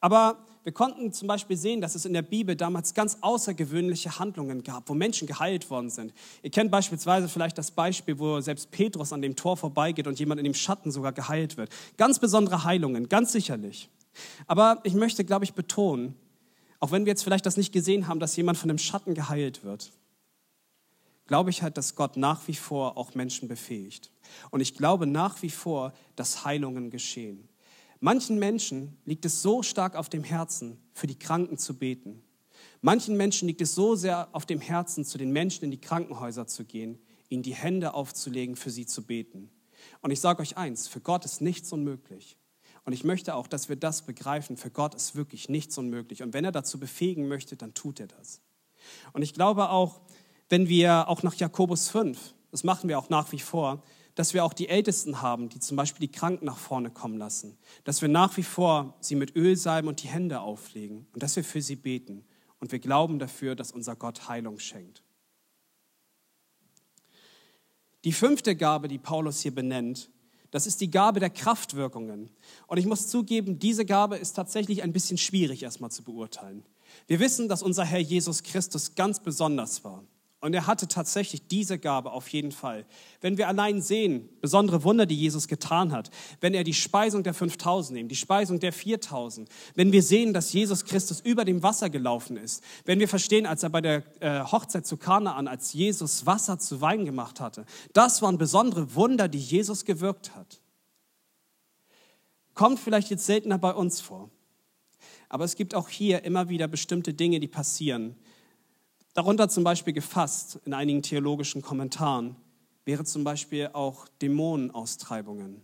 Aber 0.00 0.38
wir 0.62 0.72
konnten 0.72 1.12
zum 1.12 1.28
Beispiel 1.28 1.58
sehen, 1.58 1.82
dass 1.82 1.94
es 1.94 2.06
in 2.06 2.14
der 2.14 2.22
Bibel 2.22 2.56
damals 2.56 2.94
ganz 2.94 3.18
außergewöhnliche 3.20 4.18
Handlungen 4.18 4.62
gab, 4.62 4.88
wo 4.88 4.94
Menschen 4.94 5.28
geheilt 5.28 5.68
worden 5.68 5.90
sind. 5.90 6.14
Ihr 6.42 6.50
kennt 6.50 6.70
beispielsweise 6.70 7.28
vielleicht 7.28 7.58
das 7.58 7.70
Beispiel, 7.70 8.18
wo 8.18 8.40
selbst 8.40 8.70
Petrus 8.70 9.12
an 9.12 9.20
dem 9.20 9.36
Tor 9.36 9.58
vorbeigeht 9.58 10.06
und 10.06 10.18
jemand 10.18 10.38
in 10.38 10.44
dem 10.44 10.54
Schatten 10.54 10.90
sogar 10.90 11.12
geheilt 11.12 11.58
wird. 11.58 11.70
Ganz 11.98 12.18
besondere 12.18 12.64
Heilungen, 12.64 13.10
ganz 13.10 13.32
sicherlich. 13.32 13.90
Aber 14.46 14.80
ich 14.84 14.94
möchte, 14.94 15.24
glaube 15.24 15.44
ich, 15.44 15.52
betonen, 15.52 16.14
auch 16.80 16.92
wenn 16.92 17.04
wir 17.04 17.10
jetzt 17.10 17.24
vielleicht 17.24 17.44
das 17.44 17.56
nicht 17.56 17.72
gesehen 17.72 18.08
haben, 18.08 18.20
dass 18.20 18.36
jemand 18.36 18.56
von 18.56 18.68
dem 18.68 18.78
Schatten 18.78 19.14
geheilt 19.14 19.64
wird, 19.64 19.90
glaube 21.26 21.50
ich 21.50 21.62
halt, 21.62 21.76
dass 21.76 21.94
Gott 21.94 22.16
nach 22.16 22.46
wie 22.48 22.54
vor 22.54 22.96
auch 22.96 23.14
Menschen 23.14 23.48
befähigt. 23.48 24.10
Und 24.50 24.60
ich 24.60 24.74
glaube 24.74 25.06
nach 25.06 25.42
wie 25.42 25.50
vor, 25.50 25.92
dass 26.16 26.44
Heilungen 26.44 26.90
geschehen. 26.90 27.48
Manchen 28.00 28.38
Menschen 28.38 28.98
liegt 29.04 29.24
es 29.24 29.40
so 29.40 29.62
stark 29.62 29.96
auf 29.96 30.08
dem 30.08 30.24
Herzen, 30.24 30.78
für 30.92 31.06
die 31.06 31.18
Kranken 31.18 31.56
zu 31.56 31.78
beten. 31.78 32.22
Manchen 32.82 33.16
Menschen 33.16 33.48
liegt 33.48 33.62
es 33.62 33.74
so 33.74 33.94
sehr 33.94 34.28
auf 34.32 34.44
dem 34.44 34.60
Herzen, 34.60 35.04
zu 35.04 35.16
den 35.16 35.30
Menschen 35.30 35.64
in 35.64 35.70
die 35.70 35.80
Krankenhäuser 35.80 36.46
zu 36.46 36.64
gehen, 36.64 36.98
ihnen 37.30 37.42
die 37.42 37.54
Hände 37.54 37.94
aufzulegen, 37.94 38.56
für 38.56 38.70
sie 38.70 38.84
zu 38.84 39.06
beten. 39.06 39.50
Und 40.02 40.10
ich 40.10 40.20
sage 40.20 40.42
euch 40.42 40.58
eins, 40.58 40.86
für 40.86 41.00
Gott 41.00 41.24
ist 41.24 41.40
nichts 41.40 41.72
unmöglich. 41.72 42.36
Und 42.84 42.92
ich 42.92 43.04
möchte 43.04 43.34
auch, 43.34 43.46
dass 43.46 43.70
wir 43.70 43.76
das 43.76 44.02
begreifen. 44.02 44.58
Für 44.58 44.70
Gott 44.70 44.94
ist 44.94 45.16
wirklich 45.16 45.48
nichts 45.48 45.78
unmöglich. 45.78 46.22
Und 46.22 46.34
wenn 46.34 46.44
er 46.44 46.52
dazu 46.52 46.78
befähigen 46.78 47.28
möchte, 47.28 47.56
dann 47.56 47.72
tut 47.72 48.00
er 48.00 48.08
das. 48.08 48.42
Und 49.14 49.22
ich 49.22 49.32
glaube 49.32 49.70
auch, 49.70 50.02
wenn 50.54 50.68
wir 50.68 51.08
auch 51.08 51.24
nach 51.24 51.34
Jakobus 51.34 51.88
5, 51.88 52.32
das 52.52 52.62
machen 52.62 52.88
wir 52.88 52.96
auch 52.96 53.08
nach 53.08 53.32
wie 53.32 53.40
vor, 53.40 53.82
dass 54.14 54.34
wir 54.34 54.44
auch 54.44 54.52
die 54.52 54.68
Ältesten 54.68 55.20
haben, 55.20 55.48
die 55.48 55.58
zum 55.58 55.76
Beispiel 55.76 56.06
die 56.06 56.12
Kranken 56.12 56.44
nach 56.44 56.58
vorne 56.58 56.92
kommen 56.92 57.18
lassen. 57.18 57.58
Dass 57.82 58.02
wir 58.02 58.08
nach 58.08 58.36
wie 58.36 58.44
vor 58.44 58.94
sie 59.00 59.16
mit 59.16 59.34
Öl 59.34 59.56
salben 59.56 59.88
und 59.88 60.04
die 60.04 60.06
Hände 60.06 60.38
auflegen 60.38 61.08
und 61.12 61.24
dass 61.24 61.34
wir 61.34 61.42
für 61.42 61.60
sie 61.60 61.74
beten. 61.74 62.24
Und 62.60 62.70
wir 62.70 62.78
glauben 62.78 63.18
dafür, 63.18 63.56
dass 63.56 63.72
unser 63.72 63.96
Gott 63.96 64.28
Heilung 64.28 64.60
schenkt. 64.60 65.02
Die 68.04 68.12
fünfte 68.12 68.54
Gabe, 68.54 68.86
die 68.86 68.98
Paulus 68.98 69.40
hier 69.40 69.52
benennt, 69.52 70.08
das 70.52 70.68
ist 70.68 70.80
die 70.80 70.92
Gabe 70.92 71.18
der 71.18 71.30
Kraftwirkungen. 71.30 72.30
Und 72.68 72.78
ich 72.78 72.86
muss 72.86 73.08
zugeben, 73.08 73.58
diese 73.58 73.84
Gabe 73.84 74.18
ist 74.18 74.34
tatsächlich 74.34 74.84
ein 74.84 74.92
bisschen 74.92 75.18
schwierig 75.18 75.64
erstmal 75.64 75.90
zu 75.90 76.04
beurteilen. 76.04 76.64
Wir 77.08 77.18
wissen, 77.18 77.48
dass 77.48 77.60
unser 77.60 77.84
Herr 77.84 77.98
Jesus 77.98 78.44
Christus 78.44 78.94
ganz 78.94 79.18
besonders 79.18 79.82
war. 79.82 80.04
Und 80.44 80.52
er 80.52 80.66
hatte 80.66 80.88
tatsächlich 80.88 81.46
diese 81.48 81.78
Gabe 81.78 82.12
auf 82.12 82.28
jeden 82.28 82.52
Fall. 82.52 82.84
Wenn 83.22 83.38
wir 83.38 83.48
allein 83.48 83.80
sehen, 83.80 84.28
besondere 84.42 84.84
Wunder, 84.84 85.06
die 85.06 85.16
Jesus 85.16 85.48
getan 85.48 85.90
hat, 85.90 86.10
wenn 86.42 86.52
er 86.52 86.64
die 86.64 86.74
Speisung 86.74 87.22
der 87.22 87.32
5000 87.32 87.96
nimmt, 87.96 88.10
die 88.10 88.16
Speisung 88.16 88.60
der 88.60 88.74
4000, 88.74 89.48
wenn 89.74 89.90
wir 89.90 90.02
sehen, 90.02 90.34
dass 90.34 90.52
Jesus 90.52 90.84
Christus 90.84 91.22
über 91.22 91.46
dem 91.46 91.62
Wasser 91.62 91.88
gelaufen 91.88 92.36
ist, 92.36 92.62
wenn 92.84 93.00
wir 93.00 93.08
verstehen, 93.08 93.46
als 93.46 93.62
er 93.62 93.70
bei 93.70 93.80
der 93.80 94.02
äh, 94.20 94.40
Hochzeit 94.44 94.86
zu 94.86 94.98
Kanaan, 94.98 95.48
als 95.48 95.72
Jesus 95.72 96.26
Wasser 96.26 96.58
zu 96.58 96.82
Wein 96.82 97.06
gemacht 97.06 97.40
hatte, 97.40 97.64
das 97.94 98.20
waren 98.20 98.36
besondere 98.36 98.94
Wunder, 98.94 99.28
die 99.28 99.38
Jesus 99.38 99.86
gewirkt 99.86 100.36
hat. 100.36 100.60
Kommt 102.52 102.80
vielleicht 102.80 103.08
jetzt 103.08 103.24
seltener 103.24 103.56
bei 103.56 103.72
uns 103.72 104.02
vor. 104.02 104.28
Aber 105.30 105.44
es 105.44 105.56
gibt 105.56 105.74
auch 105.74 105.88
hier 105.88 106.22
immer 106.24 106.50
wieder 106.50 106.68
bestimmte 106.68 107.14
Dinge, 107.14 107.40
die 107.40 107.48
passieren, 107.48 108.14
Darunter 109.14 109.48
zum 109.48 109.62
Beispiel 109.62 109.92
gefasst 109.92 110.58
in 110.64 110.74
einigen 110.74 111.00
theologischen 111.00 111.62
Kommentaren 111.62 112.34
wäre 112.84 113.04
zum 113.04 113.22
Beispiel 113.22 113.70
auch 113.72 114.08
Dämonenaustreibungen. 114.20 115.62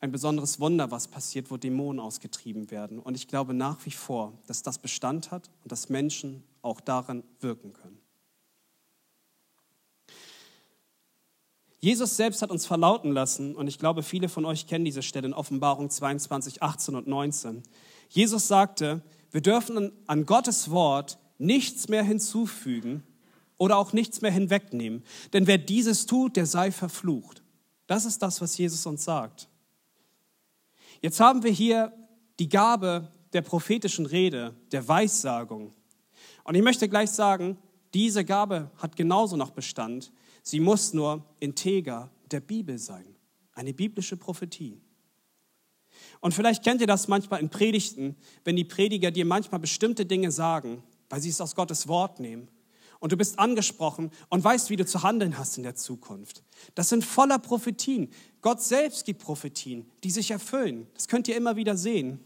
ein 0.00 0.12
besonderes 0.12 0.60
Wunder, 0.60 0.90
was 0.90 1.08
passiert, 1.08 1.50
wo 1.50 1.56
Dämonen 1.56 1.98
ausgetrieben 1.98 2.70
werden. 2.70 2.98
Und 2.98 3.16
ich 3.16 3.26
glaube 3.26 3.54
nach 3.54 3.84
wie 3.86 3.90
vor, 3.90 4.34
dass 4.46 4.62
das 4.62 4.78
Bestand 4.78 5.30
hat 5.30 5.50
und 5.62 5.72
dass 5.72 5.88
Menschen 5.88 6.42
auch 6.60 6.80
daran 6.80 7.22
wirken 7.40 7.72
können. 7.72 7.98
Jesus 11.80 12.16
selbst 12.16 12.42
hat 12.42 12.50
uns 12.50 12.66
verlauten 12.66 13.12
lassen, 13.12 13.54
und 13.54 13.66
ich 13.66 13.78
glaube, 13.78 14.02
viele 14.02 14.28
von 14.28 14.44
euch 14.44 14.66
kennen 14.66 14.84
diese 14.84 15.02
Stelle 15.02 15.26
in 15.26 15.34
Offenbarung 15.34 15.88
22, 15.88 16.62
18 16.62 16.94
und 16.94 17.06
19. 17.06 17.62
Jesus 18.08 18.48
sagte, 18.48 19.02
wir 19.30 19.40
dürfen 19.40 19.92
an 20.06 20.26
Gottes 20.26 20.70
Wort 20.70 21.18
nichts 21.38 21.88
mehr 21.88 22.02
hinzufügen 22.02 23.02
oder 23.56 23.76
auch 23.76 23.92
nichts 23.92 24.20
mehr 24.20 24.30
hinwegnehmen. 24.30 25.02
Denn 25.32 25.46
wer 25.46 25.58
dieses 25.58 26.06
tut, 26.06 26.36
der 26.36 26.46
sei 26.46 26.70
verflucht. 26.70 27.42
Das 27.86 28.04
ist 28.04 28.22
das, 28.22 28.40
was 28.40 28.56
Jesus 28.56 28.86
uns 28.86 29.04
sagt. 29.04 29.48
Jetzt 31.00 31.20
haben 31.20 31.42
wir 31.42 31.50
hier 31.50 31.92
die 32.38 32.48
Gabe 32.48 33.12
der 33.32 33.42
prophetischen 33.42 34.06
Rede, 34.06 34.54
der 34.72 34.86
Weissagung. 34.86 35.72
Und 36.44 36.54
ich 36.54 36.62
möchte 36.62 36.88
gleich 36.88 37.10
sagen, 37.10 37.58
diese 37.92 38.24
Gabe 38.24 38.70
hat 38.78 38.96
genauso 38.96 39.36
noch 39.36 39.50
Bestand. 39.50 40.12
Sie 40.42 40.60
muss 40.60 40.92
nur 40.92 41.24
integer 41.40 42.10
der 42.30 42.40
Bibel 42.40 42.78
sein. 42.78 43.16
Eine 43.52 43.72
biblische 43.72 44.16
Prophetie. 44.16 44.80
Und 46.20 46.34
vielleicht 46.34 46.64
kennt 46.64 46.80
ihr 46.80 46.86
das 46.86 47.08
manchmal 47.08 47.40
in 47.40 47.50
Predigten, 47.50 48.16
wenn 48.44 48.56
die 48.56 48.64
Prediger 48.64 49.10
dir 49.10 49.24
manchmal 49.24 49.60
bestimmte 49.60 50.06
Dinge 50.06 50.30
sagen, 50.30 50.82
weil 51.08 51.20
sie 51.20 51.30
es 51.30 51.40
aus 51.40 51.54
Gottes 51.54 51.88
Wort 51.88 52.20
nehmen 52.20 52.48
und 53.04 53.12
du 53.12 53.18
bist 53.18 53.38
angesprochen 53.38 54.10
und 54.30 54.42
weißt, 54.42 54.70
wie 54.70 54.76
du 54.76 54.86
zu 54.86 55.02
handeln 55.02 55.36
hast 55.36 55.58
in 55.58 55.62
der 55.62 55.74
Zukunft. 55.74 56.42
Das 56.74 56.88
sind 56.88 57.04
voller 57.04 57.38
Prophetien. 57.38 58.10
Gott 58.40 58.62
selbst 58.62 59.04
gibt 59.04 59.22
Prophetien, 59.22 59.90
die 60.02 60.10
sich 60.10 60.30
erfüllen. 60.30 60.86
Das 60.94 61.06
könnt 61.06 61.28
ihr 61.28 61.36
immer 61.36 61.56
wieder 61.56 61.76
sehen. 61.76 62.20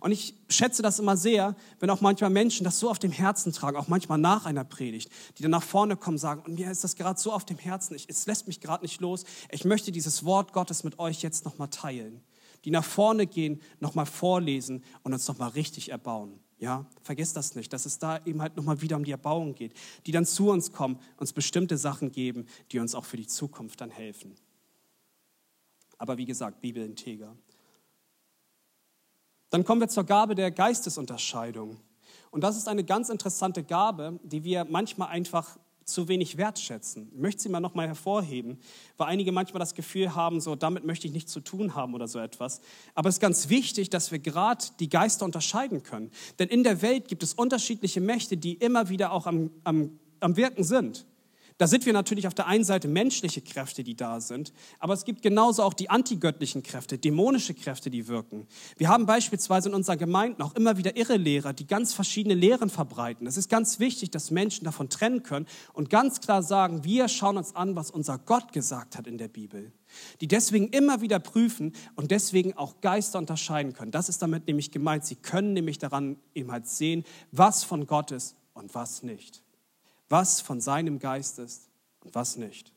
Und 0.00 0.12
ich 0.12 0.34
schätze 0.50 0.82
das 0.82 0.98
immer 0.98 1.16
sehr, 1.16 1.56
wenn 1.78 1.88
auch 1.88 2.02
manchmal 2.02 2.28
Menschen 2.28 2.64
das 2.64 2.78
so 2.78 2.90
auf 2.90 2.98
dem 2.98 3.12
Herzen 3.12 3.54
tragen, 3.54 3.78
auch 3.78 3.88
manchmal 3.88 4.18
nach 4.18 4.44
einer 4.44 4.62
Predigt, 4.62 5.10
die 5.38 5.42
dann 5.42 5.52
nach 5.52 5.62
vorne 5.62 5.96
kommen 5.96 6.16
und 6.16 6.20
sagen, 6.20 6.42
und 6.44 6.58
mir 6.58 6.70
ist 6.70 6.84
das 6.84 6.96
gerade 6.96 7.18
so 7.18 7.32
auf 7.32 7.46
dem 7.46 7.56
Herzen, 7.56 7.94
ich, 7.94 8.06
es 8.08 8.26
lässt 8.26 8.46
mich 8.46 8.60
gerade 8.60 8.84
nicht 8.84 9.00
los, 9.00 9.24
ich 9.50 9.64
möchte 9.64 9.90
dieses 9.90 10.22
Wort 10.26 10.52
Gottes 10.52 10.84
mit 10.84 10.98
euch 10.98 11.22
jetzt 11.22 11.46
nochmal 11.46 11.68
teilen. 11.68 12.20
Die 12.66 12.70
nach 12.70 12.84
vorne 12.84 13.26
gehen, 13.26 13.62
nochmal 13.78 14.04
vorlesen 14.04 14.84
und 15.02 15.14
uns 15.14 15.26
nochmal 15.26 15.48
richtig 15.50 15.92
erbauen. 15.92 16.40
Ja, 16.60 16.84
vergesst 17.02 17.36
das 17.36 17.54
nicht, 17.54 17.72
dass 17.72 17.86
es 17.86 17.98
da 17.98 18.20
eben 18.26 18.42
halt 18.42 18.54
nochmal 18.54 18.82
wieder 18.82 18.96
um 18.96 19.04
die 19.04 19.10
Erbauung 19.10 19.54
geht, 19.54 19.72
die 20.04 20.12
dann 20.12 20.26
zu 20.26 20.50
uns 20.50 20.72
kommen, 20.72 21.00
uns 21.16 21.32
bestimmte 21.32 21.78
Sachen 21.78 22.12
geben, 22.12 22.46
die 22.70 22.78
uns 22.78 22.94
auch 22.94 23.06
für 23.06 23.16
die 23.16 23.26
Zukunft 23.26 23.80
dann 23.80 23.90
helfen. 23.90 24.36
Aber 25.96 26.18
wie 26.18 26.26
gesagt, 26.26 26.60
Bibel 26.60 26.84
integer. 26.84 27.34
Dann 29.48 29.64
kommen 29.64 29.80
wir 29.80 29.88
zur 29.88 30.04
Gabe 30.04 30.34
der 30.34 30.50
Geistesunterscheidung. 30.50 31.80
Und 32.30 32.44
das 32.44 32.58
ist 32.58 32.68
eine 32.68 32.84
ganz 32.84 33.08
interessante 33.08 33.64
Gabe, 33.64 34.20
die 34.22 34.44
wir 34.44 34.66
manchmal 34.66 35.08
einfach 35.08 35.58
zu 35.92 36.08
wenig 36.08 36.36
wertschätzen. 36.36 37.10
Ich 37.12 37.20
möchte 37.20 37.42
sie 37.42 37.48
mal 37.48 37.60
nochmal 37.60 37.86
hervorheben, 37.86 38.58
weil 38.96 39.08
einige 39.08 39.32
manchmal 39.32 39.60
das 39.60 39.74
Gefühl 39.74 40.14
haben, 40.14 40.40
so 40.40 40.56
damit 40.56 40.84
möchte 40.84 41.06
ich 41.06 41.12
nichts 41.12 41.32
zu 41.32 41.40
tun 41.40 41.74
haben 41.74 41.94
oder 41.94 42.08
so 42.08 42.18
etwas. 42.18 42.60
Aber 42.94 43.08
es 43.08 43.16
ist 43.16 43.20
ganz 43.20 43.48
wichtig, 43.48 43.90
dass 43.90 44.12
wir 44.12 44.18
gerade 44.18 44.64
die 44.78 44.88
Geister 44.88 45.24
unterscheiden 45.24 45.82
können. 45.82 46.10
Denn 46.38 46.48
in 46.48 46.64
der 46.64 46.82
Welt 46.82 47.08
gibt 47.08 47.22
es 47.22 47.34
unterschiedliche 47.34 48.00
Mächte, 48.00 48.36
die 48.36 48.54
immer 48.54 48.88
wieder 48.88 49.12
auch 49.12 49.26
am, 49.26 49.50
am, 49.64 49.98
am 50.20 50.36
Wirken 50.36 50.64
sind. 50.64 51.06
Da 51.60 51.66
sind 51.66 51.84
wir 51.84 51.92
natürlich 51.92 52.26
auf 52.26 52.32
der 52.32 52.46
einen 52.46 52.64
Seite 52.64 52.88
menschliche 52.88 53.42
Kräfte, 53.42 53.84
die 53.84 53.94
da 53.94 54.22
sind, 54.22 54.54
aber 54.78 54.94
es 54.94 55.04
gibt 55.04 55.20
genauso 55.20 55.62
auch 55.62 55.74
die 55.74 55.90
antigöttlichen 55.90 56.62
Kräfte, 56.62 56.96
dämonische 56.96 57.52
Kräfte, 57.52 57.90
die 57.90 58.08
wirken. 58.08 58.46
Wir 58.78 58.88
haben 58.88 59.04
beispielsweise 59.04 59.68
in 59.68 59.74
unserer 59.74 59.98
Gemeinde 59.98 60.42
auch 60.42 60.54
immer 60.54 60.78
wieder 60.78 60.96
irre 60.96 61.18
Lehrer, 61.18 61.52
die 61.52 61.66
ganz 61.66 61.92
verschiedene 61.92 62.34
Lehren 62.34 62.70
verbreiten. 62.70 63.26
Es 63.26 63.36
ist 63.36 63.50
ganz 63.50 63.78
wichtig, 63.78 64.10
dass 64.10 64.30
Menschen 64.30 64.64
davon 64.64 64.88
trennen 64.88 65.22
können 65.22 65.44
und 65.74 65.90
ganz 65.90 66.22
klar 66.22 66.42
sagen, 66.42 66.82
wir 66.84 67.08
schauen 67.08 67.36
uns 67.36 67.54
an, 67.54 67.76
was 67.76 67.90
unser 67.90 68.16
Gott 68.16 68.54
gesagt 68.54 68.96
hat 68.96 69.06
in 69.06 69.18
der 69.18 69.28
Bibel. 69.28 69.70
Die 70.22 70.28
deswegen 70.28 70.68
immer 70.68 71.02
wieder 71.02 71.18
prüfen 71.18 71.74
und 71.94 72.10
deswegen 72.10 72.56
auch 72.56 72.80
Geister 72.80 73.18
unterscheiden 73.18 73.74
können. 73.74 73.90
Das 73.90 74.08
ist 74.08 74.22
damit 74.22 74.46
nämlich 74.46 74.70
gemeint. 74.70 75.04
Sie 75.04 75.16
können 75.16 75.52
nämlich 75.52 75.76
daran 75.76 76.16
eben 76.34 76.52
halt 76.52 76.66
sehen, 76.68 77.04
was 77.32 77.64
von 77.64 77.86
Gott 77.86 78.12
ist 78.12 78.34
und 78.54 78.74
was 78.74 79.02
nicht 79.02 79.42
was 80.10 80.42
von 80.42 80.60
seinem 80.60 80.98
Geist 80.98 81.38
ist 81.38 81.70
und 82.00 82.14
was 82.14 82.36
nicht. 82.36 82.72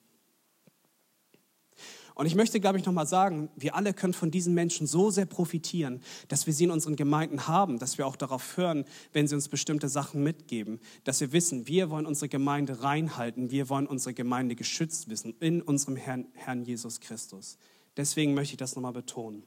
Und 2.16 2.28
ich 2.28 2.36
möchte, 2.36 2.60
glaube 2.60 2.78
ich, 2.78 2.86
nochmal 2.86 3.08
sagen, 3.08 3.50
wir 3.56 3.76
alle 3.76 3.94
können 3.94 4.14
von 4.14 4.30
diesen 4.30 4.54
Menschen 4.54 4.86
so 4.86 5.10
sehr 5.10 5.26
profitieren, 5.26 6.00
dass 6.28 6.46
wir 6.46 6.54
sie 6.54 6.66
in 6.66 6.72
unseren 6.72 6.96
Gemeinden 6.96 7.48
haben, 7.48 7.80
dass 7.80 7.98
wir 7.98 8.06
auch 8.06 8.16
darauf 8.16 8.56
hören, 8.56 8.86
wenn 9.14 9.28
sie 9.28 9.34
uns 9.34 9.50
bestimmte 9.50 9.90
Sachen 9.90 10.22
mitgeben, 10.22 10.80
dass 11.06 11.22
wir 11.22 11.32
wissen, 11.32 11.68
wir 11.68 11.90
wollen 11.90 12.06
unsere 12.06 12.30
Gemeinde 12.30 12.84
reinhalten, 12.84 13.50
wir 13.50 13.68
wollen 13.68 13.88
unsere 13.88 14.14
Gemeinde 14.14 14.56
geschützt 14.56 15.10
wissen 15.10 15.36
in 15.40 15.62
unserem 15.64 15.96
Herrn, 15.96 16.28
Herrn 16.34 16.64
Jesus 16.64 17.00
Christus. 17.00 17.58
Deswegen 17.98 18.36
möchte 18.36 18.54
ich 18.54 18.58
das 18.58 18.76
nochmal 18.76 18.94
betonen. 18.94 19.44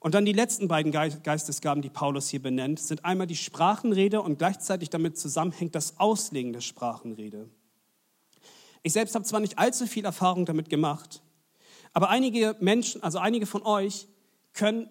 Und 0.00 0.14
dann 0.14 0.24
die 0.24 0.32
letzten 0.32 0.66
beiden 0.66 0.92
Geistesgaben, 0.92 1.82
die 1.82 1.90
Paulus 1.90 2.28
hier 2.30 2.42
benennt, 2.42 2.80
sind 2.80 3.04
einmal 3.04 3.26
die 3.26 3.36
Sprachenrede 3.36 4.22
und 4.22 4.38
gleichzeitig 4.38 4.88
damit 4.88 5.18
zusammenhängt 5.18 5.74
das 5.74 6.00
Auslegen 6.00 6.54
der 6.54 6.62
Sprachenrede. 6.62 7.48
Ich 8.82 8.94
selbst 8.94 9.14
habe 9.14 9.26
zwar 9.26 9.40
nicht 9.40 9.58
allzu 9.58 9.86
viel 9.86 10.06
Erfahrung 10.06 10.46
damit 10.46 10.70
gemacht, 10.70 11.22
aber 11.92 12.08
einige 12.08 12.56
Menschen, 12.60 13.02
also 13.02 13.18
einige 13.18 13.44
von 13.44 13.62
euch, 13.62 14.08
können 14.54 14.88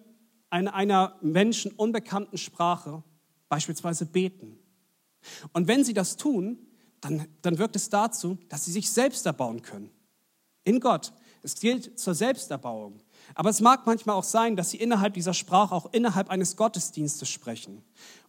in 0.52 0.68
einer 0.68 1.16
Menschen 1.20 1.72
unbekannten 1.72 2.38
Sprache 2.38 3.02
beispielsweise 3.48 4.06
beten. 4.06 4.58
Und 5.52 5.66
wenn 5.66 5.82
sie 5.82 5.94
das 5.94 6.16
tun, 6.16 6.58
dann, 7.00 7.26
dann 7.42 7.58
wirkt 7.58 7.74
es 7.74 7.88
dazu, 7.88 8.38
dass 8.48 8.64
sie 8.64 8.72
sich 8.72 8.90
selbst 8.90 9.26
erbauen 9.26 9.62
können. 9.62 9.90
In 10.64 10.78
Gott. 10.78 11.12
Es 11.42 11.58
gilt 11.58 11.98
zur 11.98 12.14
Selbsterbauung. 12.14 13.00
Aber 13.34 13.50
es 13.50 13.60
mag 13.60 13.86
manchmal 13.86 14.16
auch 14.16 14.24
sein, 14.24 14.56
dass 14.56 14.70
sie 14.70 14.78
innerhalb 14.78 15.14
dieser 15.14 15.34
Sprache 15.34 15.74
auch 15.74 15.92
innerhalb 15.92 16.30
eines 16.30 16.56
Gottesdienstes 16.56 17.28
sprechen. 17.28 17.82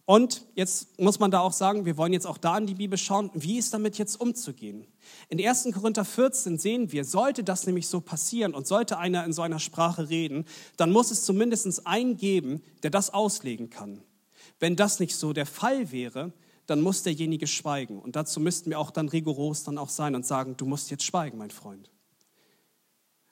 Und 0.04 0.44
jetzt 0.56 0.98
muss 0.98 1.20
man 1.20 1.30
da 1.30 1.40
auch 1.40 1.52
sagen, 1.52 1.84
wir 1.84 1.96
wollen 1.96 2.12
jetzt 2.12 2.26
auch 2.26 2.38
da 2.38 2.58
in 2.58 2.66
die 2.66 2.74
Bibel 2.74 2.98
schauen, 2.98 3.30
wie 3.34 3.58
ist 3.58 3.72
damit 3.72 3.98
jetzt 3.98 4.20
umzugehen. 4.20 4.86
In 5.28 5.44
1. 5.44 5.68
Korinther 5.72 6.04
14 6.04 6.58
sehen 6.58 6.90
wir, 6.90 7.04
sollte 7.04 7.44
das 7.44 7.66
nämlich 7.66 7.86
so 7.86 8.00
passieren 8.00 8.52
und 8.52 8.66
sollte 8.66 8.98
einer 8.98 9.24
in 9.24 9.32
so 9.32 9.42
einer 9.42 9.60
Sprache 9.60 10.08
reden, 10.08 10.44
dann 10.76 10.90
muss 10.90 11.12
es 11.12 11.24
zumindest 11.24 11.86
einen 11.86 12.16
geben, 12.16 12.62
der 12.82 12.90
das 12.90 13.14
auslegen 13.14 13.70
kann. 13.70 14.02
Wenn 14.58 14.74
das 14.74 14.98
nicht 14.98 15.14
so 15.14 15.32
der 15.32 15.46
Fall 15.46 15.92
wäre, 15.92 16.32
dann 16.66 16.80
muss 16.80 17.04
derjenige 17.04 17.46
schweigen. 17.46 18.00
Und 18.00 18.16
dazu 18.16 18.40
müssten 18.40 18.70
wir 18.70 18.80
auch 18.80 18.90
dann 18.90 19.08
rigoros 19.08 19.62
dann 19.64 19.78
auch 19.78 19.88
sein 19.88 20.14
und 20.14 20.26
sagen, 20.26 20.56
du 20.56 20.66
musst 20.66 20.90
jetzt 20.90 21.04
schweigen, 21.04 21.38
mein 21.38 21.50
Freund. 21.50 21.90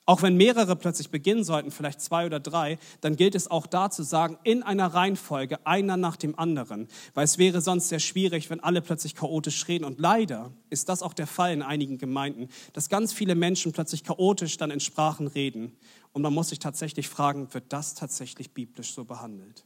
Auch 0.07 0.23
wenn 0.23 0.35
mehrere 0.35 0.75
plötzlich 0.75 1.11
beginnen 1.11 1.43
sollten, 1.43 1.69
vielleicht 1.69 2.01
zwei 2.01 2.25
oder 2.25 2.39
drei, 2.39 2.79
dann 3.01 3.15
gilt 3.15 3.35
es 3.35 3.49
auch 3.51 3.67
da 3.67 3.91
zu 3.91 4.01
sagen, 4.01 4.37
in 4.43 4.63
einer 4.63 4.87
Reihenfolge, 4.87 5.65
einer 5.65 5.95
nach 5.95 6.17
dem 6.17 6.37
anderen. 6.39 6.87
Weil 7.13 7.25
es 7.25 7.37
wäre 7.37 7.61
sonst 7.61 7.89
sehr 7.89 7.99
schwierig, 7.99 8.49
wenn 8.49 8.59
alle 8.59 8.81
plötzlich 8.81 9.15
chaotisch 9.15 9.67
reden. 9.67 9.85
Und 9.85 9.99
leider 9.99 10.51
ist 10.71 10.89
das 10.89 11.03
auch 11.03 11.13
der 11.13 11.27
Fall 11.27 11.53
in 11.53 11.61
einigen 11.61 11.99
Gemeinden, 11.99 12.49
dass 12.73 12.89
ganz 12.89 13.13
viele 13.13 13.35
Menschen 13.35 13.73
plötzlich 13.73 14.03
chaotisch 14.03 14.57
dann 14.57 14.71
in 14.71 14.79
Sprachen 14.79 15.27
reden. 15.27 15.77
Und 16.13 16.23
man 16.23 16.33
muss 16.33 16.49
sich 16.49 16.59
tatsächlich 16.59 17.07
fragen, 17.07 17.53
wird 17.53 17.71
das 17.71 17.93
tatsächlich 17.93 18.53
biblisch 18.53 18.93
so 18.93 19.05
behandelt? 19.05 19.65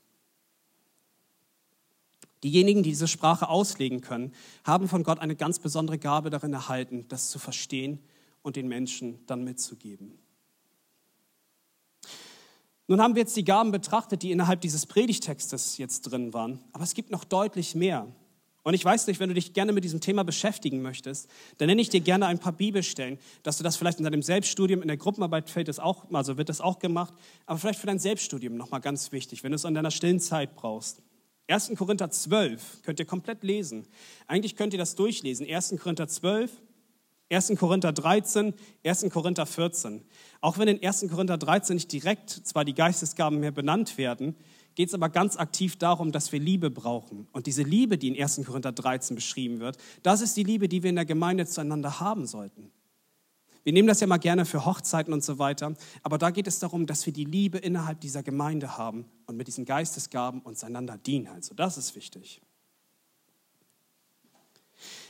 Diejenigen, 2.43 2.83
die 2.83 2.89
diese 2.89 3.07
Sprache 3.07 3.47
auslegen 3.47 4.01
können, 4.01 4.33
haben 4.65 4.89
von 4.89 5.03
Gott 5.03 5.19
eine 5.19 5.37
ganz 5.37 5.59
besondere 5.59 5.97
Gabe 5.97 6.29
darin 6.29 6.53
erhalten, 6.53 7.05
das 7.07 7.29
zu 7.29 7.39
verstehen 7.39 7.99
und 8.43 8.57
den 8.57 8.67
Menschen 8.67 9.25
dann 9.25 9.43
mitzugeben. 9.43 10.19
Nun 12.87 13.01
haben 13.01 13.15
wir 13.15 13.21
jetzt 13.21 13.35
die 13.35 13.43
Gaben 13.43 13.71
betrachtet, 13.71 14.21
die 14.21 14.31
innerhalb 14.31 14.61
dieses 14.61 14.85
Predigtextes 14.85 15.77
jetzt 15.77 16.01
drin 16.01 16.33
waren, 16.33 16.59
aber 16.71 16.83
es 16.83 16.93
gibt 16.93 17.09
noch 17.09 17.23
deutlich 17.23 17.73
mehr. 17.73 18.07
Und 18.61 18.73
ich 18.73 18.83
weiß 18.83 19.05
nicht, 19.05 19.19
wenn 19.19 19.29
du 19.29 19.35
dich 19.35 19.53
gerne 19.53 19.73
mit 19.73 19.83
diesem 19.83 20.01
Thema 20.01 20.23
beschäftigen 20.23 20.81
möchtest, 20.81 21.29
dann 21.59 21.67
nenne 21.67 21.81
ich 21.81 21.89
dir 21.89 22.01
gerne 22.01 22.25
ein 22.25 22.39
paar 22.39 22.51
Bibelstellen, 22.51 23.19
dass 23.43 23.57
du 23.57 23.63
das 23.63 23.77
vielleicht 23.77 23.99
in 23.99 24.05
deinem 24.05 24.23
Selbststudium, 24.23 24.81
in 24.81 24.87
der 24.87 24.97
Gruppenarbeit 24.97 25.51
fällt 25.51 25.67
das 25.67 25.79
auch, 25.79 26.11
also 26.11 26.37
wird 26.37 26.49
das 26.49 26.61
auch 26.61 26.79
gemacht, 26.79 27.13
aber 27.45 27.59
vielleicht 27.59 27.79
für 27.79 27.85
dein 27.85 27.99
Selbststudium 27.99 28.57
nochmal 28.57 28.81
ganz 28.81 29.11
wichtig, 29.11 29.43
wenn 29.43 29.51
du 29.51 29.55
es 29.55 29.65
an 29.65 29.75
deiner 29.75 29.91
stillen 29.91 30.19
Zeit 30.19 30.55
brauchst. 30.55 31.03
1. 31.47 31.73
Korinther 31.77 32.09
12 32.09 32.81
könnt 32.81 32.99
ihr 32.99 33.05
komplett 33.05 33.43
lesen. 33.43 33.87
Eigentlich 34.25 34.55
könnt 34.55 34.73
ihr 34.73 34.79
das 34.79 34.95
durchlesen. 34.95 35.47
1. 35.47 35.75
Korinther 35.79 36.07
12, 36.07 36.51
1. 37.31 37.53
Korinther 37.57 37.91
13, 37.91 38.53
1. 38.85 39.09
Korinther 39.11 39.45
14. 39.47 40.03
Auch 40.41 40.59
wenn 40.59 40.67
in 40.67 40.83
1. 40.83 41.07
Korinther 41.09 41.37
13 41.37 41.75
nicht 41.75 41.91
direkt 41.91 42.29
zwar 42.29 42.65
die 42.65 42.75
Geistesgaben 42.75 43.39
mehr 43.39 43.51
benannt 43.51 43.97
werden, 43.97 44.35
geht 44.75 44.89
es 44.89 44.93
aber 44.93 45.09
ganz 45.09 45.35
aktiv 45.37 45.77
darum, 45.77 46.11
dass 46.11 46.31
wir 46.31 46.39
Liebe 46.39 46.69
brauchen. 46.69 47.27
Und 47.31 47.47
diese 47.47 47.63
Liebe, 47.63 47.97
die 47.97 48.09
in 48.09 48.21
1. 48.21 48.41
Korinther 48.45 48.71
13 48.71 49.15
beschrieben 49.15 49.59
wird, 49.59 49.77
das 50.03 50.21
ist 50.21 50.37
die 50.37 50.43
Liebe, 50.43 50.67
die 50.67 50.83
wir 50.83 50.89
in 50.91 50.97
der 50.97 51.05
Gemeinde 51.05 51.47
zueinander 51.47 51.99
haben 51.99 52.27
sollten. 52.27 52.71
Wir 53.63 53.73
nehmen 53.73 53.87
das 53.87 53.99
ja 53.99 54.05
mal 54.05 54.17
gerne 54.17 54.45
für 54.45 54.63
Hochzeiten 54.63 55.11
und 55.11 55.23
so 55.23 55.39
weiter, 55.39 55.73
aber 56.03 56.19
da 56.19 56.29
geht 56.29 56.45
es 56.45 56.59
darum, 56.59 56.85
dass 56.85 57.03
wir 57.07 57.13
die 57.13 57.25
Liebe 57.25 57.57
innerhalb 57.57 57.99
dieser 57.99 58.21
Gemeinde 58.21 58.77
haben 58.77 59.05
und 59.25 59.37
mit 59.37 59.47
diesen 59.47 59.65
Geistesgaben 59.65 60.41
uns 60.41 60.63
einander 60.63 60.99
dienen. 60.99 61.25
Also 61.27 61.55
das 61.55 61.75
ist 61.75 61.95
wichtig. 61.95 62.43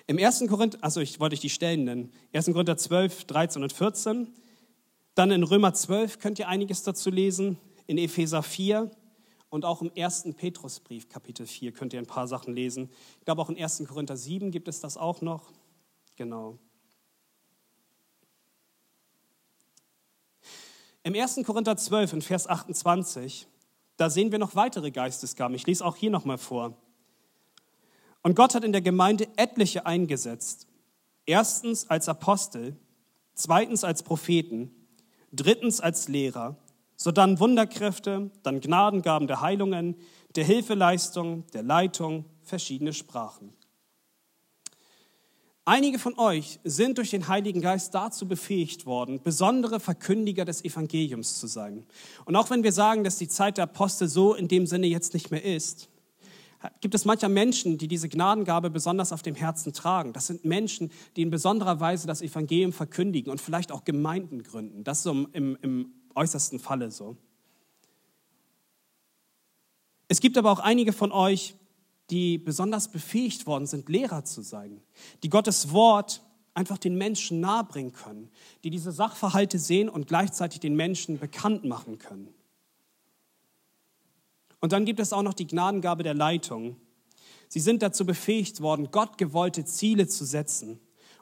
Im 0.07 0.19
1. 0.19 0.45
Korinther, 0.47 0.77
also 0.81 1.01
ich 1.01 1.19
wollte 1.19 1.33
euch 1.33 1.39
die 1.39 1.49
Stellen 1.49 1.85
nennen, 1.85 2.11
1. 2.33 2.45
Korinther 2.47 2.77
12, 2.77 3.25
13 3.25 3.63
und 3.63 3.73
14, 3.73 4.33
dann 5.15 5.31
in 5.31 5.43
Römer 5.43 5.73
12 5.73 6.19
könnt 6.19 6.37
ihr 6.37 6.47
einiges 6.47 6.83
dazu 6.83 7.09
lesen, 7.09 7.57
in 7.87 7.97
Epheser 7.97 8.43
4 8.43 8.91
und 9.49 9.65
auch 9.65 9.81
im 9.81 9.91
1. 9.95 10.35
Petrusbrief, 10.35 11.09
Kapitel 11.09 11.47
4, 11.47 11.71
könnt 11.71 11.93
ihr 11.93 11.99
ein 11.99 12.05
paar 12.05 12.27
Sachen 12.27 12.53
lesen. 12.53 12.91
Ich 13.19 13.25
glaube, 13.25 13.41
auch 13.41 13.49
in 13.49 13.57
1. 13.57 13.83
Korinther 13.87 14.15
7 14.17 14.51
gibt 14.51 14.67
es 14.67 14.79
das 14.79 14.95
auch 14.95 15.21
noch. 15.21 15.51
Genau. 16.15 16.59
Im 21.01 21.15
1. 21.15 21.41
Korinther 21.45 21.77
12, 21.77 22.13
in 22.13 22.21
Vers 22.21 22.47
28, 22.47 23.47
da 23.97 24.09
sehen 24.09 24.31
wir 24.31 24.39
noch 24.39 24.55
weitere 24.55 24.91
Geistesgaben. 24.91 25.55
Ich 25.55 25.65
lese 25.65 25.85
auch 25.85 25.95
hier 25.95 26.11
nochmal 26.11 26.37
vor. 26.37 26.77
Und 28.25 28.33
Gott 28.33 28.55
hat 28.55 28.63
in 28.63 28.71
der 28.71 28.81
Gemeinde 28.81 29.27
etliche 29.35 29.85
eingesetzt. 29.85 30.65
Erstens 31.27 31.91
als 31.91 32.09
Apostel, 32.09 32.75
zweitens 33.35 33.83
als 33.83 34.01
Propheten, 34.01 34.71
drittens 35.31 35.79
als 35.79 36.07
Lehrer, 36.07 36.57
sodann 36.95 37.39
Wunderkräfte, 37.39 38.31
dann 38.41 38.61
Gnadengaben 38.61 39.27
der 39.27 39.41
Heilungen, 39.41 39.95
der 40.35 40.43
Hilfeleistung, 40.43 41.45
der 41.53 41.61
Leitung, 41.61 42.25
verschiedene 42.41 42.93
Sprachen. 42.93 43.53
Einige 45.63 45.99
von 45.99 46.17
euch 46.17 46.59
sind 46.63 46.97
durch 46.97 47.11
den 47.11 47.27
Heiligen 47.27 47.61
Geist 47.61 47.93
dazu 47.93 48.27
befähigt 48.27 48.87
worden, 48.87 49.21
besondere 49.21 49.79
Verkündiger 49.79 50.45
des 50.45 50.65
Evangeliums 50.65 51.39
zu 51.39 51.45
sein. 51.45 51.85
Und 52.25 52.35
auch 52.35 52.49
wenn 52.49 52.63
wir 52.63 52.71
sagen, 52.71 53.03
dass 53.03 53.19
die 53.19 53.27
Zeit 53.27 53.57
der 53.57 53.65
Apostel 53.65 54.07
so 54.07 54.33
in 54.33 54.47
dem 54.47 54.65
Sinne 54.65 54.87
jetzt 54.87 55.13
nicht 55.13 55.29
mehr 55.29 55.45
ist, 55.45 55.89
gibt 56.81 56.95
es 56.95 57.05
mancher 57.05 57.29
Menschen, 57.29 57.77
die 57.77 57.87
diese 57.87 58.09
Gnadengabe 58.09 58.69
besonders 58.69 59.11
auf 59.11 59.21
dem 59.21 59.35
Herzen 59.35 59.73
tragen. 59.73 60.13
Das 60.13 60.27
sind 60.27 60.45
Menschen, 60.45 60.91
die 61.15 61.21
in 61.21 61.29
besonderer 61.29 61.79
Weise 61.79 62.07
das 62.07 62.21
Evangelium 62.21 62.73
verkündigen 62.73 63.31
und 63.31 63.41
vielleicht 63.41 63.71
auch 63.71 63.83
Gemeinden 63.83 64.43
gründen. 64.43 64.83
Das 64.83 64.99
ist 64.99 65.03
so 65.03 65.11
im, 65.11 65.57
im 65.61 65.93
äußersten 66.15 66.59
Falle 66.59 66.91
so. 66.91 67.17
Es 70.07 70.19
gibt 70.19 70.37
aber 70.37 70.51
auch 70.51 70.59
einige 70.59 70.93
von 70.93 71.11
euch, 71.11 71.55
die 72.09 72.37
besonders 72.37 72.91
befähigt 72.91 73.47
worden 73.47 73.65
sind, 73.65 73.89
Lehrer 73.89 74.23
zu 74.23 74.41
sein, 74.41 74.81
die 75.23 75.29
Gottes 75.29 75.71
Wort 75.71 76.21
einfach 76.53 76.77
den 76.77 76.95
Menschen 76.95 77.39
nahebringen 77.39 77.91
können, 77.91 78.29
die 78.63 78.69
diese 78.69 78.91
Sachverhalte 78.91 79.59
sehen 79.59 79.89
und 79.89 80.07
gleichzeitig 80.07 80.59
den 80.59 80.75
Menschen 80.75 81.19
bekannt 81.19 81.65
machen 81.65 81.97
können. 81.97 82.33
Und 84.59 84.71
dann 84.71 84.85
gibt 84.85 84.99
es 84.99 85.13
auch 85.13 85.21
noch 85.21 85.33
die 85.33 85.47
Gnadengabe 85.47 86.03
der 86.03 86.13
Leitung. 86.13 86.77
Sie 87.47 87.59
sind 87.59 87.81
dazu 87.81 88.05
befähigt 88.05 88.61
worden, 88.61 88.89
Gott 88.91 89.17
gewollte 89.17 89.65
Ziele 89.65 90.07
zu 90.07 90.25
setzen 90.25 90.79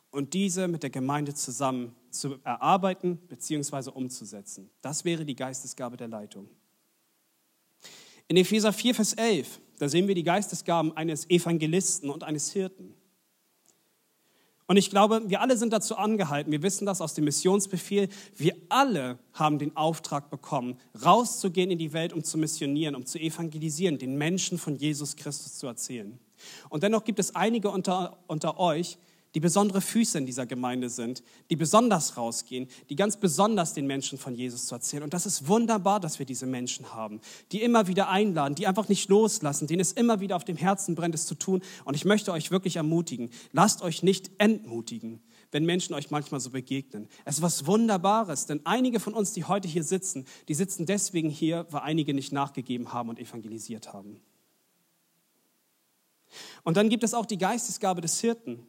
und 0.10 0.34
diese 0.34 0.68
mit 0.68 0.84
der 0.84 0.90
Gemeinde 0.90 1.34
zusammen 1.34 1.96
zu 2.10 2.38
erarbeiten 2.44 3.18
bzw. 3.28 3.90
umzusetzen. 3.90 4.70
Das 4.82 5.06
wäre 5.06 5.26
die 5.26 5.36
Geistesgabe 5.36 5.98
der 5.98 6.08
Leitung. 6.08 6.50
In 8.28 8.38
Epheser 8.38 8.72
4, 8.72 8.96
Vers 8.96 9.14
11 9.14 9.60
da 9.80 9.90
sehen 9.90 10.08
wir 10.08 10.16
die 10.16 10.24
Geistesgaben 10.24 10.96
eines 10.96 11.30
Evangelisten 11.30 12.10
und 12.10 12.24
eines 12.24 12.52
Hirten. 12.52 12.96
Und 14.74 14.78
ich 14.78 14.90
glaube, 14.90 15.22
wir 15.28 15.40
alle 15.40 15.56
sind 15.56 15.72
dazu 15.72 15.98
angehalten, 15.98 16.52
wir 16.52 16.64
wissen 16.64 16.88
das 16.88 17.00
aus 17.00 17.14
dem 17.14 17.26
Missionsbefehl, 17.26 18.10
wir 18.36 18.56
alle 18.70 19.20
haben 19.32 19.60
den 19.60 19.78
Auftrag 19.78 20.32
bekommen, 20.32 20.80
rauszugehen 21.06 21.70
in 21.70 21.78
die 21.78 21.94
Welt, 21.94 22.12
um 22.12 22.24
zu 22.24 22.40
missionieren, 22.40 22.96
um 22.96 23.06
zu 23.06 23.20
evangelisieren, 23.20 24.00
den 24.00 24.18
Menschen 24.18 24.58
von 24.58 24.76
Jesus 24.76 25.16
Christus 25.16 25.60
zu 25.60 25.68
erzählen. 25.68 26.18
Und 26.70 26.82
dennoch 26.82 27.04
gibt 27.04 27.20
es 27.20 27.36
einige 27.36 27.70
unter, 27.70 28.18
unter 28.26 28.60
euch, 28.60 28.98
die 29.36 29.40
besondere 29.40 29.82
Füße 29.82 30.18
in 30.18 30.26
dieser 30.26 30.46
Gemeinde 30.46 30.90
sind, 30.90 31.24
die 31.50 31.56
besonders 31.56 32.18
rausgehen, 32.18 32.68
die 32.90 32.96
ganz 32.96 33.18
besonders 33.18 33.74
den 33.74 33.88
Menschen 33.88 34.18
von 34.18 34.36
Jesus 34.36 34.68
zu 34.68 34.76
erzählen. 34.76 35.04
Und 35.04 35.14
das 35.14 35.26
ist 35.26 35.48
wunderbar, 35.48 36.00
dass 36.00 36.20
wir 36.20 36.26
diese 36.26 36.46
Menschen 36.46 36.94
haben, 36.94 37.20
die 37.52 37.62
immer 37.62 37.88
wieder 37.88 38.10
einladen, 38.10 38.56
die 38.56 38.68
einfach 38.68 38.90
nicht 38.90 39.10
loslassen, 39.10 39.68
denen 39.68 39.82
es 39.82 39.92
immer 39.92 40.20
wieder 40.20 40.36
auf 40.36 40.46
dem 40.46 40.58
Herzen 40.58 40.96
brennt, 40.96 41.16
es 41.16 41.26
zu 41.26 41.36
tun. 41.36 41.62
Und 41.86 41.96
ich 41.96 42.06
möchte 42.06 42.32
euch 42.32 42.52
wirklich 42.52 42.76
ermutigen, 42.76 43.32
lasst 43.52 43.82
euch 43.82 44.04
nicht 44.04 44.30
entmutigen, 44.38 45.22
wenn 45.52 45.66
Menschen 45.66 45.96
euch 45.96 46.12
manchmal 46.12 46.40
so 46.40 46.52
begegnen. 46.52 47.08
Es 47.26 47.38
ist 47.38 47.42
was 47.42 47.66
Wunderbares, 47.66 48.46
denn 48.46 48.62
einige 48.66 49.00
von 49.00 49.14
uns, 49.14 49.34
die 49.34 49.46
heute 49.46 49.68
hier 49.68 49.84
sitzen, 49.84 50.26
die 50.48 50.54
sitzen 50.54 50.86
deswegen 50.86 51.30
hier, 51.30 51.66
weil 51.72 51.82
einige 51.82 52.14
nicht 52.14 52.34
nachgegeben 52.34 52.94
haben 52.94 53.10
und 53.10 53.20
evangelisiert 53.20 53.94
haben. 53.94 54.22
Und 56.64 56.78
dann 56.78 56.90
gibt 56.90 57.04
es 57.04 57.14
auch 57.14 57.26
die 57.26 57.38
Geistesgabe 57.38 58.02
des 58.02 58.20
Hirten. 58.20 58.68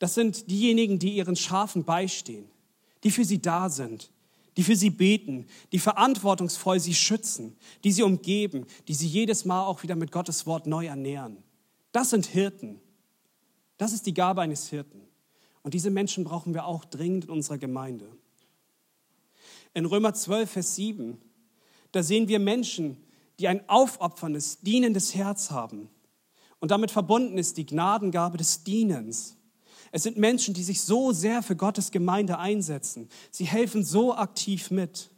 Das 0.00 0.14
sind 0.14 0.50
diejenigen, 0.50 0.98
die 0.98 1.14
ihren 1.14 1.36
Schafen 1.36 1.84
beistehen, 1.84 2.46
die 3.04 3.10
für 3.10 3.24
sie 3.24 3.40
da 3.40 3.68
sind, 3.68 4.10
die 4.56 4.64
für 4.64 4.74
sie 4.74 4.90
beten, 4.90 5.46
die 5.72 5.78
verantwortungsvoll 5.78 6.80
sie 6.80 6.94
schützen, 6.94 7.56
die 7.84 7.92
sie 7.92 8.02
umgeben, 8.02 8.66
die 8.88 8.94
sie 8.94 9.06
jedes 9.06 9.44
Mal 9.44 9.64
auch 9.64 9.82
wieder 9.82 9.94
mit 9.96 10.10
Gottes 10.10 10.46
Wort 10.46 10.66
neu 10.66 10.86
ernähren. 10.86 11.36
Das 11.92 12.10
sind 12.10 12.26
Hirten. 12.26 12.80
Das 13.76 13.92
ist 13.92 14.06
die 14.06 14.14
Gabe 14.14 14.40
eines 14.40 14.68
Hirten. 14.68 15.02
Und 15.62 15.74
diese 15.74 15.90
Menschen 15.90 16.24
brauchen 16.24 16.54
wir 16.54 16.64
auch 16.64 16.86
dringend 16.86 17.26
in 17.26 17.30
unserer 17.30 17.58
Gemeinde. 17.58 18.08
In 19.74 19.84
Römer 19.84 20.14
12, 20.14 20.50
Vers 20.50 20.76
7, 20.76 21.20
da 21.92 22.02
sehen 22.02 22.26
wir 22.26 22.38
Menschen, 22.38 22.96
die 23.38 23.48
ein 23.48 23.68
aufopferndes, 23.68 24.60
dienendes 24.60 25.14
Herz 25.14 25.50
haben. 25.50 25.90
Und 26.58 26.70
damit 26.70 26.90
verbunden 26.90 27.36
ist 27.36 27.58
die 27.58 27.66
Gnadengabe 27.66 28.38
des 28.38 28.64
Dienens. 28.64 29.36
Es 29.92 30.02
sind 30.04 30.16
Menschen, 30.16 30.54
die 30.54 30.62
sich 30.62 30.82
so 30.82 31.12
sehr 31.12 31.42
für 31.42 31.56
Gottes 31.56 31.90
Gemeinde 31.90 32.38
einsetzen. 32.38 33.08
Sie 33.30 33.44
helfen 33.44 33.84
so 33.84 34.14
aktiv 34.14 34.70
mit. 34.70 35.10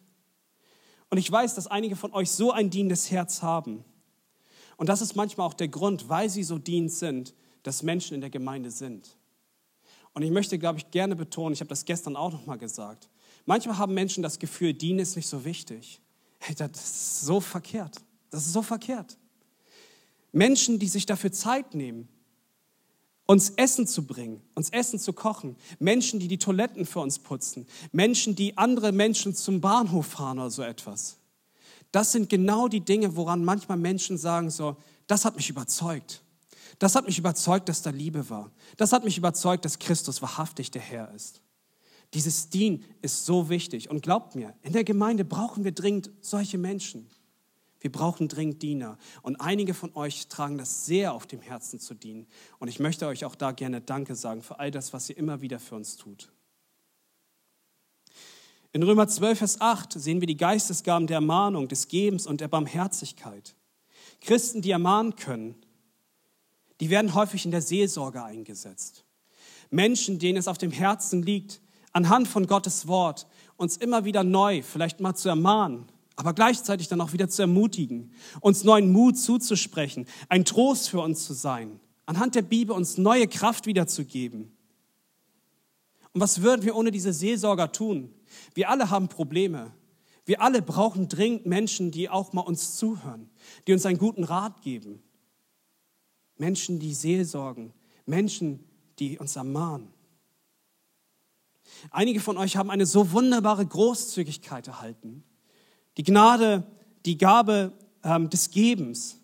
Und 1.10 1.18
ich 1.18 1.30
weiß, 1.30 1.54
dass 1.54 1.66
einige 1.66 1.94
von 1.94 2.12
euch 2.12 2.30
so 2.30 2.52
ein 2.52 2.70
dienendes 2.70 3.10
Herz 3.10 3.42
haben. 3.42 3.84
Und 4.78 4.88
das 4.88 5.02
ist 5.02 5.14
manchmal 5.14 5.46
auch 5.46 5.54
der 5.54 5.68
Grund, 5.68 6.08
weil 6.08 6.30
sie 6.30 6.42
so 6.42 6.58
dienend 6.58 6.92
sind, 6.92 7.34
dass 7.62 7.82
Menschen 7.82 8.14
in 8.14 8.20
der 8.20 8.30
Gemeinde 8.30 8.70
sind. 8.70 9.16
Und 10.14 10.22
ich 10.22 10.30
möchte, 10.30 10.58
glaube 10.58 10.78
ich, 10.78 10.90
gerne 10.90 11.16
betonen, 11.16 11.52
ich 11.52 11.60
habe 11.60 11.68
das 11.68 11.84
gestern 11.84 12.16
auch 12.16 12.32
noch 12.32 12.46
mal 12.46 12.56
gesagt. 12.56 13.08
Manchmal 13.44 13.78
haben 13.78 13.94
Menschen 13.94 14.22
das 14.22 14.38
Gefühl, 14.38 14.72
Dienen 14.72 15.00
ist 15.00 15.16
nicht 15.16 15.28
so 15.28 15.44
wichtig. 15.44 16.00
Hey, 16.38 16.54
das 16.54 16.70
ist 16.72 17.20
so 17.22 17.40
verkehrt. 17.40 17.96
Das 18.30 18.46
ist 18.46 18.52
so 18.52 18.62
verkehrt. 18.62 19.18
Menschen, 20.32 20.78
die 20.78 20.88
sich 20.88 21.06
dafür 21.06 21.30
Zeit 21.30 21.74
nehmen, 21.74 22.08
uns 23.32 23.48
Essen 23.56 23.86
zu 23.86 24.06
bringen, 24.06 24.42
uns 24.54 24.68
Essen 24.68 24.98
zu 24.98 25.14
kochen, 25.14 25.56
Menschen, 25.78 26.20
die 26.20 26.28
die 26.28 26.36
Toiletten 26.36 26.84
für 26.84 27.00
uns 27.00 27.18
putzen, 27.18 27.66
Menschen, 27.90 28.34
die 28.34 28.58
andere 28.58 28.92
Menschen 28.92 29.34
zum 29.34 29.62
Bahnhof 29.62 30.04
fahren 30.04 30.38
oder 30.38 30.50
so 30.50 30.62
etwas. 30.62 31.16
Das 31.92 32.12
sind 32.12 32.28
genau 32.28 32.68
die 32.68 32.82
Dinge, 32.82 33.16
woran 33.16 33.42
manchmal 33.42 33.78
Menschen 33.78 34.18
sagen 34.18 34.50
so, 34.50 34.76
das 35.06 35.24
hat 35.24 35.36
mich 35.36 35.48
überzeugt. 35.48 36.22
Das 36.78 36.94
hat 36.94 37.06
mich 37.06 37.18
überzeugt, 37.18 37.70
dass 37.70 37.80
da 37.80 37.88
Liebe 37.88 38.28
war. 38.28 38.52
Das 38.76 38.92
hat 38.92 39.02
mich 39.02 39.16
überzeugt, 39.16 39.64
dass 39.64 39.78
Christus 39.78 40.20
wahrhaftig 40.20 40.70
der 40.70 40.82
Herr 40.82 41.10
ist. 41.14 41.40
Dieses 42.12 42.50
Dien 42.50 42.84
ist 43.00 43.24
so 43.24 43.48
wichtig. 43.48 43.88
Und 43.88 44.02
glaubt 44.02 44.34
mir, 44.34 44.52
in 44.60 44.74
der 44.74 44.84
Gemeinde 44.84 45.24
brauchen 45.24 45.64
wir 45.64 45.72
dringend 45.72 46.10
solche 46.20 46.58
Menschen. 46.58 47.08
Wir 47.82 47.90
brauchen 47.90 48.28
dringend 48.28 48.62
Diener. 48.62 48.96
Und 49.22 49.40
einige 49.40 49.74
von 49.74 49.94
euch 49.96 50.28
tragen 50.28 50.56
das 50.56 50.86
sehr 50.86 51.12
auf 51.12 51.26
dem 51.26 51.40
Herzen 51.40 51.80
zu 51.80 51.94
dienen. 51.94 52.28
Und 52.60 52.68
ich 52.68 52.78
möchte 52.78 53.08
euch 53.08 53.24
auch 53.24 53.34
da 53.34 53.50
gerne 53.50 53.80
Danke 53.80 54.14
sagen 54.14 54.42
für 54.42 54.60
all 54.60 54.70
das, 54.70 54.92
was 54.92 55.10
ihr 55.10 55.16
immer 55.16 55.40
wieder 55.40 55.58
für 55.58 55.74
uns 55.74 55.96
tut. 55.96 56.30
In 58.70 58.84
Römer 58.84 59.08
12, 59.08 59.38
Vers 59.38 59.60
8 59.60 59.94
sehen 59.94 60.20
wir 60.20 60.28
die 60.28 60.36
Geistesgaben 60.36 61.08
der 61.08 61.16
Ermahnung, 61.16 61.66
des 61.66 61.88
Gebens 61.88 62.24
und 62.24 62.40
der 62.40 62.46
Barmherzigkeit. 62.46 63.56
Christen, 64.20 64.62
die 64.62 64.70
ermahnen 64.70 65.16
können, 65.16 65.56
die 66.80 66.88
werden 66.88 67.14
häufig 67.14 67.44
in 67.44 67.50
der 67.50 67.62
Seelsorge 67.62 68.22
eingesetzt. 68.22 69.04
Menschen, 69.70 70.20
denen 70.20 70.38
es 70.38 70.46
auf 70.46 70.56
dem 70.56 70.70
Herzen 70.70 71.22
liegt, 71.22 71.60
anhand 71.92 72.28
von 72.28 72.46
Gottes 72.46 72.86
Wort 72.86 73.26
uns 73.56 73.76
immer 73.76 74.04
wieder 74.04 74.22
neu 74.22 74.62
vielleicht 74.62 75.00
mal 75.00 75.14
zu 75.14 75.28
ermahnen 75.28 75.91
aber 76.16 76.34
gleichzeitig 76.34 76.88
dann 76.88 77.00
auch 77.00 77.12
wieder 77.12 77.28
zu 77.28 77.42
ermutigen, 77.42 78.12
uns 78.40 78.64
neuen 78.64 78.92
Mut 78.92 79.18
zuzusprechen, 79.18 80.06
ein 80.28 80.44
Trost 80.44 80.90
für 80.90 81.00
uns 81.00 81.24
zu 81.24 81.32
sein, 81.32 81.80
anhand 82.06 82.34
der 82.34 82.42
Bibel 82.42 82.74
uns 82.74 82.98
neue 82.98 83.28
Kraft 83.28 83.66
wiederzugeben. 83.66 84.52
Und 86.12 86.20
was 86.20 86.42
würden 86.42 86.62
wir 86.62 86.76
ohne 86.76 86.90
diese 86.90 87.12
Seelsorger 87.12 87.72
tun? 87.72 88.12
Wir 88.54 88.68
alle 88.68 88.90
haben 88.90 89.08
Probleme. 89.08 89.72
Wir 90.24 90.40
alle 90.40 90.62
brauchen 90.62 91.08
dringend 91.08 91.46
Menschen, 91.46 91.90
die 91.90 92.08
auch 92.08 92.32
mal 92.32 92.42
uns 92.42 92.76
zuhören, 92.76 93.30
die 93.66 93.72
uns 93.72 93.86
einen 93.86 93.98
guten 93.98 94.24
Rat 94.24 94.62
geben. 94.62 95.02
Menschen, 96.36 96.78
die 96.78 96.94
Seelsorgen, 96.94 97.72
Menschen, 98.06 98.64
die 98.98 99.18
uns 99.18 99.36
ermahnen. 99.36 99.88
Einige 101.90 102.20
von 102.20 102.36
euch 102.36 102.56
haben 102.56 102.70
eine 102.70 102.86
so 102.86 103.12
wunderbare 103.12 103.66
Großzügigkeit 103.66 104.68
erhalten. 104.68 105.24
Die 105.97 106.03
Gnade, 106.03 106.64
die 107.05 107.18
Gabe 107.18 107.72
ähm, 108.05 108.30
des 108.30 108.51
Gebens. 108.51 109.18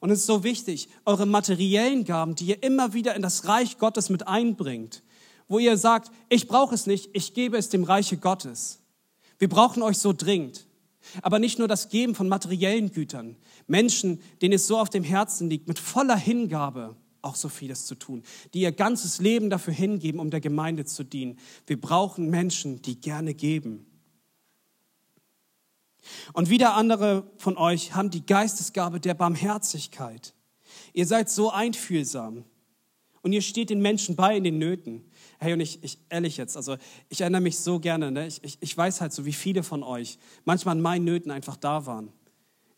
Und 0.00 0.10
es 0.10 0.20
ist 0.20 0.26
so 0.26 0.44
wichtig, 0.44 0.88
eure 1.04 1.26
materiellen 1.26 2.04
Gaben, 2.04 2.34
die 2.34 2.46
ihr 2.46 2.62
immer 2.62 2.92
wieder 2.92 3.14
in 3.14 3.22
das 3.22 3.46
Reich 3.46 3.78
Gottes 3.78 4.10
mit 4.10 4.28
einbringt, 4.28 5.02
wo 5.48 5.58
ihr 5.58 5.76
sagt, 5.76 6.10
ich 6.28 6.48
brauche 6.48 6.74
es 6.74 6.86
nicht, 6.86 7.10
ich 7.14 7.34
gebe 7.34 7.56
es 7.56 7.68
dem 7.68 7.84
Reiche 7.84 8.16
Gottes. 8.16 8.80
Wir 9.38 9.48
brauchen 9.48 9.82
euch 9.82 9.98
so 9.98 10.12
dringend. 10.12 10.66
Aber 11.22 11.38
nicht 11.38 11.58
nur 11.58 11.68
das 11.68 11.90
Geben 11.90 12.14
von 12.14 12.28
materiellen 12.28 12.90
Gütern. 12.90 13.36
Menschen, 13.66 14.20
denen 14.40 14.54
es 14.54 14.66
so 14.66 14.78
auf 14.78 14.90
dem 14.90 15.04
Herzen 15.04 15.50
liegt, 15.50 15.68
mit 15.68 15.78
voller 15.78 16.16
Hingabe 16.16 16.96
auch 17.20 17.36
so 17.36 17.48
vieles 17.48 17.86
zu 17.86 17.94
tun, 17.94 18.22
die 18.52 18.60
ihr 18.60 18.72
ganzes 18.72 19.18
Leben 19.18 19.50
dafür 19.50 19.72
hingeben, 19.72 20.20
um 20.20 20.30
der 20.30 20.40
Gemeinde 20.40 20.84
zu 20.84 21.04
dienen. 21.04 21.38
Wir 21.66 21.80
brauchen 21.80 22.28
Menschen, 22.28 22.82
die 22.82 23.00
gerne 23.00 23.34
geben. 23.34 23.86
Und 26.32 26.50
wieder 26.50 26.74
andere 26.74 27.30
von 27.36 27.56
euch 27.56 27.94
haben 27.94 28.10
die 28.10 28.24
Geistesgabe 28.24 29.00
der 29.00 29.14
Barmherzigkeit. 29.14 30.34
Ihr 30.92 31.06
seid 31.06 31.30
so 31.30 31.50
einfühlsam 31.50 32.44
und 33.22 33.32
ihr 33.32 33.42
steht 33.42 33.70
den 33.70 33.80
Menschen 33.80 34.16
bei 34.16 34.36
in 34.36 34.44
den 34.44 34.58
Nöten. 34.58 35.10
Hey, 35.38 35.52
und 35.52 35.60
ich, 35.60 35.82
ich 35.82 35.98
ehrlich 36.10 36.36
jetzt, 36.36 36.56
also 36.56 36.76
ich 37.08 37.20
erinnere 37.20 37.40
mich 37.40 37.58
so 37.58 37.80
gerne, 37.80 38.12
ne? 38.12 38.26
ich, 38.26 38.42
ich, 38.44 38.58
ich 38.60 38.76
weiß 38.76 39.00
halt 39.00 39.12
so, 39.12 39.24
wie 39.24 39.32
viele 39.32 39.62
von 39.62 39.82
euch 39.82 40.18
manchmal 40.44 40.76
an 40.76 40.82
meinen 40.82 41.04
Nöten 41.04 41.30
einfach 41.30 41.56
da 41.56 41.86
waren, 41.86 42.12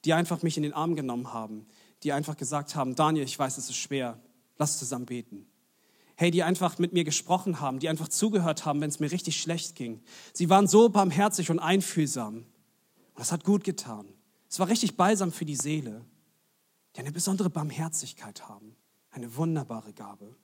die 0.04 0.12
einfach 0.12 0.42
mich 0.42 0.56
in 0.56 0.62
den 0.62 0.72
Arm 0.72 0.94
genommen 0.94 1.32
haben, 1.32 1.66
die 2.02 2.12
einfach 2.12 2.36
gesagt 2.36 2.76
haben, 2.76 2.94
Daniel, 2.94 3.24
ich 3.24 3.38
weiß, 3.38 3.58
es 3.58 3.68
ist 3.68 3.76
schwer, 3.76 4.20
lass 4.56 4.78
zusammen 4.78 5.06
beten. 5.06 5.46
Hey, 6.16 6.30
die 6.30 6.42
einfach 6.42 6.78
mit 6.78 6.92
mir 6.92 7.04
gesprochen 7.04 7.60
haben, 7.60 7.78
die 7.78 7.88
einfach 7.88 8.08
zugehört 8.08 8.64
haben, 8.64 8.80
wenn 8.80 8.88
es 8.88 9.00
mir 9.00 9.10
richtig 9.10 9.40
schlecht 9.40 9.74
ging. 9.74 10.00
Sie 10.32 10.48
waren 10.48 10.66
so 10.66 10.88
barmherzig 10.88 11.50
und 11.50 11.58
einfühlsam. 11.58 12.46
Und 13.16 13.20
das 13.20 13.32
hat 13.32 13.44
gut 13.44 13.64
getan. 13.64 14.06
Es 14.46 14.58
war 14.58 14.68
richtig 14.68 14.98
balsam 14.98 15.32
für 15.32 15.46
die 15.46 15.56
Seele, 15.56 16.04
die 16.94 17.00
eine 17.00 17.12
besondere 17.12 17.48
Barmherzigkeit 17.48 18.46
haben. 18.46 18.76
Eine 19.10 19.34
wunderbare 19.36 19.94
Gabe. 19.94 20.36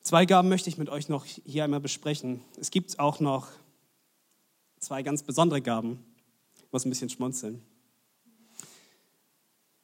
Zwei 0.00 0.24
Gaben 0.24 0.48
möchte 0.48 0.70
ich 0.70 0.78
mit 0.78 0.88
euch 0.88 1.10
noch 1.10 1.26
hier 1.26 1.64
einmal 1.64 1.80
besprechen. 1.80 2.40
Es 2.58 2.70
gibt 2.70 2.98
auch 2.98 3.20
noch 3.20 3.48
zwei 4.78 5.02
ganz 5.02 5.22
besondere 5.22 5.60
Gaben. 5.60 6.02
Ich 6.56 6.72
muss 6.72 6.86
ein 6.86 6.88
bisschen 6.88 7.10
schmunzeln. 7.10 7.62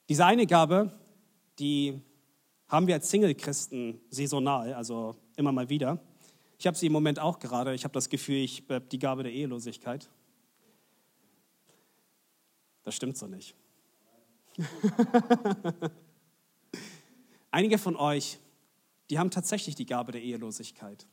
Diese 0.09 0.25
eine 0.25 0.47
Gabe, 0.47 0.91
die 1.59 2.01
haben 2.67 2.87
wir 2.87 2.95
als 2.95 3.11
Single-Christen 3.11 4.01
saisonal, 4.09 4.73
also 4.73 5.15
immer 5.35 5.51
mal 5.51 5.69
wieder. 5.69 5.99
Ich 6.57 6.65
habe 6.65 6.77
sie 6.77 6.87
im 6.87 6.93
Moment 6.93 7.19
auch 7.19 7.39
gerade. 7.39 7.73
Ich 7.73 7.83
habe 7.83 7.93
das 7.93 8.09
Gefühl, 8.09 8.37
ich 8.37 8.63
habe 8.69 8.85
die 8.85 8.99
Gabe 8.99 9.23
der 9.23 9.31
Ehelosigkeit. 9.31 10.09
Das 12.83 12.95
stimmt 12.95 13.17
so 13.17 13.27
nicht. 13.27 13.55
Einige 17.51 17.77
von 17.77 17.95
euch, 17.95 18.39
die 19.09 19.19
haben 19.19 19.29
tatsächlich 19.29 19.75
die 19.75 19.85
Gabe 19.85 20.11
der 20.11 20.21
Ehelosigkeit. 20.21 21.05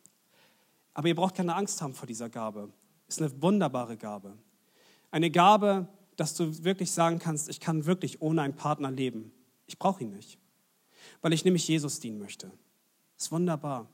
Aber 0.95 1.09
ihr 1.09 1.15
braucht 1.15 1.35
keine 1.35 1.55
Angst 1.55 1.83
haben 1.83 1.95
vor 1.95 2.07
dieser 2.07 2.31
Gabe. 2.31 2.73
Ist 3.09 3.21
eine 3.21 3.43
wunderbare 3.43 3.97
Gabe. 3.97 4.39
Eine 5.11 5.31
Gabe, 5.31 5.89
dass 6.17 6.35
du 6.35 6.65
wirklich 6.65 6.91
sagen 6.91 7.19
kannst, 7.19 7.49
ich 7.49 7.61
kann 7.61 7.87
wirklich 7.87 8.23
ohne 8.23 8.43
einen 8.43 8.57
Partner 8.57 8.91
leben. 8.91 9.33
Ich 9.67 9.79
brauche 9.79 10.03
ihn 10.03 10.11
nicht, 10.11 10.39
weil 11.23 11.33
ich 11.33 11.45
nämlich 11.45 11.67
Jesus 11.69 12.01
dienen 12.01 12.19
möchte. 12.19 12.51
Ist 13.17 13.31
wunderbar. 13.33 13.89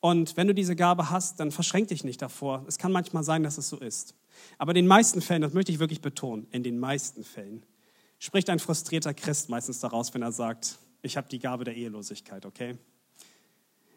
Und 0.00 0.36
wenn 0.36 0.46
du 0.46 0.54
diese 0.54 0.76
Gabe 0.76 1.10
hast, 1.10 1.40
dann 1.40 1.50
verschränk 1.50 1.88
dich 1.88 2.04
nicht 2.04 2.22
davor. 2.22 2.64
Es 2.68 2.78
kann 2.78 2.92
manchmal 2.92 3.24
sein, 3.24 3.42
dass 3.42 3.58
es 3.58 3.68
so 3.68 3.78
ist. 3.78 4.14
Aber 4.58 4.72
in 4.72 4.76
den 4.76 4.86
meisten 4.86 5.20
Fällen, 5.20 5.42
das 5.42 5.54
möchte 5.54 5.72
ich 5.72 5.78
wirklich 5.78 6.00
betonen, 6.00 6.46
in 6.50 6.62
den 6.62 6.78
meisten 6.78 7.24
Fällen 7.24 7.64
spricht 8.18 8.48
ein 8.50 8.58
frustrierter 8.58 9.14
Christ 9.14 9.48
meistens 9.48 9.80
daraus, 9.80 10.12
wenn 10.14 10.22
er 10.22 10.32
sagt, 10.32 10.78
ich 11.02 11.16
habe 11.16 11.28
die 11.28 11.38
Gabe 11.38 11.64
der 11.64 11.76
Ehelosigkeit, 11.76 12.46
okay? 12.46 12.76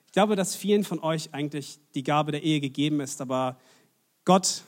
Ich 0.06 0.14
glaube, 0.14 0.36
dass 0.36 0.56
vielen 0.56 0.84
von 0.84 1.00
euch 1.00 1.34
eigentlich 1.34 1.80
die 1.94 2.04
Gabe 2.04 2.32
der 2.32 2.44
Ehe 2.44 2.60
gegeben 2.60 3.00
ist, 3.00 3.22
aber 3.22 3.60
Gott, 4.26 4.64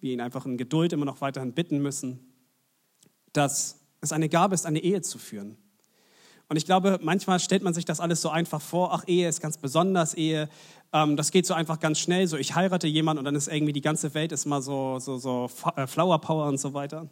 wir 0.00 0.12
ihn 0.12 0.20
einfach 0.20 0.44
in 0.44 0.58
Geduld 0.58 0.92
immer 0.92 1.04
noch 1.04 1.20
weiterhin 1.20 1.52
bitten 1.52 1.78
müssen, 1.78 2.18
dass 3.32 3.78
es 4.00 4.12
eine 4.12 4.28
Gabe 4.28 4.54
ist, 4.54 4.66
eine 4.66 4.80
Ehe 4.80 5.00
zu 5.00 5.18
führen. 5.18 5.56
Und 6.48 6.56
ich 6.56 6.66
glaube, 6.66 6.98
manchmal 7.02 7.40
stellt 7.40 7.62
man 7.62 7.72
sich 7.72 7.84
das 7.84 8.00
alles 8.00 8.20
so 8.20 8.28
einfach 8.28 8.60
vor, 8.60 8.92
ach, 8.92 9.04
Ehe 9.06 9.28
ist 9.28 9.40
ganz 9.40 9.56
besonders, 9.56 10.14
Ehe, 10.14 10.48
ähm, 10.92 11.16
das 11.16 11.30
geht 11.30 11.46
so 11.46 11.54
einfach 11.54 11.80
ganz 11.80 11.98
schnell, 11.98 12.26
so 12.26 12.36
ich 12.36 12.54
heirate 12.54 12.86
jemanden 12.86 13.20
und 13.20 13.24
dann 13.24 13.34
ist 13.34 13.48
irgendwie 13.48 13.72
die 13.72 13.80
ganze 13.80 14.12
Welt 14.14 14.32
ist 14.32 14.44
mal 14.44 14.60
so, 14.60 14.98
so, 14.98 15.16
so 15.16 15.48
äh, 15.76 15.86
Flower 15.86 16.20
Power 16.20 16.46
und 16.46 16.58
so 16.58 16.74
weiter. 16.74 17.08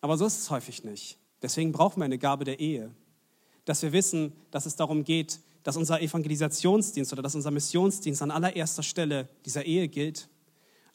Aber 0.00 0.16
so 0.16 0.26
ist 0.26 0.38
es 0.38 0.50
häufig 0.50 0.84
nicht. 0.84 1.18
Deswegen 1.42 1.72
brauchen 1.72 2.00
wir 2.00 2.04
eine 2.04 2.18
Gabe 2.18 2.44
der 2.44 2.58
Ehe, 2.58 2.90
dass 3.64 3.82
wir 3.82 3.92
wissen, 3.92 4.32
dass 4.50 4.66
es 4.66 4.76
darum 4.76 5.04
geht, 5.04 5.40
dass 5.62 5.76
unser 5.76 6.00
Evangelisationsdienst 6.00 7.12
oder 7.12 7.22
dass 7.22 7.34
unser 7.34 7.50
Missionsdienst 7.50 8.22
an 8.22 8.30
allererster 8.30 8.82
Stelle 8.82 9.28
dieser 9.44 9.64
Ehe 9.64 9.88
gilt, 9.88 10.28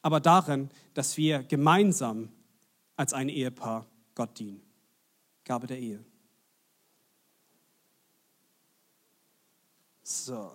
aber 0.01 0.19
darin, 0.19 0.69
dass 0.93 1.15
wir 1.15 1.43
gemeinsam 1.43 2.29
als 2.95 3.13
ein 3.13 3.29
Ehepaar 3.29 3.85
Gott 4.15 4.37
dienen. 4.39 4.61
Gabe 5.45 5.67
der 5.67 5.79
Ehe. 5.79 6.03
So. 10.03 10.51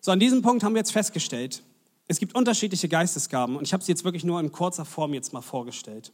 So, 0.00 0.12
an 0.12 0.20
diesem 0.20 0.42
Punkt 0.42 0.62
haben 0.62 0.74
wir 0.74 0.80
jetzt 0.80 0.92
festgestellt, 0.92 1.62
es 2.08 2.20
gibt 2.20 2.34
unterschiedliche 2.34 2.88
Geistesgaben 2.88 3.56
und 3.56 3.64
ich 3.64 3.72
habe 3.72 3.82
sie 3.82 3.90
jetzt 3.90 4.04
wirklich 4.04 4.22
nur 4.22 4.38
in 4.38 4.52
kurzer 4.52 4.84
Form 4.84 5.14
jetzt 5.14 5.32
mal 5.32 5.40
vorgestellt. 5.40 6.12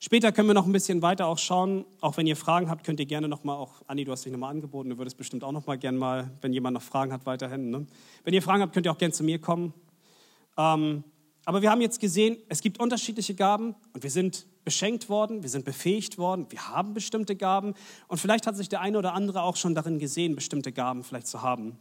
Später 0.00 0.32
können 0.32 0.48
wir 0.48 0.54
noch 0.54 0.66
ein 0.66 0.72
bisschen 0.72 1.02
weiter 1.02 1.26
auch 1.26 1.38
schauen. 1.38 1.84
Auch 2.00 2.16
wenn 2.16 2.26
ihr 2.26 2.36
Fragen 2.36 2.68
habt, 2.68 2.84
könnt 2.84 2.98
ihr 3.00 3.06
gerne 3.06 3.28
nochmal 3.28 3.56
auch, 3.56 3.82
Anni, 3.86 4.04
du 4.04 4.10
hast 4.10 4.24
dich 4.24 4.32
nochmal 4.32 4.50
angeboten, 4.50 4.90
du 4.90 4.98
würdest 4.98 5.16
bestimmt 5.16 5.44
auch 5.44 5.52
nochmal 5.52 5.78
gerne 5.78 5.96
mal, 5.96 6.30
wenn 6.40 6.52
jemand 6.52 6.74
noch 6.74 6.82
Fragen 6.82 7.12
hat, 7.12 7.24
weiterhin. 7.26 7.70
Ne? 7.70 7.86
Wenn 8.24 8.34
ihr 8.34 8.42
Fragen 8.42 8.62
habt, 8.62 8.72
könnt 8.72 8.86
ihr 8.86 8.92
auch 8.92 8.98
gerne 8.98 9.14
zu 9.14 9.22
mir 9.22 9.38
kommen. 9.38 9.72
Ähm, 10.56 11.04
aber 11.44 11.62
wir 11.62 11.70
haben 11.70 11.80
jetzt 11.80 12.00
gesehen, 12.00 12.38
es 12.48 12.60
gibt 12.62 12.80
unterschiedliche 12.80 13.34
Gaben 13.34 13.76
und 13.92 14.02
wir 14.02 14.10
sind 14.10 14.46
beschenkt 14.64 15.08
worden, 15.08 15.42
wir 15.42 15.50
sind 15.50 15.64
befähigt 15.64 16.18
worden, 16.18 16.46
wir 16.50 16.68
haben 16.68 16.94
bestimmte 16.94 17.36
Gaben 17.36 17.74
und 18.08 18.18
vielleicht 18.18 18.46
hat 18.46 18.56
sich 18.56 18.68
der 18.68 18.80
eine 18.80 18.98
oder 18.98 19.12
andere 19.12 19.42
auch 19.42 19.56
schon 19.56 19.74
darin 19.74 19.98
gesehen, 19.98 20.34
bestimmte 20.34 20.72
Gaben 20.72 21.04
vielleicht 21.04 21.26
zu 21.26 21.42
haben. 21.42 21.78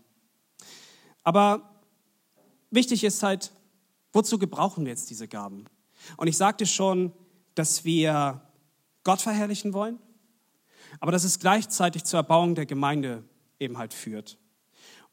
Aber 1.23 1.81
wichtig 2.69 3.03
ist 3.03 3.23
halt, 3.23 3.51
wozu 4.11 4.37
gebrauchen 4.37 4.85
wir 4.85 4.91
jetzt 4.91 5.09
diese 5.09 5.27
Gaben? 5.27 5.65
Und 6.17 6.27
ich 6.27 6.37
sagte 6.37 6.65
schon, 6.65 7.13
dass 7.55 7.85
wir 7.85 8.41
Gott 9.03 9.21
verherrlichen 9.21 9.73
wollen, 9.73 9.99
aber 10.99 11.11
dass 11.11 11.23
es 11.23 11.39
gleichzeitig 11.39 12.03
zur 12.03 12.17
Erbauung 12.19 12.55
der 12.55 12.65
Gemeinde 12.65 13.23
eben 13.59 13.77
halt 13.77 13.93
führt. 13.93 14.37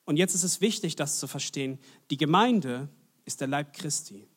Und 0.04 0.16
jetzt 0.16 0.34
ist 0.34 0.44
es 0.44 0.60
wichtig, 0.60 0.96
das 0.96 1.18
zu 1.18 1.26
verstehen. 1.26 1.78
Die 2.10 2.16
Gemeinde 2.16 2.88
ist 3.24 3.40
der 3.40 3.48
Leib 3.48 3.72
Christi. 3.72 4.28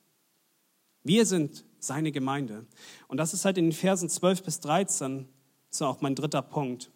Wir 1.03 1.25
sind 1.25 1.65
seine 1.83 2.11
Gemeinde. 2.11 2.65
Und 3.07 3.17
das 3.17 3.33
ist 3.33 3.45
halt 3.45 3.57
in 3.57 3.65
den 3.65 3.73
Versen 3.73 4.09
12 4.09 4.43
bis 4.43 4.59
13, 4.61 5.27
so 5.69 5.85
auch 5.85 6.01
mein 6.01 6.15
dritter 6.15 6.41
Punkt, 6.41 6.91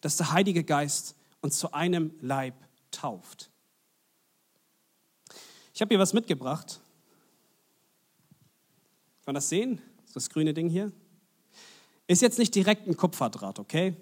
dass 0.00 0.16
der 0.16 0.32
Heilige 0.32 0.64
Geist 0.64 1.16
uns 1.40 1.58
zu 1.58 1.72
einem 1.72 2.12
Leib 2.20 2.54
tauft. 2.90 3.50
Ich 5.74 5.80
habe 5.80 5.94
hier 5.94 5.98
was 5.98 6.12
mitgebracht. 6.12 6.80
Kann 9.24 9.26
man 9.26 9.34
das 9.36 9.48
sehen? 9.48 9.80
Das 10.14 10.28
grüne 10.28 10.52
Ding 10.52 10.68
hier. 10.68 10.92
Ist 12.06 12.22
jetzt 12.22 12.38
nicht 12.38 12.54
direkt 12.54 12.88
ein 12.88 12.96
Kupferdraht, 12.96 13.58
okay? 13.58 13.96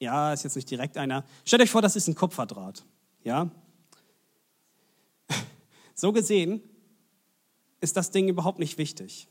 Ja, 0.00 0.32
ist 0.32 0.42
jetzt 0.42 0.56
nicht 0.56 0.70
direkt 0.70 0.96
einer. 0.96 1.24
Stellt 1.44 1.62
euch 1.62 1.70
vor, 1.70 1.82
das 1.82 1.96
ist 1.96 2.08
ein 2.08 2.14
Kupferdraht. 2.14 2.84
Ja? 3.22 3.50
So 5.96 6.12
gesehen 6.12 6.60
ist 7.80 7.96
das 7.96 8.10
Ding 8.10 8.26
überhaupt 8.28 8.58
nicht 8.58 8.78
wichtig. 8.78 9.28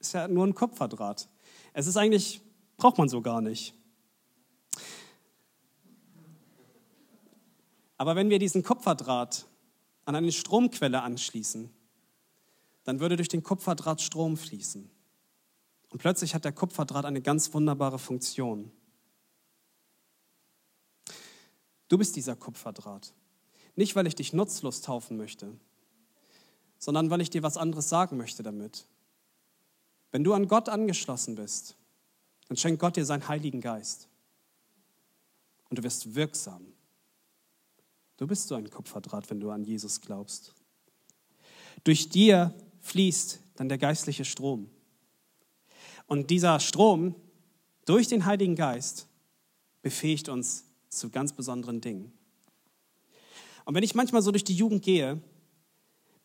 Ist 0.00 0.14
ja 0.14 0.26
nur 0.26 0.46
ein 0.46 0.54
Kupferdraht. 0.54 1.28
Es 1.72 1.86
ist 1.86 1.96
eigentlich, 1.96 2.40
braucht 2.76 2.98
man 2.98 3.08
so 3.08 3.20
gar 3.22 3.40
nicht. 3.40 3.74
Aber 7.98 8.16
wenn 8.16 8.30
wir 8.30 8.38
diesen 8.38 8.62
Kupferdraht 8.62 9.46
an 10.06 10.16
eine 10.16 10.32
Stromquelle 10.32 11.02
anschließen, 11.02 11.70
dann 12.84 12.98
würde 12.98 13.16
durch 13.16 13.28
den 13.28 13.42
Kupferdraht 13.42 14.00
Strom 14.00 14.38
fließen. 14.38 14.90
Und 15.90 15.98
plötzlich 15.98 16.34
hat 16.34 16.46
der 16.46 16.52
Kupferdraht 16.52 17.04
eine 17.04 17.20
ganz 17.20 17.52
wunderbare 17.52 17.98
Funktion. 17.98 18.72
Du 21.88 21.98
bist 21.98 22.16
dieser 22.16 22.36
Kupferdraht. 22.36 23.12
Nicht, 23.76 23.96
weil 23.96 24.06
ich 24.06 24.14
dich 24.14 24.32
nutzlos 24.32 24.80
taufen 24.80 25.16
möchte, 25.16 25.52
sondern 26.78 27.10
weil 27.10 27.20
ich 27.20 27.30
dir 27.30 27.42
was 27.42 27.56
anderes 27.56 27.88
sagen 27.88 28.16
möchte 28.16 28.42
damit. 28.42 28.86
Wenn 30.12 30.24
du 30.24 30.34
an 30.34 30.48
Gott 30.48 30.68
angeschlossen 30.68 31.34
bist, 31.34 31.76
dann 32.48 32.56
schenkt 32.56 32.80
Gott 32.80 32.96
dir 32.96 33.04
seinen 33.04 33.28
Heiligen 33.28 33.60
Geist. 33.60 34.08
Und 35.68 35.78
du 35.78 35.82
wirst 35.82 36.14
wirksam. 36.14 36.66
Du 38.16 38.26
bist 38.26 38.48
so 38.48 38.54
ein 38.54 38.68
Kupferdraht, 38.68 39.30
wenn 39.30 39.40
du 39.40 39.50
an 39.50 39.64
Jesus 39.64 40.00
glaubst. 40.00 40.54
Durch 41.84 42.08
dir 42.08 42.52
fließt 42.80 43.40
dann 43.54 43.68
der 43.68 43.78
geistliche 43.78 44.24
Strom. 44.24 44.68
Und 46.06 46.30
dieser 46.30 46.58
Strom 46.58 47.14
durch 47.84 48.08
den 48.08 48.26
Heiligen 48.26 48.56
Geist 48.56 49.06
befähigt 49.82 50.28
uns 50.28 50.64
zu 50.88 51.08
ganz 51.08 51.32
besonderen 51.32 51.80
Dingen. 51.80 52.12
Und 53.64 53.74
wenn 53.74 53.84
ich 53.84 53.94
manchmal 53.94 54.22
so 54.22 54.32
durch 54.32 54.44
die 54.44 54.54
Jugend 54.54 54.82
gehe, 54.82 55.20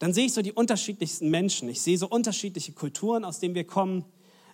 dann 0.06 0.14
sehe 0.14 0.28
ich 0.28 0.34
so 0.34 0.44
die 0.44 0.52
unterschiedlichsten 0.52 1.32
Menschen. 1.32 1.68
Ich 1.68 1.82
sehe 1.82 1.98
so 1.98 2.08
unterschiedliche 2.08 2.74
Kulturen, 2.74 3.26
aus 3.26 3.40
denen 3.40 3.56
wir 3.56 3.66
kommen. 3.66 4.06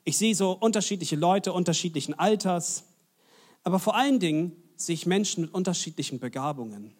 Ich 0.06 0.18
sehe 0.18 0.34
so 0.34 0.54
unterschiedliche 0.54 1.18
Leute 1.18 1.52
unterschiedlichen 1.52 2.18
Alters. 2.18 2.86
Aber 3.66 3.78
vor 3.78 3.98
allen 3.98 4.22
Dingen 4.22 4.56
sehe 4.78 4.94
ich 4.94 5.06
Menschen 5.06 5.42
mit 5.42 5.54
unterschiedlichen 5.54 6.22
Begabungen. 6.22 6.96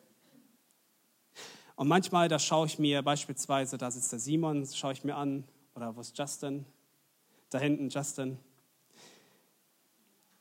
Und 1.78 1.88
manchmal, 1.88 2.28
da 2.28 2.40
schaue 2.40 2.68
ich 2.68 2.78
mir 2.78 3.02
beispielsweise, 3.02 3.78
da 3.78 3.90
sitzt 3.90 4.12
der 4.12 4.20
Simon, 4.20 4.68
schaue 4.68 4.92
ich 4.92 5.06
mir 5.06 5.16
an, 5.16 5.46
oder 5.74 5.96
wo 5.96 6.02
ist 6.02 6.18
Justin? 6.18 6.66
Da 7.52 7.58
hinten, 7.58 7.88
Justin. 7.88 8.38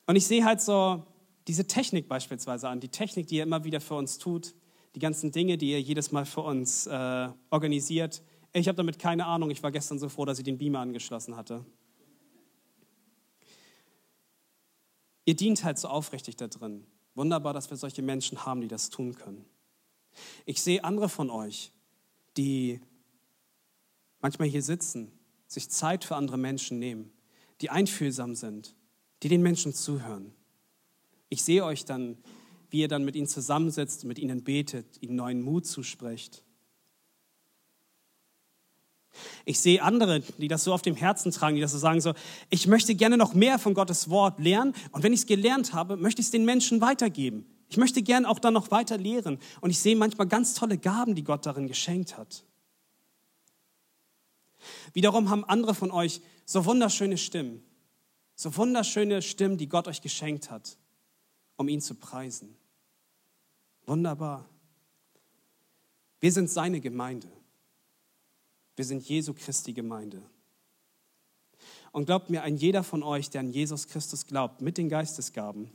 Und 0.09 0.17
ich 0.17 0.27
sehe 0.27 0.45
halt 0.45 0.61
so 0.61 1.07
diese 1.47 1.69
Technik 1.69 2.09
beispielsweise 2.09 2.71
an, 2.71 2.81
die 2.81 2.89
Technik, 2.89 3.29
die 3.29 3.39
er 3.39 3.45
immer 3.45 3.63
wieder 3.63 3.81
für 3.81 3.95
uns 3.95 4.19
tut, 4.19 4.57
die 4.95 5.01
ganzen 5.01 5.33
Dinge, 5.33 5.57
die 5.57 5.71
er 5.71 5.81
jedes 5.81 6.13
Mal 6.13 6.27
für 6.27 6.41
uns 6.43 6.87
äh, 6.87 7.29
organisiert. 7.51 8.23
Ich 8.53 8.67
habe 8.67 8.77
damit 8.77 8.99
keine 8.99 9.27
Ahnung. 9.27 9.51
Ich 9.51 9.63
war 9.63 9.71
gestern 9.71 9.99
so 9.99 10.09
froh, 10.09 10.25
dass 10.25 10.39
ich 10.39 10.45
den 10.45 10.59
Beamer 10.59 10.81
angeschlossen 10.81 11.37
hatte. 11.37 11.65
Ihr 15.25 15.37
dient 15.37 15.63
halt 15.63 15.79
so 15.79 15.89
aufrichtig 15.89 16.37
da 16.37 16.49
drin. 16.49 16.87
Wunderbar, 17.15 17.53
dass 17.53 17.71
wir 17.71 17.77
solche 17.77 18.03
Menschen 18.03 18.45
haben, 18.45 18.61
die 18.61 18.69
das 18.69 18.91
tun 18.91 19.15
können. 19.15 19.45
Ich 20.45 20.63
sehe 20.63 20.83
andere 20.83 21.09
von 21.09 21.31
euch, 21.31 21.73
die 22.37 22.81
manchmal 24.21 24.49
hier 24.49 24.63
sitzen, 24.63 25.13
sich 25.47 25.69
Zeit 25.69 26.05
für 26.05 26.17
andere 26.17 26.39
Menschen 26.39 26.79
nehmen, 26.79 27.13
die 27.61 27.71
einfühlsam 27.71 28.35
sind, 28.35 28.75
die 29.23 29.29
den 29.29 29.43
Menschen 29.43 29.73
zuhören. 29.73 30.33
Ich 31.29 31.45
sehe 31.45 31.65
euch 31.65 31.85
dann 31.85 32.19
wie 32.71 32.81
ihr 32.81 32.89
dann 32.89 33.05
mit 33.05 33.17
ihnen 33.17 33.27
zusammensitzt, 33.27 34.05
mit 34.05 34.19
ihnen 34.19 34.45
betet, 34.45 35.03
ihnen 35.03 35.17
neuen 35.17 35.43
Mut 35.43 35.67
zuspricht. 35.67 36.45
Ich 39.45 39.61
sehe 39.61 39.83
andere, 39.83 40.21
die 40.21 40.49
das 40.49 40.65
so 40.65 40.73
auf 40.73 40.83
dem 40.83 40.95
Herzen 40.95 41.33
tragen, 41.33 41.57
die 41.57 41.63
das 41.63 41.73
so 41.73 41.79
sagen, 41.79 42.01
so, 42.01 42.15
ich 42.49 42.67
möchte 42.67 42.95
gerne 42.95 43.17
noch 43.17 43.35
mehr 43.35 43.59
von 43.59 43.75
Gottes 43.75 44.09
Wort 44.09 44.39
lernen 44.39 44.75
und 44.93 45.03
wenn 45.03 45.13
ich 45.13 45.21
es 45.21 45.27
gelernt 45.27 45.73
habe, 45.73 45.97
möchte 45.97 46.21
ich 46.21 46.27
es 46.27 46.31
den 46.31 46.45
Menschen 46.45 46.81
weitergeben. 46.81 47.45
Ich 47.69 47.77
möchte 47.77 48.03
gerne 48.03 48.29
auch 48.29 48.39
dann 48.39 48.55
noch 48.55 48.71
weiter 48.71 48.99
lehren 48.99 49.39
und 49.61 49.71
ich 49.71 49.79
sehe 49.79 49.97
manchmal 49.97 50.27
ganz 50.27 50.55
tolle 50.55 50.79
Gaben, 50.79 51.15
die 51.15 51.25
Gott 51.25 51.47
darin 51.47 51.69
geschenkt 51.69 52.17
hat. 52.17 52.45
Wiederum 54.93 55.31
haben 55.31 55.45
andere 55.45 55.75
von 55.75 55.91
euch 55.91 56.21
so 56.45 56.65
wunderschöne 56.65 57.17
Stimmen, 57.17 57.63
so 58.35 58.57
wunderschöne 58.57 59.23
Stimmen, 59.23 59.57
die 59.57 59.69
Gott 59.69 59.89
euch 59.89 60.03
geschenkt 60.03 60.51
hat, 60.51 60.77
um 61.57 61.69
ihn 61.69 61.81
zu 61.81 61.95
preisen. 61.95 62.57
Wunderbar. 63.87 64.49
Wir 66.21 66.33
sind 66.33 66.51
seine 66.51 66.81
Gemeinde. 66.81 67.29
Wir 68.77 68.85
sind 68.85 69.07
Jesu 69.09 69.35
Christi 69.35 69.73
Gemeinde. 69.73 70.23
Und 71.93 72.07
glaubt 72.07 72.31
mir, 72.31 72.43
ein 72.43 72.57
jeder 72.57 72.85
von 72.85 73.03
euch, 73.03 73.31
der 73.31 73.41
an 73.41 73.51
Jesus 73.51 73.89
Christus 73.89 74.27
glaubt, 74.27 74.61
mit 74.61 74.79
den 74.79 74.89
Geistesgaben, 74.89 75.71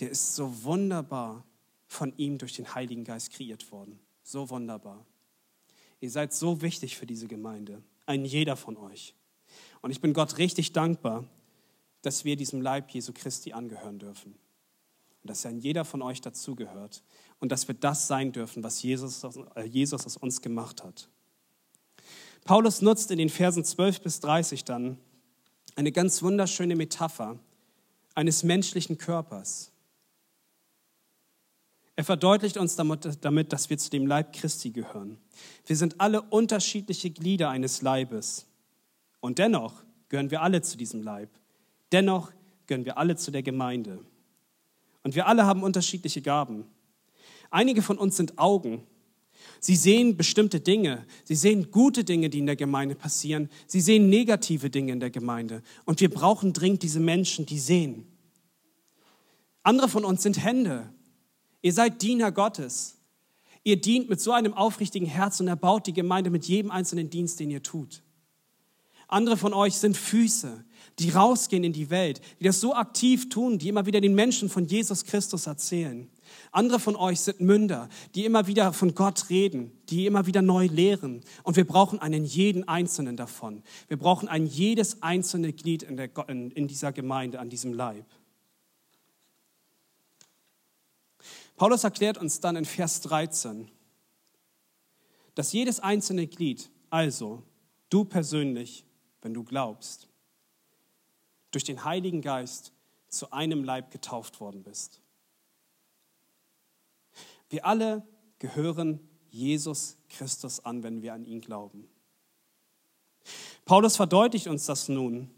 der 0.00 0.10
ist 0.10 0.34
so 0.34 0.64
wunderbar 0.64 1.44
von 1.86 2.12
ihm 2.16 2.38
durch 2.38 2.54
den 2.54 2.74
Heiligen 2.74 3.04
Geist 3.04 3.32
kreiert 3.32 3.70
worden. 3.70 3.98
So 4.22 4.48
wunderbar. 4.50 5.04
Ihr 6.00 6.10
seid 6.10 6.32
so 6.32 6.62
wichtig 6.62 6.96
für 6.96 7.06
diese 7.06 7.28
Gemeinde. 7.28 7.82
Ein 8.06 8.24
jeder 8.24 8.56
von 8.56 8.76
euch. 8.76 9.14
Und 9.82 9.90
ich 9.90 10.00
bin 10.00 10.12
Gott 10.12 10.38
richtig 10.38 10.72
dankbar, 10.72 11.24
dass 12.02 12.24
wir 12.24 12.36
diesem 12.36 12.60
Leib 12.60 12.90
Jesu 12.90 13.12
Christi 13.12 13.52
angehören 13.52 13.98
dürfen. 13.98 14.34
Und 15.26 15.30
dass 15.30 15.44
ein 15.44 15.58
jeder 15.58 15.84
von 15.84 16.02
euch 16.02 16.20
dazugehört 16.20 17.02
und 17.40 17.50
dass 17.50 17.66
wir 17.66 17.74
das 17.74 18.06
sein 18.06 18.30
dürfen, 18.30 18.62
was 18.62 18.80
Jesus, 18.80 19.24
äh, 19.56 19.64
Jesus 19.64 20.06
aus 20.06 20.16
uns 20.16 20.40
gemacht 20.40 20.84
hat. 20.84 21.08
Paulus 22.44 22.80
nutzt 22.80 23.10
in 23.10 23.18
den 23.18 23.28
Versen 23.28 23.64
12 23.64 24.02
bis 24.02 24.20
30 24.20 24.62
dann 24.62 24.98
eine 25.74 25.90
ganz 25.90 26.22
wunderschöne 26.22 26.76
Metapher 26.76 27.40
eines 28.14 28.44
menschlichen 28.44 28.98
Körpers. 28.98 29.72
Er 31.96 32.04
verdeutlicht 32.04 32.56
uns 32.56 32.76
damit, 32.76 33.52
dass 33.52 33.68
wir 33.68 33.78
zu 33.78 33.90
dem 33.90 34.06
Leib 34.06 34.32
Christi 34.32 34.70
gehören. 34.70 35.18
Wir 35.66 35.74
sind 35.74 36.00
alle 36.00 36.22
unterschiedliche 36.22 37.10
Glieder 37.10 37.50
eines 37.50 37.82
Leibes. 37.82 38.46
Und 39.18 39.40
dennoch 39.40 39.82
gehören 40.08 40.30
wir 40.30 40.42
alle 40.42 40.62
zu 40.62 40.76
diesem 40.76 41.02
Leib. 41.02 41.30
Dennoch 41.90 42.30
gehören 42.68 42.84
wir 42.84 42.96
alle 42.96 43.16
zu 43.16 43.32
der 43.32 43.42
Gemeinde. 43.42 44.04
Und 45.06 45.14
wir 45.14 45.28
alle 45.28 45.46
haben 45.46 45.62
unterschiedliche 45.62 46.20
Gaben. 46.20 46.64
Einige 47.52 47.80
von 47.80 47.96
uns 47.96 48.16
sind 48.16 48.40
Augen. 48.40 48.82
Sie 49.60 49.76
sehen 49.76 50.16
bestimmte 50.16 50.58
Dinge. 50.58 51.06
Sie 51.22 51.36
sehen 51.36 51.70
gute 51.70 52.02
Dinge, 52.02 52.28
die 52.28 52.40
in 52.40 52.46
der 52.46 52.56
Gemeinde 52.56 52.96
passieren. 52.96 53.48
Sie 53.68 53.80
sehen 53.80 54.10
negative 54.10 54.68
Dinge 54.68 54.90
in 54.90 54.98
der 54.98 55.10
Gemeinde. 55.10 55.62
Und 55.84 56.00
wir 56.00 56.10
brauchen 56.10 56.52
dringend 56.52 56.82
diese 56.82 56.98
Menschen, 56.98 57.46
die 57.46 57.60
sehen. 57.60 58.08
Andere 59.62 59.88
von 59.88 60.04
uns 60.04 60.24
sind 60.24 60.42
Hände. 60.42 60.92
Ihr 61.62 61.72
seid 61.72 62.02
Diener 62.02 62.32
Gottes. 62.32 62.96
Ihr 63.62 63.80
dient 63.80 64.10
mit 64.10 64.20
so 64.20 64.32
einem 64.32 64.54
aufrichtigen 64.54 65.06
Herz 65.06 65.38
und 65.38 65.46
erbaut 65.46 65.86
die 65.86 65.92
Gemeinde 65.92 66.30
mit 66.30 66.46
jedem 66.46 66.72
einzelnen 66.72 67.10
Dienst, 67.10 67.38
den 67.38 67.52
ihr 67.52 67.62
tut. 67.62 68.02
Andere 69.06 69.36
von 69.36 69.54
euch 69.54 69.74
sind 69.74 69.96
Füße, 69.96 70.64
die 70.98 71.10
rausgehen 71.10 71.64
in 71.64 71.72
die 71.72 71.90
Welt, 71.90 72.20
die 72.40 72.44
das 72.44 72.60
so 72.60 72.74
aktiv 72.74 73.28
tun, 73.28 73.58
die 73.58 73.68
immer 73.68 73.86
wieder 73.86 74.00
den 74.00 74.14
Menschen 74.14 74.48
von 74.48 74.64
Jesus 74.66 75.04
Christus 75.04 75.46
erzählen. 75.46 76.10
Andere 76.52 76.80
von 76.80 76.96
euch 76.96 77.20
sind 77.20 77.40
Münder, 77.40 77.88
die 78.14 78.24
immer 78.24 78.46
wieder 78.46 78.72
von 78.72 78.94
Gott 78.94 79.28
reden, 79.28 79.72
die 79.90 80.06
immer 80.06 80.26
wieder 80.26 80.42
neu 80.42 80.66
lehren. 80.66 81.22
Und 81.42 81.56
wir 81.56 81.66
brauchen 81.66 81.98
einen 82.00 82.24
jeden 82.24 82.66
einzelnen 82.66 83.16
davon. 83.16 83.62
Wir 83.88 83.98
brauchen 83.98 84.28
ein 84.28 84.46
jedes 84.46 85.02
einzelne 85.02 85.52
Glied 85.52 85.82
in, 85.82 85.96
der, 85.96 86.10
in, 86.28 86.50
in 86.50 86.66
dieser 86.66 86.92
Gemeinde, 86.92 87.40
an 87.40 87.50
diesem 87.50 87.72
Leib. 87.72 88.06
Paulus 91.56 91.84
erklärt 91.84 92.18
uns 92.18 92.40
dann 92.40 92.56
in 92.56 92.64
Vers 92.64 93.00
13, 93.02 93.68
dass 95.34 95.52
jedes 95.52 95.80
einzelne 95.80 96.26
Glied, 96.26 96.70
also 96.90 97.42
du 97.88 98.04
persönlich, 98.04 98.84
wenn 99.22 99.32
du 99.32 99.42
glaubst, 99.42 100.08
durch 101.56 101.64
den 101.64 101.84
Heiligen 101.84 102.20
Geist 102.20 102.74
zu 103.08 103.32
einem 103.32 103.64
Leib 103.64 103.90
getauft 103.90 104.40
worden 104.40 104.62
bist. 104.62 105.00
Wir 107.48 107.64
alle 107.64 108.06
gehören 108.38 109.00
Jesus 109.30 109.96
Christus 110.10 110.62
an, 110.62 110.82
wenn 110.82 111.00
wir 111.00 111.14
an 111.14 111.24
ihn 111.24 111.40
glauben. 111.40 111.88
Paulus 113.64 113.96
verdeutlicht 113.96 114.48
uns 114.48 114.66
das 114.66 114.90
nun, 114.90 115.30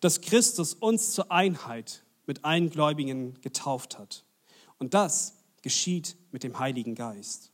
dass 0.00 0.20
Christus 0.20 0.74
uns 0.74 1.12
zur 1.12 1.30
Einheit 1.30 2.02
mit 2.26 2.44
allen 2.44 2.68
Gläubigen 2.68 3.40
getauft 3.40 4.00
hat. 4.00 4.24
Und 4.80 4.94
das 4.94 5.44
geschieht 5.62 6.16
mit 6.32 6.42
dem 6.42 6.58
Heiligen 6.58 6.96
Geist. 6.96 7.51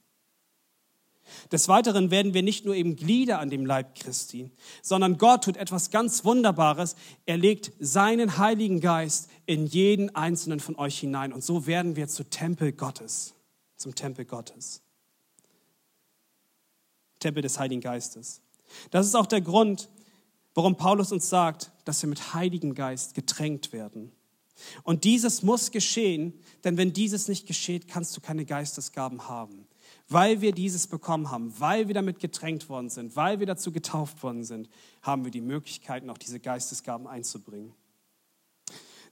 Des 1.53 1.69
Weiteren 1.69 2.11
werden 2.11 2.35
wir 2.35 2.43
nicht 2.43 2.65
nur 2.65 2.75
eben 2.75 2.97
Glieder 2.97 3.39
an 3.39 3.51
dem 3.51 3.67
Leib 3.67 3.95
Christi, 3.95 4.51
sondern 4.83 5.19
Gott 5.19 5.45
tut 5.45 5.57
etwas 5.57 5.91
ganz 5.91 6.25
Wunderbares. 6.25 6.97
Er 7.27 7.37
legt 7.37 7.73
seinen 7.81 8.39
Heiligen 8.39 8.81
Geist 8.81 9.29
in 9.47 9.67
jeden 9.67 10.15
einzelnen 10.15 10.61
von 10.61 10.77
euch 10.77 10.99
hinein. 10.99 11.33
Und 11.33 11.43
so 11.43 11.67
werden 11.67 11.97
wir 11.97 12.09
zu 12.09 12.25
Tempel 12.25 12.73
Gottes 12.73 13.35
zum 13.79 13.95
Tempel 13.95 14.25
Gottes. 14.25 14.83
Tempel 17.21 17.43
des 17.43 17.59
Heiligen 17.59 17.81
Geistes. 17.81 18.43
Das 18.91 19.07
ist 19.07 19.15
auch 19.15 19.27
der 19.27 19.41
Grund, 19.41 19.89
warum 20.55 20.77
Paulus 20.77 21.11
uns 21.13 21.29
sagt, 21.29 21.71
dass 21.85 22.03
wir 22.03 22.09
mit 22.09 22.35
Heiligen 22.35 22.75
Geist 22.75 23.15
getränkt 23.15 23.73
werden. 23.73 24.13
Und 24.83 25.05
dieses 25.05 25.43
muss 25.43 25.71
geschehen, 25.71 26.35
denn 26.65 26.77
wenn 26.77 26.93
dieses 26.93 27.29
nicht 27.29 27.47
geschieht, 27.47 27.89
kannst 27.89 28.17
du 28.17 28.21
keine 28.21 28.45
Geistesgaben 28.45 29.29
haben. 29.29 29.68
Weil 30.09 30.41
wir 30.41 30.53
dieses 30.53 30.87
bekommen 30.87 31.31
haben, 31.31 31.53
weil 31.59 31.89
wir 31.89 31.95
damit 31.95 32.19
getränkt 32.19 32.69
worden 32.69 32.89
sind, 32.89 33.15
weil 33.15 33.41
wir 33.41 33.47
dazu 33.47 33.73
getauft 33.73 34.23
worden 34.23 34.43
sind, 34.43 34.69
haben 35.03 35.25
wir 35.25 35.31
die 35.31 35.43
Möglichkeiten, 35.43 36.09
auch 36.09 36.19
diese 36.19 36.41
Geistesgaben 36.41 37.07
einzubringen. 37.07 37.75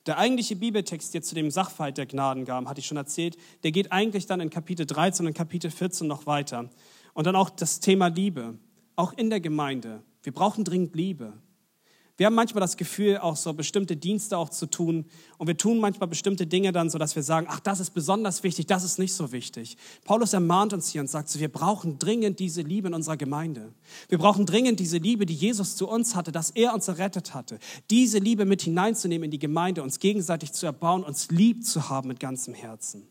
Der 0.07 0.19
eigentliche 0.19 0.55
Bibeltext 0.55 1.15
jetzt 1.15 1.29
zu 1.29 1.35
dem 1.35 1.51
Sachverhalt 1.51 1.99
der 1.99 2.07
Gnadengaben, 2.07 2.69
hatte 2.69 2.79
ich 2.79 2.87
schon 2.87 2.97
erzählt, 2.97 3.37
der 3.65 3.73
geht 3.73 3.91
eigentlich 3.91 4.27
dann 4.27 4.41
in 4.41 4.51
Kapitel 4.51 4.87
13 4.87 5.27
und 5.27 5.35
Kapitel 5.35 5.71
14 5.71 6.07
noch 6.07 6.27
weiter. 6.27 6.71
Und 7.13 7.27
dann 7.27 7.35
auch 7.35 7.51
das 7.51 7.81
Thema 7.81 8.07
Liebe, 8.07 8.57
auch 8.95 9.13
in 9.15 9.31
der 9.31 9.41
Gemeinde. 9.41 10.03
Wir 10.23 10.33
brauchen 10.33 10.65
dringend 10.65 10.95
Liebe. 10.95 11.33
Wir 12.19 12.27
haben 12.27 12.35
manchmal 12.35 12.63
das 12.63 12.79
Gefühl, 12.79 13.19
auch 13.19 13.37
so 13.37 13.53
bestimmte 13.53 13.95
Dienste 13.95 14.39
auch 14.39 14.49
zu 14.49 14.67
tun. 14.67 15.05
Und 15.37 15.49
wir 15.49 15.57
tun 15.59 15.79
manchmal 15.79 16.09
bestimmte 16.09 16.47
Dinge 16.47 16.73
dann 16.73 16.89
so, 16.89 16.97
dass 16.97 17.15
wir 17.15 17.23
sagen, 17.23 17.47
ach, 17.51 17.61
das 17.61 17.79
ist 17.79 17.91
besonders 17.91 18.43
wichtig, 18.43 18.67
das 18.67 18.85
ist 18.85 18.99
nicht 18.99 19.13
so 19.13 19.33
wichtig. 19.33 19.77
Paulus 20.05 20.33
ermahnt 20.33 20.73
uns 20.73 20.89
hier 20.89 21.03
und 21.03 21.11
sagt 21.11 21.29
so, 21.29 21.39
wir 21.41 21.53
brauchen 21.53 21.99
dringend 21.99 22.39
diese 22.39 22.63
Liebe 22.63 22.89
in 22.89 22.95
unserer 22.95 23.19
Gemeinde. 23.19 23.75
Wir 24.09 24.17
brauchen 24.17 24.47
dringend 24.47 24.81
diese 24.81 24.97
Liebe, 24.97 25.27
die 25.27 25.35
Jesus 25.35 25.77
zu 25.77 25.89
uns 25.89 26.15
hatte, 26.15 26.33
dass 26.33 26.51
er 26.51 26.73
uns 26.73 26.89
errettet 26.89 27.35
hatte. 27.35 27.59
Diese 27.91 28.19
Liebe 28.19 28.47
mit 28.47 28.63
hineinzunehmen 28.63 29.27
in 29.27 29.31
die 29.31 29.39
Gemeinde, 29.39 29.83
uns 29.83 29.99
gegenseitig 29.99 30.53
zu 30.53 30.65
erbauen, 30.65 31.05
uns 31.05 31.31
lieb 31.31 31.67
zu 31.67 31.91
haben 31.91 32.09
mit 32.09 32.19
ganzem 32.19 32.55
Herzen. 32.55 33.07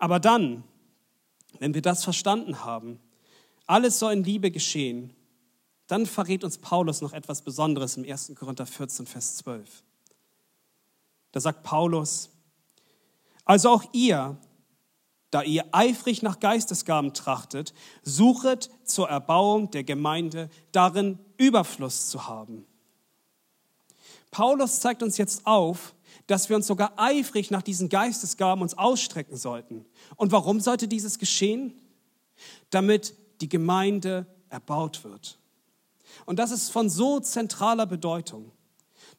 Aber 0.00 0.18
dann, 0.18 0.64
wenn 1.60 1.74
wir 1.74 1.82
das 1.82 2.02
verstanden 2.02 2.64
haben, 2.64 2.98
alles 3.66 4.00
soll 4.00 4.14
in 4.14 4.24
Liebe 4.24 4.50
geschehen, 4.50 5.14
dann 5.92 6.06
verrät 6.06 6.42
uns 6.42 6.56
Paulus 6.56 7.02
noch 7.02 7.12
etwas 7.12 7.42
Besonderes 7.42 7.98
im 7.98 8.10
1. 8.10 8.32
Korinther 8.34 8.64
14, 8.64 9.04
Vers 9.06 9.36
12. 9.36 9.82
Da 11.32 11.40
sagt 11.40 11.64
Paulus, 11.64 12.30
also 13.44 13.68
auch 13.68 13.84
ihr, 13.92 14.38
da 15.30 15.42
ihr 15.42 15.66
eifrig 15.72 16.22
nach 16.22 16.40
Geistesgaben 16.40 17.12
trachtet, 17.12 17.74
suchet 18.02 18.70
zur 18.84 19.10
Erbauung 19.10 19.70
der 19.70 19.84
Gemeinde 19.84 20.48
darin 20.72 21.18
Überfluss 21.36 22.08
zu 22.08 22.26
haben. 22.26 22.64
Paulus 24.30 24.80
zeigt 24.80 25.02
uns 25.02 25.18
jetzt 25.18 25.46
auf, 25.46 25.94
dass 26.26 26.48
wir 26.48 26.56
uns 26.56 26.66
sogar 26.66 26.94
eifrig 26.96 27.50
nach 27.50 27.60
diesen 27.60 27.90
Geistesgaben 27.90 28.62
uns 28.62 28.78
ausstrecken 28.78 29.36
sollten. 29.36 29.84
Und 30.16 30.32
warum 30.32 30.58
sollte 30.58 30.88
dieses 30.88 31.18
geschehen? 31.18 31.78
Damit 32.70 33.14
die 33.42 33.50
Gemeinde 33.50 34.24
erbaut 34.48 35.04
wird. 35.04 35.36
Und 36.26 36.38
das 36.38 36.50
ist 36.50 36.70
von 36.70 36.88
so 36.88 37.20
zentraler 37.20 37.86
Bedeutung, 37.86 38.52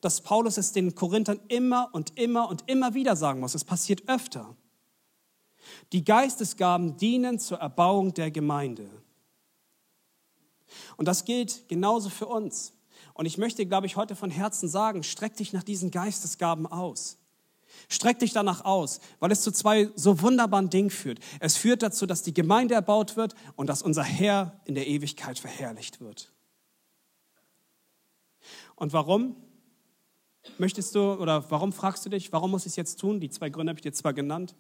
dass 0.02 0.22
Paulus 0.22 0.58
es 0.58 0.72
den 0.72 0.96
Korinthern 0.96 1.40
immer 1.48 1.90
und 1.94 2.18
immer 2.18 2.50
und 2.50 2.70
immer 2.70 2.94
wieder 2.94 3.16
sagen 3.16 3.40
muss. 3.40 3.56
Es 3.56 3.64
passiert 3.64 4.08
öfter. 4.08 4.56
Die 5.92 6.04
Geistesgaben 6.04 6.98
dienen 6.98 7.40
zur 7.40 7.60
Erbauung 7.60 8.14
der 8.14 8.32
Gemeinde. 8.32 8.90
Und 10.98 11.08
das 11.08 11.26
gilt 11.26 11.68
genauso 11.70 12.10
für 12.10 12.28
uns. 12.28 12.74
Und 13.14 13.26
ich 13.26 13.38
möchte, 13.38 13.66
glaube 13.66 13.88
ich, 13.88 13.96
heute 13.96 14.16
von 14.16 14.32
Herzen 14.32 14.68
sagen, 14.68 15.04
streck 15.04 15.36
dich 15.38 15.54
nach 15.54 15.64
diesen 15.64 15.92
Geistesgaben 15.92 16.66
aus. 16.66 17.18
Streck 17.90 18.20
dich 18.20 18.34
danach 18.34 18.66
aus, 18.66 19.00
weil 19.20 19.32
es 19.32 19.42
zu 19.42 19.52
zwei 19.52 19.90
so 19.96 20.22
wunderbaren 20.22 20.70
Dingen 20.70 20.90
führt. 20.90 21.20
Es 21.40 21.58
führt 21.58 21.82
dazu, 21.82 22.06
dass 22.06 22.24
die 22.24 22.34
Gemeinde 22.34 22.76
erbaut 22.76 23.18
wird 23.18 23.36
und 23.56 23.68
dass 23.68 23.82
unser 23.82 24.04
Herr 24.04 24.60
in 24.66 24.76
der 24.76 24.88
Ewigkeit 24.88 25.40
verherrlicht 25.40 26.00
wird. 26.00 26.32
Und 28.76 28.94
warum 28.94 29.36
möchtest 30.58 30.96
du 30.96 31.14
oder 31.14 31.50
warum 31.52 31.72
fragst 31.72 32.06
du 32.06 32.10
dich, 32.10 32.32
warum 32.32 32.52
muss 32.52 32.66
ich 32.66 32.72
es 32.72 32.76
jetzt 32.76 33.00
tun? 33.00 33.20
Die 33.20 33.30
zwei 33.30 33.50
Gründe 33.50 33.72
habe 33.72 33.80
ich 33.80 33.84
dir 33.84 33.94
zwar 33.94 34.14
genannt. 34.14 34.56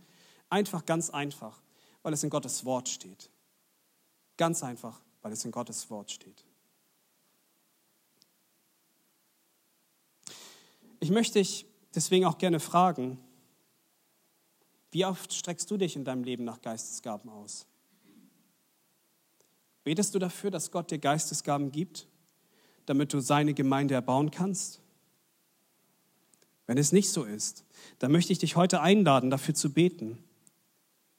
Einfach, 0.50 0.86
ganz 0.86 1.10
einfach, 1.10 1.62
weil 2.02 2.14
es 2.14 2.24
in 2.24 2.30
Gottes 2.30 2.66
Wort 2.66 2.90
steht. 2.90 3.30
Ganz 4.38 4.64
einfach, 4.64 5.02
weil 5.22 5.32
es 5.32 5.44
in 5.46 5.52
Gottes 5.52 5.90
Wort 5.90 6.12
steht. 6.12 6.46
Ich 11.00 11.12
möchte 11.12 11.40
dich 11.40 11.66
deswegen 11.94 12.26
auch 12.26 12.38
gerne 12.38 12.60
fragen, 12.60 13.20
wie 14.92 15.06
oft 15.06 15.34
streckst 15.34 15.70
du 15.72 15.78
dich 15.78 15.96
in 15.96 16.06
deinem 16.06 16.24
Leben 16.24 16.44
nach 16.44 16.62
Geistesgaben 16.62 17.30
aus? 17.30 17.66
Betest 19.84 20.14
du 20.16 20.20
dafür, 20.20 20.52
dass 20.52 20.72
Gott 20.72 20.92
dir 20.92 21.00
Geistesgaben 21.00 21.72
gibt? 21.72 22.08
Damit 22.86 23.14
du 23.14 23.20
seine 23.20 23.54
Gemeinde 23.54 23.94
erbauen 23.94 24.32
kannst? 24.32 24.82
Wenn 26.66 26.78
es 26.78 26.92
nicht 26.92 27.10
so 27.10 27.24
ist, 27.24 27.66
dann 28.00 28.12
möchte 28.12 28.32
ich 28.32 28.40
dich 28.40 28.56
heute 28.56 28.82
einladen, 28.82 29.30
dafür 29.30 29.54
zu 29.54 29.74
beten. 29.74 30.18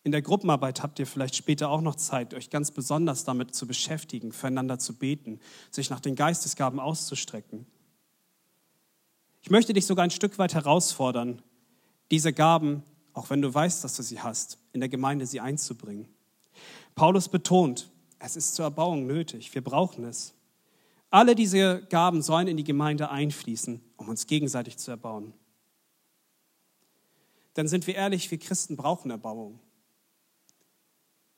In 0.03 0.13
der 0.13 0.23
Gruppenarbeit 0.23 0.83
habt 0.83 0.99
ihr 0.99 1.07
vielleicht 1.07 1.35
später 1.35 1.71
auch 1.71 1.81
noch 1.81 1.95
Zeit, 1.95 2.35
euch 2.35 2.51
ganz 2.51 2.71
besonders 2.71 3.25
damit 3.25 3.55
zu 3.55 3.67
beschäftigen, 3.67 4.33
füreinander 4.33 4.79
zu 4.79 4.95
beten, 4.95 5.41
sich 5.71 5.91
nach 5.91 6.01
den 6.01 6.15
Geistesgaben 6.15 6.79
auszustrecken. 6.79 7.67
Ich 9.43 9.51
möchte 9.51 9.73
dich 9.73 9.87
sogar 9.87 10.05
ein 10.05 10.11
Stück 10.11 10.39
weit 10.39 10.55
herausfordern, 10.55 11.43
diese 12.11 12.33
Gaben, 12.33 12.83
auch 13.15 13.31
wenn 13.31 13.43
du 13.43 13.53
weißt, 13.53 13.85
dass 13.85 13.97
du 13.97 14.03
sie 14.03 14.21
hast, 14.21 14.59
in 14.73 14.81
der 14.81 14.89
Gemeinde 14.89 15.27
sie 15.27 15.41
einzubringen. 15.41 16.09
Paulus 16.95 17.29
betont, 17.29 17.91
es 18.19 18.37
ist 18.37 18.55
zur 18.55 18.67
Erbauung 18.67 19.07
nötig, 19.07 19.55
wir 19.55 19.65
brauchen 19.65 20.05
es. 20.05 20.34
Alle 21.15 21.37
diese 21.37 21.81
Gaben 21.91 22.23
sollen 22.23 22.49
in 22.49 22.57
die 22.57 22.65
Gemeinde 22.65 23.09
einfließen, 23.09 23.81
um 23.99 24.09
uns 24.09 24.27
gegenseitig 24.27 24.79
zu 24.79 24.91
erbauen. 24.91 25.33
Dann 27.55 27.69
sind 27.69 27.87
wir 27.87 27.95
ehrlich, 27.95 28.33
wir 28.33 28.39
Christen 28.39 28.77
brauchen 28.77 29.13
Erbauung. 29.13 29.61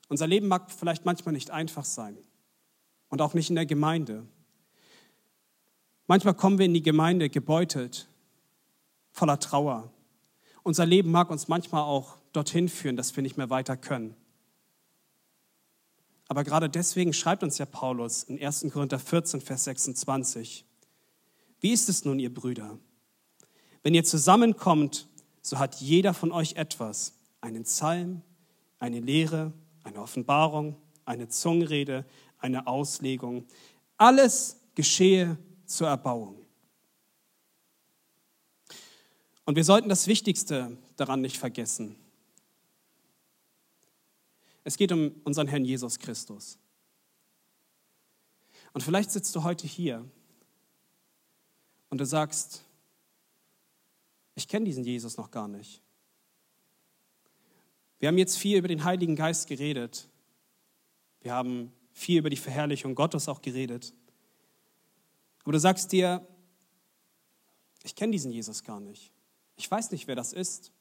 Unser 0.08 0.26
Leben 0.28 0.48
mag 0.48 0.72
vielleicht 0.72 1.04
manchmal 1.04 1.34
nicht 1.34 1.50
einfach 1.50 1.84
sein 1.84 2.16
und 3.10 3.20
auch 3.20 3.34
nicht 3.34 3.50
in 3.50 3.54
der 3.54 3.66
Gemeinde. 3.66 4.26
Manchmal 6.06 6.32
kommen 6.32 6.56
wir 6.56 6.64
in 6.64 6.72
die 6.72 6.82
Gemeinde 6.82 7.28
gebeutelt, 7.28 8.08
voller 9.12 9.38
Trauer. 9.38 9.92
Unser 10.62 10.86
Leben 10.86 11.10
mag 11.10 11.28
uns 11.28 11.48
manchmal 11.48 11.82
auch 11.82 12.16
dorthin 12.32 12.70
führen, 12.70 12.96
dass 12.96 13.14
wir 13.14 13.22
nicht 13.22 13.36
mehr 13.36 13.50
weiter 13.50 13.76
können. 13.76 14.16
Aber 16.28 16.44
gerade 16.44 16.68
deswegen 16.68 17.12
schreibt 17.12 17.42
uns 17.42 17.58
ja 17.58 17.66
Paulus 17.66 18.24
in 18.24 18.42
1. 18.42 18.66
Korinther 18.72 18.98
14, 18.98 19.40
Vers 19.40 19.64
26. 19.64 20.64
Wie 21.60 21.72
ist 21.72 21.88
es 21.88 22.04
nun, 22.04 22.18
ihr 22.18 22.32
Brüder? 22.32 22.78
Wenn 23.82 23.94
ihr 23.94 24.04
zusammenkommt, 24.04 25.08
so 25.40 25.58
hat 25.58 25.76
jeder 25.76 26.12
von 26.12 26.32
euch 26.32 26.54
etwas, 26.54 27.14
einen 27.40 27.62
Psalm, 27.62 28.22
eine 28.78 29.00
Lehre, 29.00 29.52
eine 29.84 30.00
Offenbarung, 30.00 30.76
eine 31.04 31.28
Zungenrede, 31.28 32.04
eine 32.38 32.66
Auslegung. 32.66 33.46
Alles 33.96 34.60
geschehe 34.74 35.38
zur 35.64 35.88
Erbauung. 35.88 36.44
Und 39.44 39.54
wir 39.54 39.64
sollten 39.64 39.88
das 39.88 40.08
Wichtigste 40.08 40.76
daran 40.96 41.20
nicht 41.20 41.38
vergessen. 41.38 41.96
Es 44.66 44.76
geht 44.76 44.90
um 44.90 45.14
unseren 45.22 45.46
Herrn 45.46 45.64
Jesus 45.64 45.96
Christus. 45.96 46.58
Und 48.72 48.80
vielleicht 48.80 49.12
sitzt 49.12 49.32
du 49.36 49.44
heute 49.44 49.64
hier 49.64 50.04
und 51.88 52.00
du 52.00 52.04
sagst, 52.04 52.64
ich 54.34 54.48
kenne 54.48 54.64
diesen 54.64 54.82
Jesus 54.82 55.18
noch 55.18 55.30
gar 55.30 55.46
nicht. 55.46 55.80
Wir 58.00 58.08
haben 58.08 58.18
jetzt 58.18 58.38
viel 58.38 58.58
über 58.58 58.66
den 58.66 58.82
Heiligen 58.82 59.14
Geist 59.14 59.46
geredet. 59.46 60.08
Wir 61.20 61.32
haben 61.32 61.72
viel 61.92 62.18
über 62.18 62.28
die 62.28 62.36
Verherrlichung 62.36 62.96
Gottes 62.96 63.28
auch 63.28 63.42
geredet. 63.42 63.94
Aber 65.44 65.52
du 65.52 65.60
sagst 65.60 65.92
dir, 65.92 66.26
ich 67.84 67.94
kenne 67.94 68.10
diesen 68.10 68.32
Jesus 68.32 68.64
gar 68.64 68.80
nicht. 68.80 69.12
Ich 69.54 69.70
weiß 69.70 69.92
nicht, 69.92 70.08
wer 70.08 70.16
das 70.16 70.32
ist. 70.32 70.72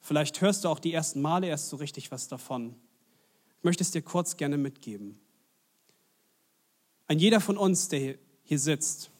Vielleicht 0.00 0.40
hörst 0.40 0.64
du 0.64 0.68
auch 0.68 0.80
die 0.80 0.92
ersten 0.92 1.22
Male 1.22 1.46
erst 1.46 1.68
so 1.68 1.76
richtig 1.76 2.10
was 2.10 2.26
davon. 2.26 2.74
Möchte 3.64 3.82
es 3.82 3.90
dir 3.90 4.02
kurz 4.02 4.36
gerne 4.36 4.58
mitgeben. 4.58 5.18
Ein 7.06 7.18
jeder 7.18 7.40
von 7.40 7.56
uns, 7.56 7.88
der 7.88 8.16
hier 8.42 8.58
sitzt, 8.58 9.10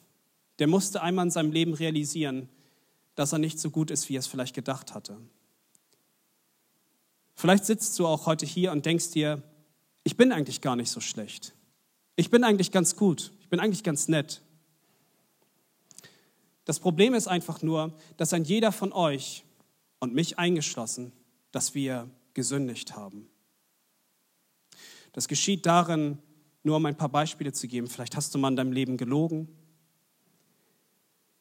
der 0.58 0.66
musste 0.66 1.00
einmal 1.02 1.24
in 1.24 1.30
seinem 1.30 1.50
Leben 1.50 1.72
realisieren, 1.72 2.50
dass 3.14 3.32
er 3.32 3.38
nicht 3.38 3.58
so 3.58 3.70
gut 3.70 3.90
ist, 3.90 4.08
wie 4.08 4.16
er 4.16 4.20
es 4.20 4.26
vielleicht 4.26 4.54
gedacht 4.54 4.94
hatte. 4.94 5.16
Vielleicht 7.34 7.64
sitzt 7.64 7.98
du 7.98 8.06
auch 8.06 8.26
heute 8.26 8.44
hier 8.44 8.70
und 8.72 8.84
denkst 8.84 9.12
dir, 9.12 9.42
ich 10.04 10.16
bin 10.16 10.30
eigentlich 10.30 10.60
gar 10.60 10.76
nicht 10.76 10.90
so 10.90 11.00
schlecht. 11.00 11.54
Ich 12.14 12.30
bin 12.30 12.44
eigentlich 12.44 12.70
ganz 12.70 12.96
gut. 12.96 13.32
Ich 13.40 13.48
bin 13.48 13.60
eigentlich 13.60 13.82
ganz 13.82 14.08
nett. 14.08 14.42
Das 16.66 16.80
Problem 16.80 17.14
ist 17.14 17.28
einfach 17.28 17.62
nur, 17.62 17.96
dass 18.18 18.34
ein 18.34 18.44
jeder 18.44 18.72
von 18.72 18.92
euch 18.92 19.44
und 20.00 20.14
mich 20.14 20.38
eingeschlossen, 20.38 21.12
dass 21.50 21.74
wir 21.74 22.10
gesündigt 22.34 22.94
haben. 22.94 23.28
Das 25.14 25.28
geschieht 25.28 25.64
darin, 25.64 26.18
nur 26.64 26.76
um 26.76 26.86
ein 26.86 26.96
paar 26.96 27.08
Beispiele 27.08 27.52
zu 27.52 27.68
geben. 27.68 27.86
Vielleicht 27.86 28.16
hast 28.16 28.34
du 28.34 28.38
mal 28.38 28.48
in 28.48 28.56
deinem 28.56 28.72
Leben 28.72 28.96
gelogen. 28.96 29.48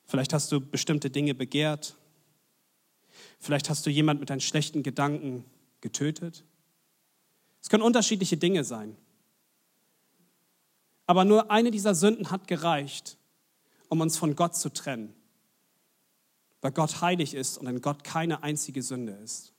Vielleicht 0.06 0.32
hast 0.32 0.52
du 0.52 0.62
bestimmte 0.62 1.10
Dinge 1.10 1.34
begehrt. 1.34 1.98
Vielleicht 3.40 3.70
hast 3.70 3.86
du 3.86 3.90
jemand 3.90 4.20
mit 4.20 4.30
deinen 4.30 4.42
schlechten 4.42 4.84
Gedanken 4.84 5.44
getötet. 5.82 6.44
Es 7.62 7.70
können 7.70 7.84
unterschiedliche 7.84 8.38
Dinge 8.38 8.64
sein. 8.64 8.96
Aber 11.08 11.26
nur 11.26 11.50
eine 11.50 11.72
dieser 11.72 11.96
Sünden 11.96 12.30
hat 12.30 12.48
gereicht, 12.48 13.18
um 13.90 14.02
uns 14.02 14.18
von 14.18 14.36
Gott 14.36 14.56
zu 14.56 14.72
trennen, 14.72 15.14
weil 16.62 16.72
Gott 16.72 17.02
heilig 17.02 17.34
ist 17.34 17.58
und 17.58 17.68
in 17.68 17.82
Gott 17.82 18.04
keine 18.04 18.44
einzige 18.44 18.84
Sünde 18.84 19.14
ist. 19.14 19.53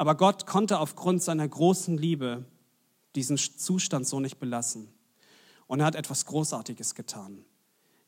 Aber 0.00 0.14
Gott 0.14 0.46
konnte 0.46 0.78
aufgrund 0.78 1.22
seiner 1.22 1.46
großen 1.46 1.98
Liebe 1.98 2.46
diesen 3.16 3.36
Zustand 3.36 4.06
so 4.06 4.18
nicht 4.18 4.38
belassen. 4.38 4.88
Und 5.66 5.80
er 5.80 5.84
hat 5.84 5.94
etwas 5.94 6.24
Großartiges 6.24 6.94
getan. 6.94 7.44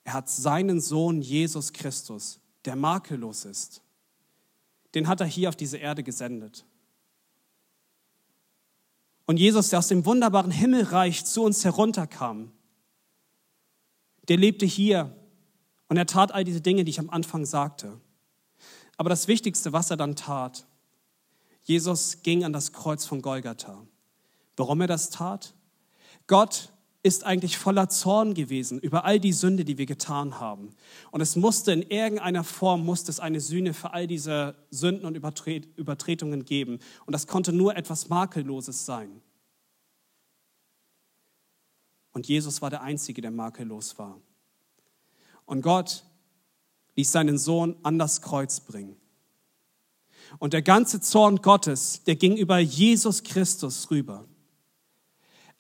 Er 0.02 0.14
hat 0.14 0.30
seinen 0.30 0.80
Sohn 0.80 1.20
Jesus 1.20 1.74
Christus, 1.74 2.40
der 2.64 2.76
makellos 2.76 3.44
ist. 3.44 3.82
Den 4.94 5.06
hat 5.06 5.20
er 5.20 5.26
hier 5.26 5.50
auf 5.50 5.54
diese 5.54 5.76
Erde 5.76 6.02
gesendet. 6.02 6.64
Und 9.26 9.36
Jesus, 9.36 9.68
der 9.68 9.80
aus 9.80 9.88
dem 9.88 10.06
wunderbaren 10.06 10.50
Himmelreich 10.50 11.26
zu 11.26 11.42
uns 11.42 11.62
herunterkam, 11.62 12.52
der 14.28 14.38
lebte 14.38 14.64
hier 14.64 15.14
und 15.90 15.98
er 15.98 16.06
tat 16.06 16.32
all 16.32 16.44
diese 16.44 16.62
Dinge, 16.62 16.84
die 16.84 16.90
ich 16.90 17.00
am 17.00 17.10
Anfang 17.10 17.44
sagte. 17.44 18.00
Aber 18.96 19.10
das 19.10 19.28
Wichtigste, 19.28 19.74
was 19.74 19.90
er 19.90 19.98
dann 19.98 20.16
tat, 20.16 20.66
Jesus 21.62 22.22
ging 22.22 22.44
an 22.44 22.52
das 22.52 22.72
Kreuz 22.72 23.04
von 23.04 23.22
Golgatha. 23.22 23.86
Warum 24.56 24.80
er 24.80 24.86
das 24.86 25.10
tat? 25.10 25.54
Gott 26.26 26.72
ist 27.04 27.24
eigentlich 27.24 27.58
voller 27.58 27.88
Zorn 27.88 28.34
gewesen 28.34 28.78
über 28.78 29.04
all 29.04 29.18
die 29.18 29.32
Sünde, 29.32 29.64
die 29.64 29.76
wir 29.76 29.86
getan 29.86 30.38
haben. 30.38 30.74
Und 31.10 31.20
es 31.20 31.34
musste 31.34 31.72
in 31.72 31.82
irgendeiner 31.82 32.44
Form, 32.44 32.84
musste 32.84 33.10
es 33.10 33.18
eine 33.18 33.40
Sühne 33.40 33.74
für 33.74 33.92
all 33.92 34.06
diese 34.06 34.54
Sünden 34.70 35.06
und 35.06 35.16
Übertretungen 35.16 36.44
geben. 36.44 36.78
Und 37.04 37.12
das 37.12 37.26
konnte 37.26 37.52
nur 37.52 37.76
etwas 37.76 38.08
Makelloses 38.08 38.86
sein. 38.86 39.20
Und 42.12 42.28
Jesus 42.28 42.62
war 42.62 42.70
der 42.70 42.82
Einzige, 42.82 43.20
der 43.20 43.30
makellos 43.30 43.98
war. 43.98 44.20
Und 45.44 45.62
Gott 45.62 46.04
ließ 46.94 47.10
seinen 47.10 47.38
Sohn 47.38 47.74
an 47.82 47.98
das 47.98 48.20
Kreuz 48.20 48.60
bringen. 48.60 48.96
Und 50.38 50.52
der 50.52 50.62
ganze 50.62 51.00
Zorn 51.00 51.36
Gottes, 51.36 52.02
der 52.04 52.16
ging 52.16 52.36
über 52.36 52.58
Jesus 52.58 53.22
Christus 53.22 53.90
rüber. 53.90 54.26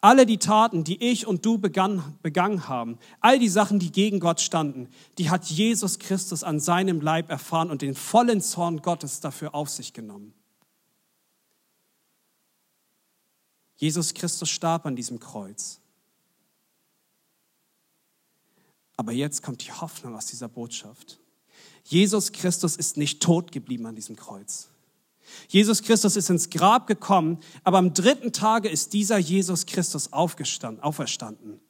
Alle 0.00 0.26
die 0.26 0.38
Taten, 0.38 0.82
die 0.82 1.00
ich 1.00 1.28
und 1.28 1.46
du 1.46 1.58
begann, 1.58 2.18
begangen 2.22 2.68
haben, 2.68 2.98
all 3.20 3.38
die 3.38 3.48
Sachen, 3.48 3.78
die 3.78 3.92
gegen 3.92 4.18
Gott 4.18 4.40
standen, 4.40 4.88
die 5.16 5.30
hat 5.30 5.44
Jesus 5.44 6.00
Christus 6.00 6.42
an 6.42 6.58
seinem 6.58 7.00
Leib 7.00 7.30
erfahren 7.30 7.70
und 7.70 7.82
den 7.82 7.94
vollen 7.94 8.40
Zorn 8.40 8.82
Gottes 8.82 9.20
dafür 9.20 9.54
auf 9.54 9.68
sich 9.68 9.92
genommen. 9.92 10.34
Jesus 13.76 14.12
Christus 14.12 14.50
starb 14.50 14.86
an 14.86 14.96
diesem 14.96 15.20
Kreuz. 15.20 15.80
Aber 18.96 19.12
jetzt 19.12 19.42
kommt 19.42 19.64
die 19.64 19.72
Hoffnung 19.72 20.16
aus 20.16 20.26
dieser 20.26 20.48
Botschaft. 20.48 21.21
Jesus 21.84 22.32
Christus 22.32 22.76
ist 22.76 22.96
nicht 22.96 23.22
tot 23.22 23.52
geblieben 23.52 23.86
an 23.86 23.94
diesem 23.94 24.16
Kreuz. 24.16 24.68
Jesus 25.48 25.82
Christus 25.82 26.16
ist 26.16 26.30
ins 26.30 26.50
Grab 26.50 26.86
gekommen, 26.86 27.38
aber 27.64 27.78
am 27.78 27.94
dritten 27.94 28.32
Tage 28.32 28.68
ist 28.68 28.92
dieser 28.92 29.18
Jesus 29.18 29.66
Christus 29.66 30.12
aufgestanden, 30.12 30.82
auferstanden. 30.82 31.60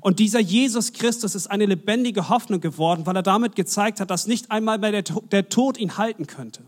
Und 0.00 0.18
dieser 0.18 0.40
Jesus 0.40 0.92
Christus 0.92 1.34
ist 1.34 1.48
eine 1.48 1.66
lebendige 1.66 2.28
Hoffnung 2.28 2.60
geworden, 2.60 3.06
weil 3.06 3.16
er 3.16 3.22
damit 3.22 3.54
gezeigt 3.54 4.00
hat, 4.00 4.10
dass 4.10 4.26
nicht 4.26 4.50
einmal 4.50 4.78
mehr 4.78 5.02
der 5.02 5.48
Tod 5.48 5.78
ihn 5.78 5.98
halten 5.98 6.26
könnte. 6.26 6.62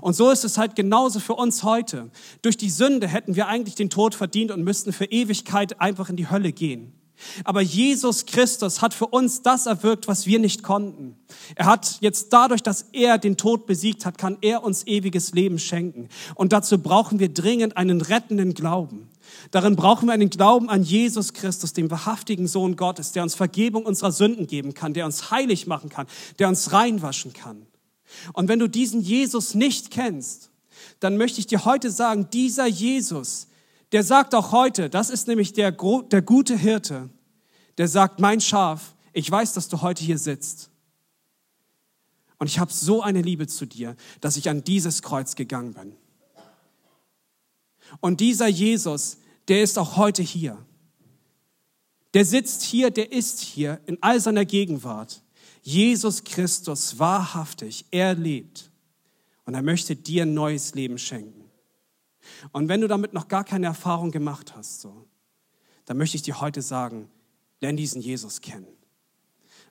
Und 0.00 0.14
so 0.14 0.30
ist 0.30 0.44
es 0.44 0.56
halt 0.56 0.74
genauso 0.74 1.20
für 1.20 1.34
uns 1.34 1.62
heute. 1.62 2.10
Durch 2.42 2.56
die 2.56 2.70
Sünde 2.70 3.08
hätten 3.08 3.36
wir 3.36 3.48
eigentlich 3.48 3.74
den 3.74 3.90
Tod 3.90 4.14
verdient 4.14 4.50
und 4.50 4.64
müssten 4.64 4.92
für 4.92 5.06
Ewigkeit 5.06 5.80
einfach 5.80 6.08
in 6.08 6.16
die 6.16 6.30
Hölle 6.30 6.52
gehen. 6.52 6.95
Aber 7.44 7.60
Jesus 7.60 8.26
Christus 8.26 8.82
hat 8.82 8.94
für 8.94 9.06
uns 9.06 9.42
das 9.42 9.66
erwirkt, 9.66 10.08
was 10.08 10.26
wir 10.26 10.38
nicht 10.38 10.62
konnten. 10.62 11.16
Er 11.54 11.66
hat 11.66 11.98
jetzt 12.00 12.32
dadurch, 12.32 12.62
dass 12.62 12.86
er 12.92 13.18
den 13.18 13.36
Tod 13.36 13.66
besiegt 13.66 14.04
hat, 14.04 14.18
kann 14.18 14.38
er 14.42 14.62
uns 14.62 14.86
ewiges 14.86 15.32
Leben 15.32 15.58
schenken. 15.58 16.08
Und 16.34 16.52
dazu 16.52 16.78
brauchen 16.78 17.18
wir 17.18 17.28
dringend 17.28 17.76
einen 17.76 18.00
rettenden 18.00 18.54
Glauben. 18.54 19.08
Darin 19.50 19.76
brauchen 19.76 20.06
wir 20.06 20.12
einen 20.12 20.30
Glauben 20.30 20.68
an 20.68 20.82
Jesus 20.82 21.32
Christus, 21.32 21.72
den 21.72 21.90
wahrhaftigen 21.90 22.46
Sohn 22.46 22.76
Gottes, 22.76 23.12
der 23.12 23.22
uns 23.22 23.34
Vergebung 23.34 23.84
unserer 23.84 24.12
Sünden 24.12 24.46
geben 24.46 24.74
kann, 24.74 24.94
der 24.94 25.06
uns 25.06 25.30
heilig 25.30 25.66
machen 25.66 25.90
kann, 25.90 26.06
der 26.38 26.48
uns 26.48 26.72
reinwaschen 26.72 27.32
kann. 27.32 27.66
Und 28.32 28.48
wenn 28.48 28.58
du 28.58 28.68
diesen 28.68 29.00
Jesus 29.00 29.54
nicht 29.54 29.90
kennst, 29.90 30.50
dann 31.00 31.16
möchte 31.16 31.40
ich 31.40 31.46
dir 31.46 31.64
heute 31.64 31.90
sagen, 31.90 32.28
dieser 32.32 32.66
Jesus, 32.66 33.48
der 33.92 34.02
sagt 34.02 34.34
auch 34.34 34.52
heute, 34.52 34.90
das 34.90 35.10
ist 35.10 35.28
nämlich 35.28 35.52
der, 35.52 35.72
der 35.72 36.22
gute 36.22 36.56
Hirte, 36.56 37.08
der 37.78 37.88
sagt, 37.88 38.20
mein 38.20 38.40
Schaf, 38.40 38.94
ich 39.12 39.30
weiß, 39.30 39.52
dass 39.52 39.68
du 39.68 39.82
heute 39.82 40.02
hier 40.02 40.18
sitzt. 40.18 40.70
Und 42.38 42.48
ich 42.48 42.58
habe 42.58 42.72
so 42.72 43.02
eine 43.02 43.22
Liebe 43.22 43.46
zu 43.46 43.66
dir, 43.66 43.96
dass 44.20 44.36
ich 44.36 44.48
an 44.50 44.62
dieses 44.64 45.02
Kreuz 45.02 45.36
gegangen 45.36 45.74
bin. 45.74 45.96
Und 48.00 48.20
dieser 48.20 48.48
Jesus, 48.48 49.18
der 49.48 49.62
ist 49.62 49.78
auch 49.78 49.96
heute 49.96 50.22
hier. 50.22 50.58
Der 52.14 52.24
sitzt 52.24 52.62
hier, 52.62 52.90
der 52.90 53.12
ist 53.12 53.40
hier 53.40 53.80
in 53.86 53.98
all 54.02 54.20
seiner 54.20 54.44
Gegenwart. 54.44 55.22
Jesus 55.62 56.24
Christus, 56.24 56.98
wahrhaftig, 56.98 57.84
er 57.90 58.14
lebt. 58.14 58.70
Und 59.44 59.54
er 59.54 59.62
möchte 59.62 59.94
dir 59.96 60.22
ein 60.22 60.34
neues 60.34 60.74
Leben 60.74 60.98
schenken. 60.98 61.35
Und 62.52 62.68
wenn 62.68 62.80
du 62.80 62.88
damit 62.88 63.12
noch 63.12 63.28
gar 63.28 63.44
keine 63.44 63.66
Erfahrung 63.66 64.10
gemacht 64.10 64.54
hast, 64.56 64.80
so, 64.80 65.06
dann 65.84 65.96
möchte 65.96 66.16
ich 66.16 66.22
dir 66.22 66.40
heute 66.40 66.62
sagen, 66.62 67.08
lern 67.60 67.76
diesen 67.76 68.00
Jesus 68.00 68.40
kennen. 68.40 68.66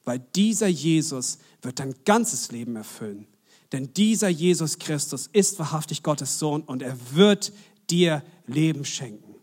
Weil 0.04 0.20
dieser 0.36 0.68
Jesus 0.68 1.40
wird 1.62 1.80
dein 1.80 1.96
ganzes 2.06 2.52
Leben 2.52 2.76
erfüllen. 2.76 3.28
Denn 3.72 3.94
dieser 3.94 4.30
Jesus 4.30 4.78
Christus 4.78 5.28
ist 5.28 5.60
wahrhaftig 5.60 6.04
Gottes 6.04 6.40
Sohn 6.40 6.62
und 6.62 6.82
er 6.82 6.98
wird 7.14 7.52
dir 7.90 8.24
Leben 8.46 8.86
schenken. 8.86 9.36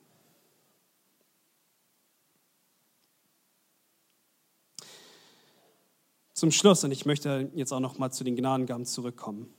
Zum 6.33 6.51
Schluss, 6.51 6.83
und 6.83 6.91
ich 6.91 7.07
möchte 7.07 7.51
jetzt 7.55 7.73
auch 7.73 7.81
noch 7.81 7.99
mal 7.99 8.11
zu 8.11 8.25
den 8.25 8.35
Gnadengaben 8.35 8.85
zurückkommen. 8.85 9.53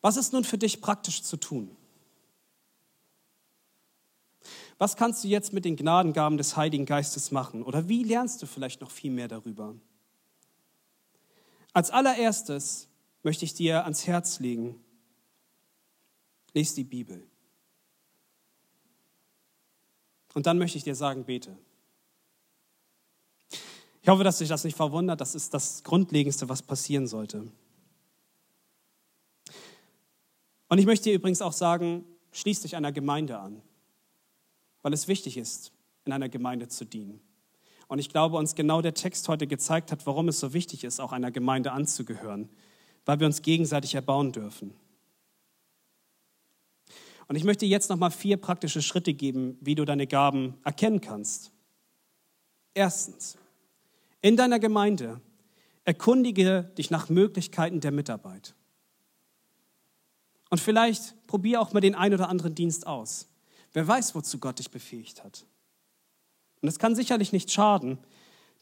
Was 0.00 0.16
ist 0.16 0.32
nun 0.32 0.44
für 0.44 0.58
dich 0.58 0.80
praktisch 0.80 1.22
zu 1.22 1.36
tun? 1.36 1.76
Was 4.78 4.96
kannst 4.96 5.22
du 5.24 5.28
jetzt 5.28 5.52
mit 5.52 5.66
den 5.66 5.76
Gnadengaben 5.76 6.38
des 6.38 6.56
Heiligen 6.56 6.86
Geistes 6.86 7.30
machen? 7.30 7.62
Oder 7.62 7.88
wie 7.88 8.02
lernst 8.02 8.40
du 8.40 8.46
vielleicht 8.46 8.80
noch 8.80 8.90
viel 8.90 9.10
mehr 9.10 9.28
darüber? 9.28 9.74
Als 11.74 11.90
allererstes 11.90 12.88
möchte 13.22 13.44
ich 13.44 13.52
dir 13.52 13.84
ans 13.84 14.06
Herz 14.06 14.40
legen, 14.40 14.82
lest 16.54 16.78
die 16.78 16.84
Bibel. 16.84 17.22
Und 20.32 20.46
dann 20.46 20.58
möchte 20.58 20.78
ich 20.78 20.84
dir 20.84 20.94
sagen, 20.94 21.24
bete. 21.24 21.56
Ich 24.02 24.08
hoffe, 24.08 24.24
dass 24.24 24.38
dich 24.38 24.48
das 24.48 24.64
nicht 24.64 24.76
verwundert. 24.76 25.20
Das 25.20 25.34
ist 25.34 25.52
das 25.52 25.84
Grundlegendste, 25.84 26.48
was 26.48 26.62
passieren 26.62 27.06
sollte. 27.06 27.50
Und 30.70 30.78
ich 30.78 30.86
möchte 30.86 31.10
dir 31.10 31.16
übrigens 31.16 31.42
auch 31.42 31.52
sagen, 31.52 32.04
schließ 32.30 32.62
dich 32.62 32.76
einer 32.76 32.92
Gemeinde 32.92 33.40
an, 33.40 33.60
weil 34.82 34.92
es 34.92 35.08
wichtig 35.08 35.36
ist, 35.36 35.72
in 36.04 36.12
einer 36.12 36.28
Gemeinde 36.28 36.68
zu 36.68 36.84
dienen. 36.84 37.20
Und 37.88 37.98
ich 37.98 38.08
glaube, 38.08 38.36
uns 38.36 38.54
genau 38.54 38.80
der 38.80 38.94
Text 38.94 39.28
heute 39.28 39.48
gezeigt 39.48 39.90
hat, 39.90 40.06
warum 40.06 40.28
es 40.28 40.38
so 40.38 40.52
wichtig 40.52 40.84
ist, 40.84 41.00
auch 41.00 41.10
einer 41.10 41.32
Gemeinde 41.32 41.72
anzugehören, 41.72 42.48
weil 43.04 43.18
wir 43.18 43.26
uns 43.26 43.42
gegenseitig 43.42 43.96
erbauen 43.96 44.30
dürfen. 44.30 44.72
Und 47.26 47.34
ich 47.34 47.42
möchte 47.42 47.66
jetzt 47.66 47.90
noch 47.90 47.96
mal 47.96 48.10
vier 48.10 48.36
praktische 48.36 48.80
Schritte 48.80 49.12
geben, 49.12 49.58
wie 49.60 49.74
du 49.74 49.84
deine 49.84 50.06
Gaben 50.06 50.54
erkennen 50.62 51.00
kannst. 51.00 51.50
Erstens, 52.74 53.36
in 54.22 54.36
deiner 54.36 54.60
Gemeinde 54.60 55.20
erkundige 55.84 56.70
dich 56.78 56.90
nach 56.90 57.08
Möglichkeiten 57.08 57.80
der 57.80 57.90
Mitarbeit. 57.90 58.54
Und 60.50 60.60
vielleicht 60.60 61.14
probier 61.26 61.60
auch 61.60 61.72
mal 61.72 61.80
den 61.80 61.94
einen 61.94 62.14
oder 62.14 62.28
anderen 62.28 62.54
Dienst 62.54 62.86
aus. 62.86 63.28
Wer 63.72 63.86
weiß, 63.86 64.14
wozu 64.14 64.38
Gott 64.38 64.58
dich 64.58 64.70
befähigt 64.70 65.24
hat. 65.24 65.46
Und 66.60 66.68
es 66.68 66.78
kann 66.78 66.94
sicherlich 66.94 67.32
nicht 67.32 67.50
schaden, 67.50 67.98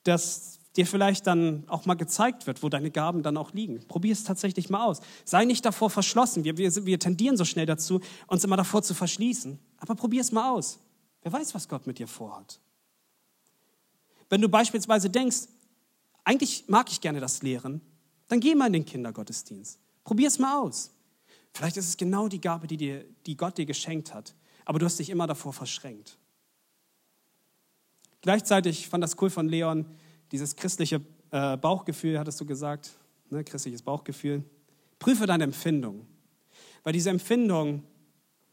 dass 0.05 0.59
dir 0.77 0.87
vielleicht 0.87 1.27
dann 1.27 1.65
auch 1.69 1.87
mal 1.87 1.95
gezeigt 1.95 2.47
wird, 2.47 2.63
wo 2.63 2.69
deine 2.69 2.91
Gaben 2.91 3.23
dann 3.23 3.37
auch 3.37 3.53
liegen. 3.53 3.81
Probier 3.89 4.13
es 4.13 4.23
tatsächlich 4.23 4.71
mal 4.71 4.85
aus. 4.85 5.01
Sei 5.25 5.45
nicht 5.45 5.65
davor 5.65 5.91
verschlossen. 5.91 6.45
Wir, 6.45 6.57
wir, 6.57 6.73
wir 6.87 7.01
tendieren 7.01 7.37
so 7.37 7.45
schnell 7.45 7.67
dazu, 7.67 8.01
uns 8.29 8.45
immer 8.45 8.57
davor 8.57 8.83
zu 8.83 8.95
verschließen. 8.95 9.59
Aber 9.79 9.95
probier 9.97 10.21
es 10.21 10.31
mal 10.31 10.51
aus. 10.51 10.79
Wer 11.23 11.33
weiß, 11.33 11.55
was 11.55 11.69
Gott 11.69 11.87
mit 11.87 11.99
dir 11.99 12.07
vorhat. 12.07 12.61
Wenn 14.29 14.41
du 14.41 14.49
beispielsweise 14.49 15.11
denkst, 15.11 15.49
eigentlich 16.23 16.65
mag 16.69 16.93
ich 16.93 17.01
gerne 17.01 17.19
das 17.19 17.43
Lehren, 17.43 17.81
dann 18.29 18.41
geh 18.41 18.55
mal 18.55 18.67
in 18.67 18.75
den 18.75 18.85
Kindergottesdienst. 18.85 19.81
Probier 20.05 20.29
es 20.29 20.39
mal 20.39 20.59
aus. 20.59 20.91
Vielleicht 21.59 21.77
ist 21.77 21.89
es 21.89 21.97
genau 21.97 22.29
die 22.29 22.41
Gabe, 22.41 22.69
die, 22.69 22.77
dir, 22.77 23.05
die 23.27 23.37
Gott 23.37 23.59
dir 23.59 23.67
geschenkt 23.67 24.15
hat, 24.15 24.37
aber 24.65 24.79
du 24.79 24.87
hast 24.87 25.01
dich 25.01 25.11
immer 25.11 25.27
davor 25.27 25.53
verschränkt. 25.53 26.17
Gleichzeitig 28.21 28.89
fand 28.89 29.03
das 29.03 29.21
cool 29.21 29.29
von 29.29 29.49
Leon, 29.49 29.85
dieses 30.31 30.55
christliche 30.55 31.01
äh, 31.33 31.57
Bauchgefühl, 31.57 32.17
hattest 32.17 32.41
du 32.41 32.47
gesagt, 32.47 32.93
ne, 33.31 33.43
christliches 33.43 33.83
Bauchgefühl. 33.83 34.45
Prüfe 35.01 35.27
deine 35.27 35.43
Empfindung, 35.43 36.07
weil 36.85 36.93
diese 36.93 37.11
Empfindung 37.11 37.83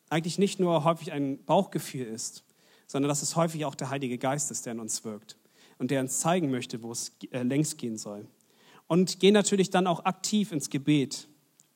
eigentlich 0.09 0.39
nicht 0.39 0.59
nur 0.59 0.83
häufig 0.83 1.11
ein 1.11 1.45
Bauchgefühl 1.45 2.07
ist, 2.07 2.43
sondern 2.87 3.09
dass 3.09 3.21
es 3.21 3.35
häufig 3.35 3.65
auch 3.65 3.75
der 3.75 3.91
Heilige 3.91 4.17
Geist 4.17 4.49
ist, 4.49 4.65
der 4.65 4.73
in 4.73 4.79
uns 4.79 5.05
wirkt. 5.05 5.37
und 5.77 5.91
der 5.91 6.01
uns 6.01 6.21
zeigen 6.21 6.49
möchte, 6.49 6.81
wo 6.81 6.91
es 6.91 7.15
äh, 7.29 7.43
längst 7.43 7.77
gehen 7.77 7.99
soll. 7.99 8.25
Und 8.87 9.19
geh 9.19 9.29
natürlich 9.29 9.69
dann 9.69 9.85
auch 9.85 10.05
aktiv 10.05 10.51
ins 10.51 10.71
Gebet 10.71 11.27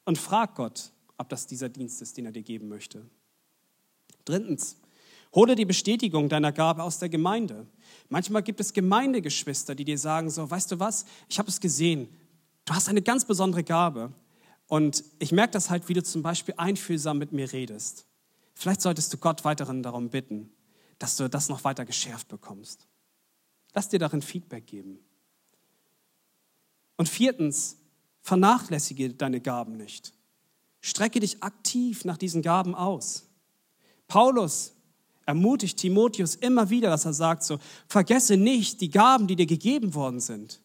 und 0.06 0.18
frag 0.18 0.56
Gott, 0.56 0.92
ob 1.20 1.30
das 1.30 1.46
dieser 1.46 1.70
Dienst 1.70 2.02
ist, 2.02 2.18
den 2.18 2.26
er 2.26 2.32
dir 2.32 2.42
geben 2.42 2.70
möchte. 2.70 3.06
Drittens, 4.26 4.78
hole 5.36 5.56
die 5.56 5.66
Bestätigung 5.66 6.30
deiner 6.30 6.52
Gabe 6.52 6.82
aus 6.82 6.98
der 6.98 7.10
Gemeinde. 7.10 7.68
Manchmal 8.08 8.42
gibt 8.42 8.60
es 8.60 8.74
Gemeindegeschwister, 8.74 9.76
die 9.76 9.86
dir 9.86 9.98
sagen 9.98 10.30
so, 10.30 10.50
weißt 10.50 10.72
du 10.72 10.80
was, 10.80 11.06
ich 11.28 11.38
habe 11.38 11.50
es 11.50 11.60
gesehen, 11.60 12.08
du 12.66 12.74
hast 12.74 12.90
eine 12.90 13.02
ganz 13.02 13.26
besondere 13.26 13.64
Gabe 13.64 14.14
und 14.68 15.04
ich 15.20 15.32
merke 15.32 15.52
das 15.52 15.70
halt, 15.70 15.90
wie 15.90 15.94
du 15.94 16.02
zum 16.02 16.24
Beispiel 16.24 16.56
einfühlsam 16.58 17.18
mit 17.18 17.34
mir 17.34 17.52
redest. 17.52 18.06
Vielleicht 18.56 18.82
solltest 18.82 19.14
du 19.14 19.18
Gott 19.18 19.44
weiterhin 19.44 19.84
darum 19.84 20.10
bitten, 20.10 20.52
dass 21.00 21.18
du 21.18 21.30
das 21.30 21.50
noch 21.50 21.64
weiter 21.64 21.86
geschärft 21.86 22.28
bekommst. 22.30 22.88
Lass 23.74 23.90
dir 23.90 24.00
darin 24.00 24.22
Feedback 24.22 24.68
geben. 24.68 25.00
Und 26.98 27.10
viertens, 27.10 27.78
vernachlässige 28.22 29.14
deine 29.14 29.42
Gaben 29.42 29.78
nicht. 29.78 30.14
Strecke 30.82 31.20
dich 31.20 31.44
aktiv 31.44 32.06
nach 32.06 32.18
diesen 32.18 32.42
Gaben 32.42 32.76
aus. 32.76 33.28
Paulus 34.08 34.74
ermutigt 35.26 35.78
Timotheus 35.78 36.36
immer 36.36 36.70
wieder, 36.70 36.90
dass 36.90 37.06
er 37.06 37.14
sagt 37.14 37.44
so, 37.44 37.60
vergesse 37.88 38.38
nicht 38.38 38.82
die 38.82 38.90
Gaben, 38.90 39.28
die 39.28 39.36
dir 39.36 39.46
gegeben 39.46 39.94
worden 39.94 40.20
sind. 40.20 40.62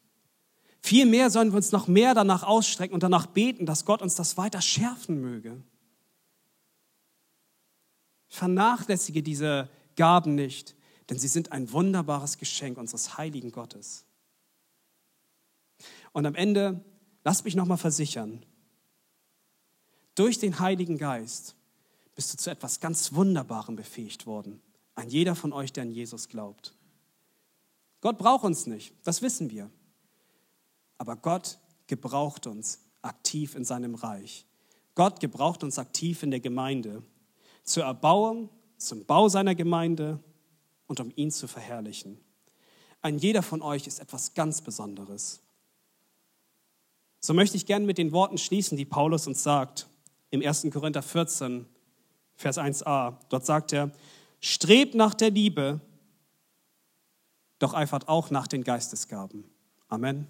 Vielmehr 0.81 1.31
sollen 1.31 1.51
wir 1.51 1.57
uns 1.57 1.73
noch 1.73 1.89
mehr 1.89 2.15
danach 2.15 2.43
ausstrecken 2.43 2.95
und 2.95 3.03
danach 3.03 3.27
beten, 3.27 3.67
dass 3.67 3.85
Gott 3.85 4.03
uns 4.03 4.15
das 4.15 4.37
weiter 4.37 4.61
schärfen 4.61 5.21
möge. 5.21 5.63
Vernachlässige 8.29 9.23
diese 9.23 9.69
Gaben 9.97 10.35
nicht, 10.35 10.75
denn 11.09 11.19
sie 11.19 11.29
sind 11.29 11.53
ein 11.53 11.73
wunderbares 11.73 12.39
Geschenk 12.39 12.79
unseres 12.79 13.17
heiligen 13.17 13.53
Gottes. 13.53 14.05
Und 16.13 16.27
am 16.27 16.35
Ende, 16.35 16.85
lasst 17.25 17.45
mich 17.45 17.57
nochmal 17.57 17.79
versichern, 17.79 18.45
durch 20.15 20.39
den 20.39 20.59
Heiligen 20.61 20.99
Geist 20.99 21.57
bist 22.15 22.33
du 22.33 22.39
zu 22.39 22.51
etwas 22.51 22.81
ganz 22.81 23.15
Wunderbarem 23.15 23.77
befähigt 23.77 24.27
worden. 24.27 24.61
Ein 24.95 25.09
jeder 25.09 25.35
von 25.35 25.53
euch, 25.53 25.73
der 25.73 25.83
an 25.83 25.91
Jesus 25.91 26.29
glaubt. 26.29 26.75
Gott 28.01 28.19
braucht 28.19 28.45
uns 28.45 28.67
nicht, 28.67 28.95
das 29.03 29.23
wissen 29.23 29.51
wir. 29.51 29.71
Aber 30.99 31.17
Gott 31.17 31.59
gebraucht 31.87 32.47
uns 32.47 32.81
aktiv 33.03 33.55
in 33.55 33.65
seinem 33.65 33.95
Reich. 33.95 34.47
Gott 34.95 35.19
gebraucht 35.19 35.65
uns 35.65 35.79
aktiv 35.79 36.23
in 36.23 36.31
der 36.31 36.41
Gemeinde 36.41 37.03
zur 37.65 37.85
Erbauung, 37.85 38.51
zum 38.77 39.05
Bau 39.05 39.29
seiner 39.29 39.55
Gemeinde 39.55 40.23
und 40.87 41.01
um 41.01 41.13
ihn 41.17 41.31
zu 41.31 41.49
verherrlichen. 41.49 42.21
Ein 43.03 43.19
jeder 43.19 43.43
von 43.43 43.63
euch 43.63 43.87
ist 43.87 43.99
etwas 43.99 44.35
ganz 44.35 44.61
Besonderes. 44.61 45.43
So 47.21 47.35
möchte 47.35 47.57
ich 47.57 47.67
gerne 47.67 47.87
mit 47.87 47.99
den 47.99 48.13
Worten 48.13 48.39
schließen, 48.39 48.77
die 48.77 48.85
Paulus 48.85 49.27
uns 49.27 49.43
sagt 49.43 49.89
im 50.35 50.47
1. 50.47 50.67
Korinther 50.73 51.03
14, 51.03 51.67
Vers 52.37 52.59
1a. 52.59 53.15
Dort 53.29 53.47
sagt 53.47 53.73
er, 53.73 53.91
strebt 54.41 54.95
nach 54.95 55.15
der 55.15 55.31
Liebe, 55.31 55.81
doch 57.59 57.73
eifert 57.75 58.09
auch 58.09 58.31
nach 58.31 58.47
den 58.47 58.65
Geistesgaben. 58.65 59.45
Amen. 59.89 60.27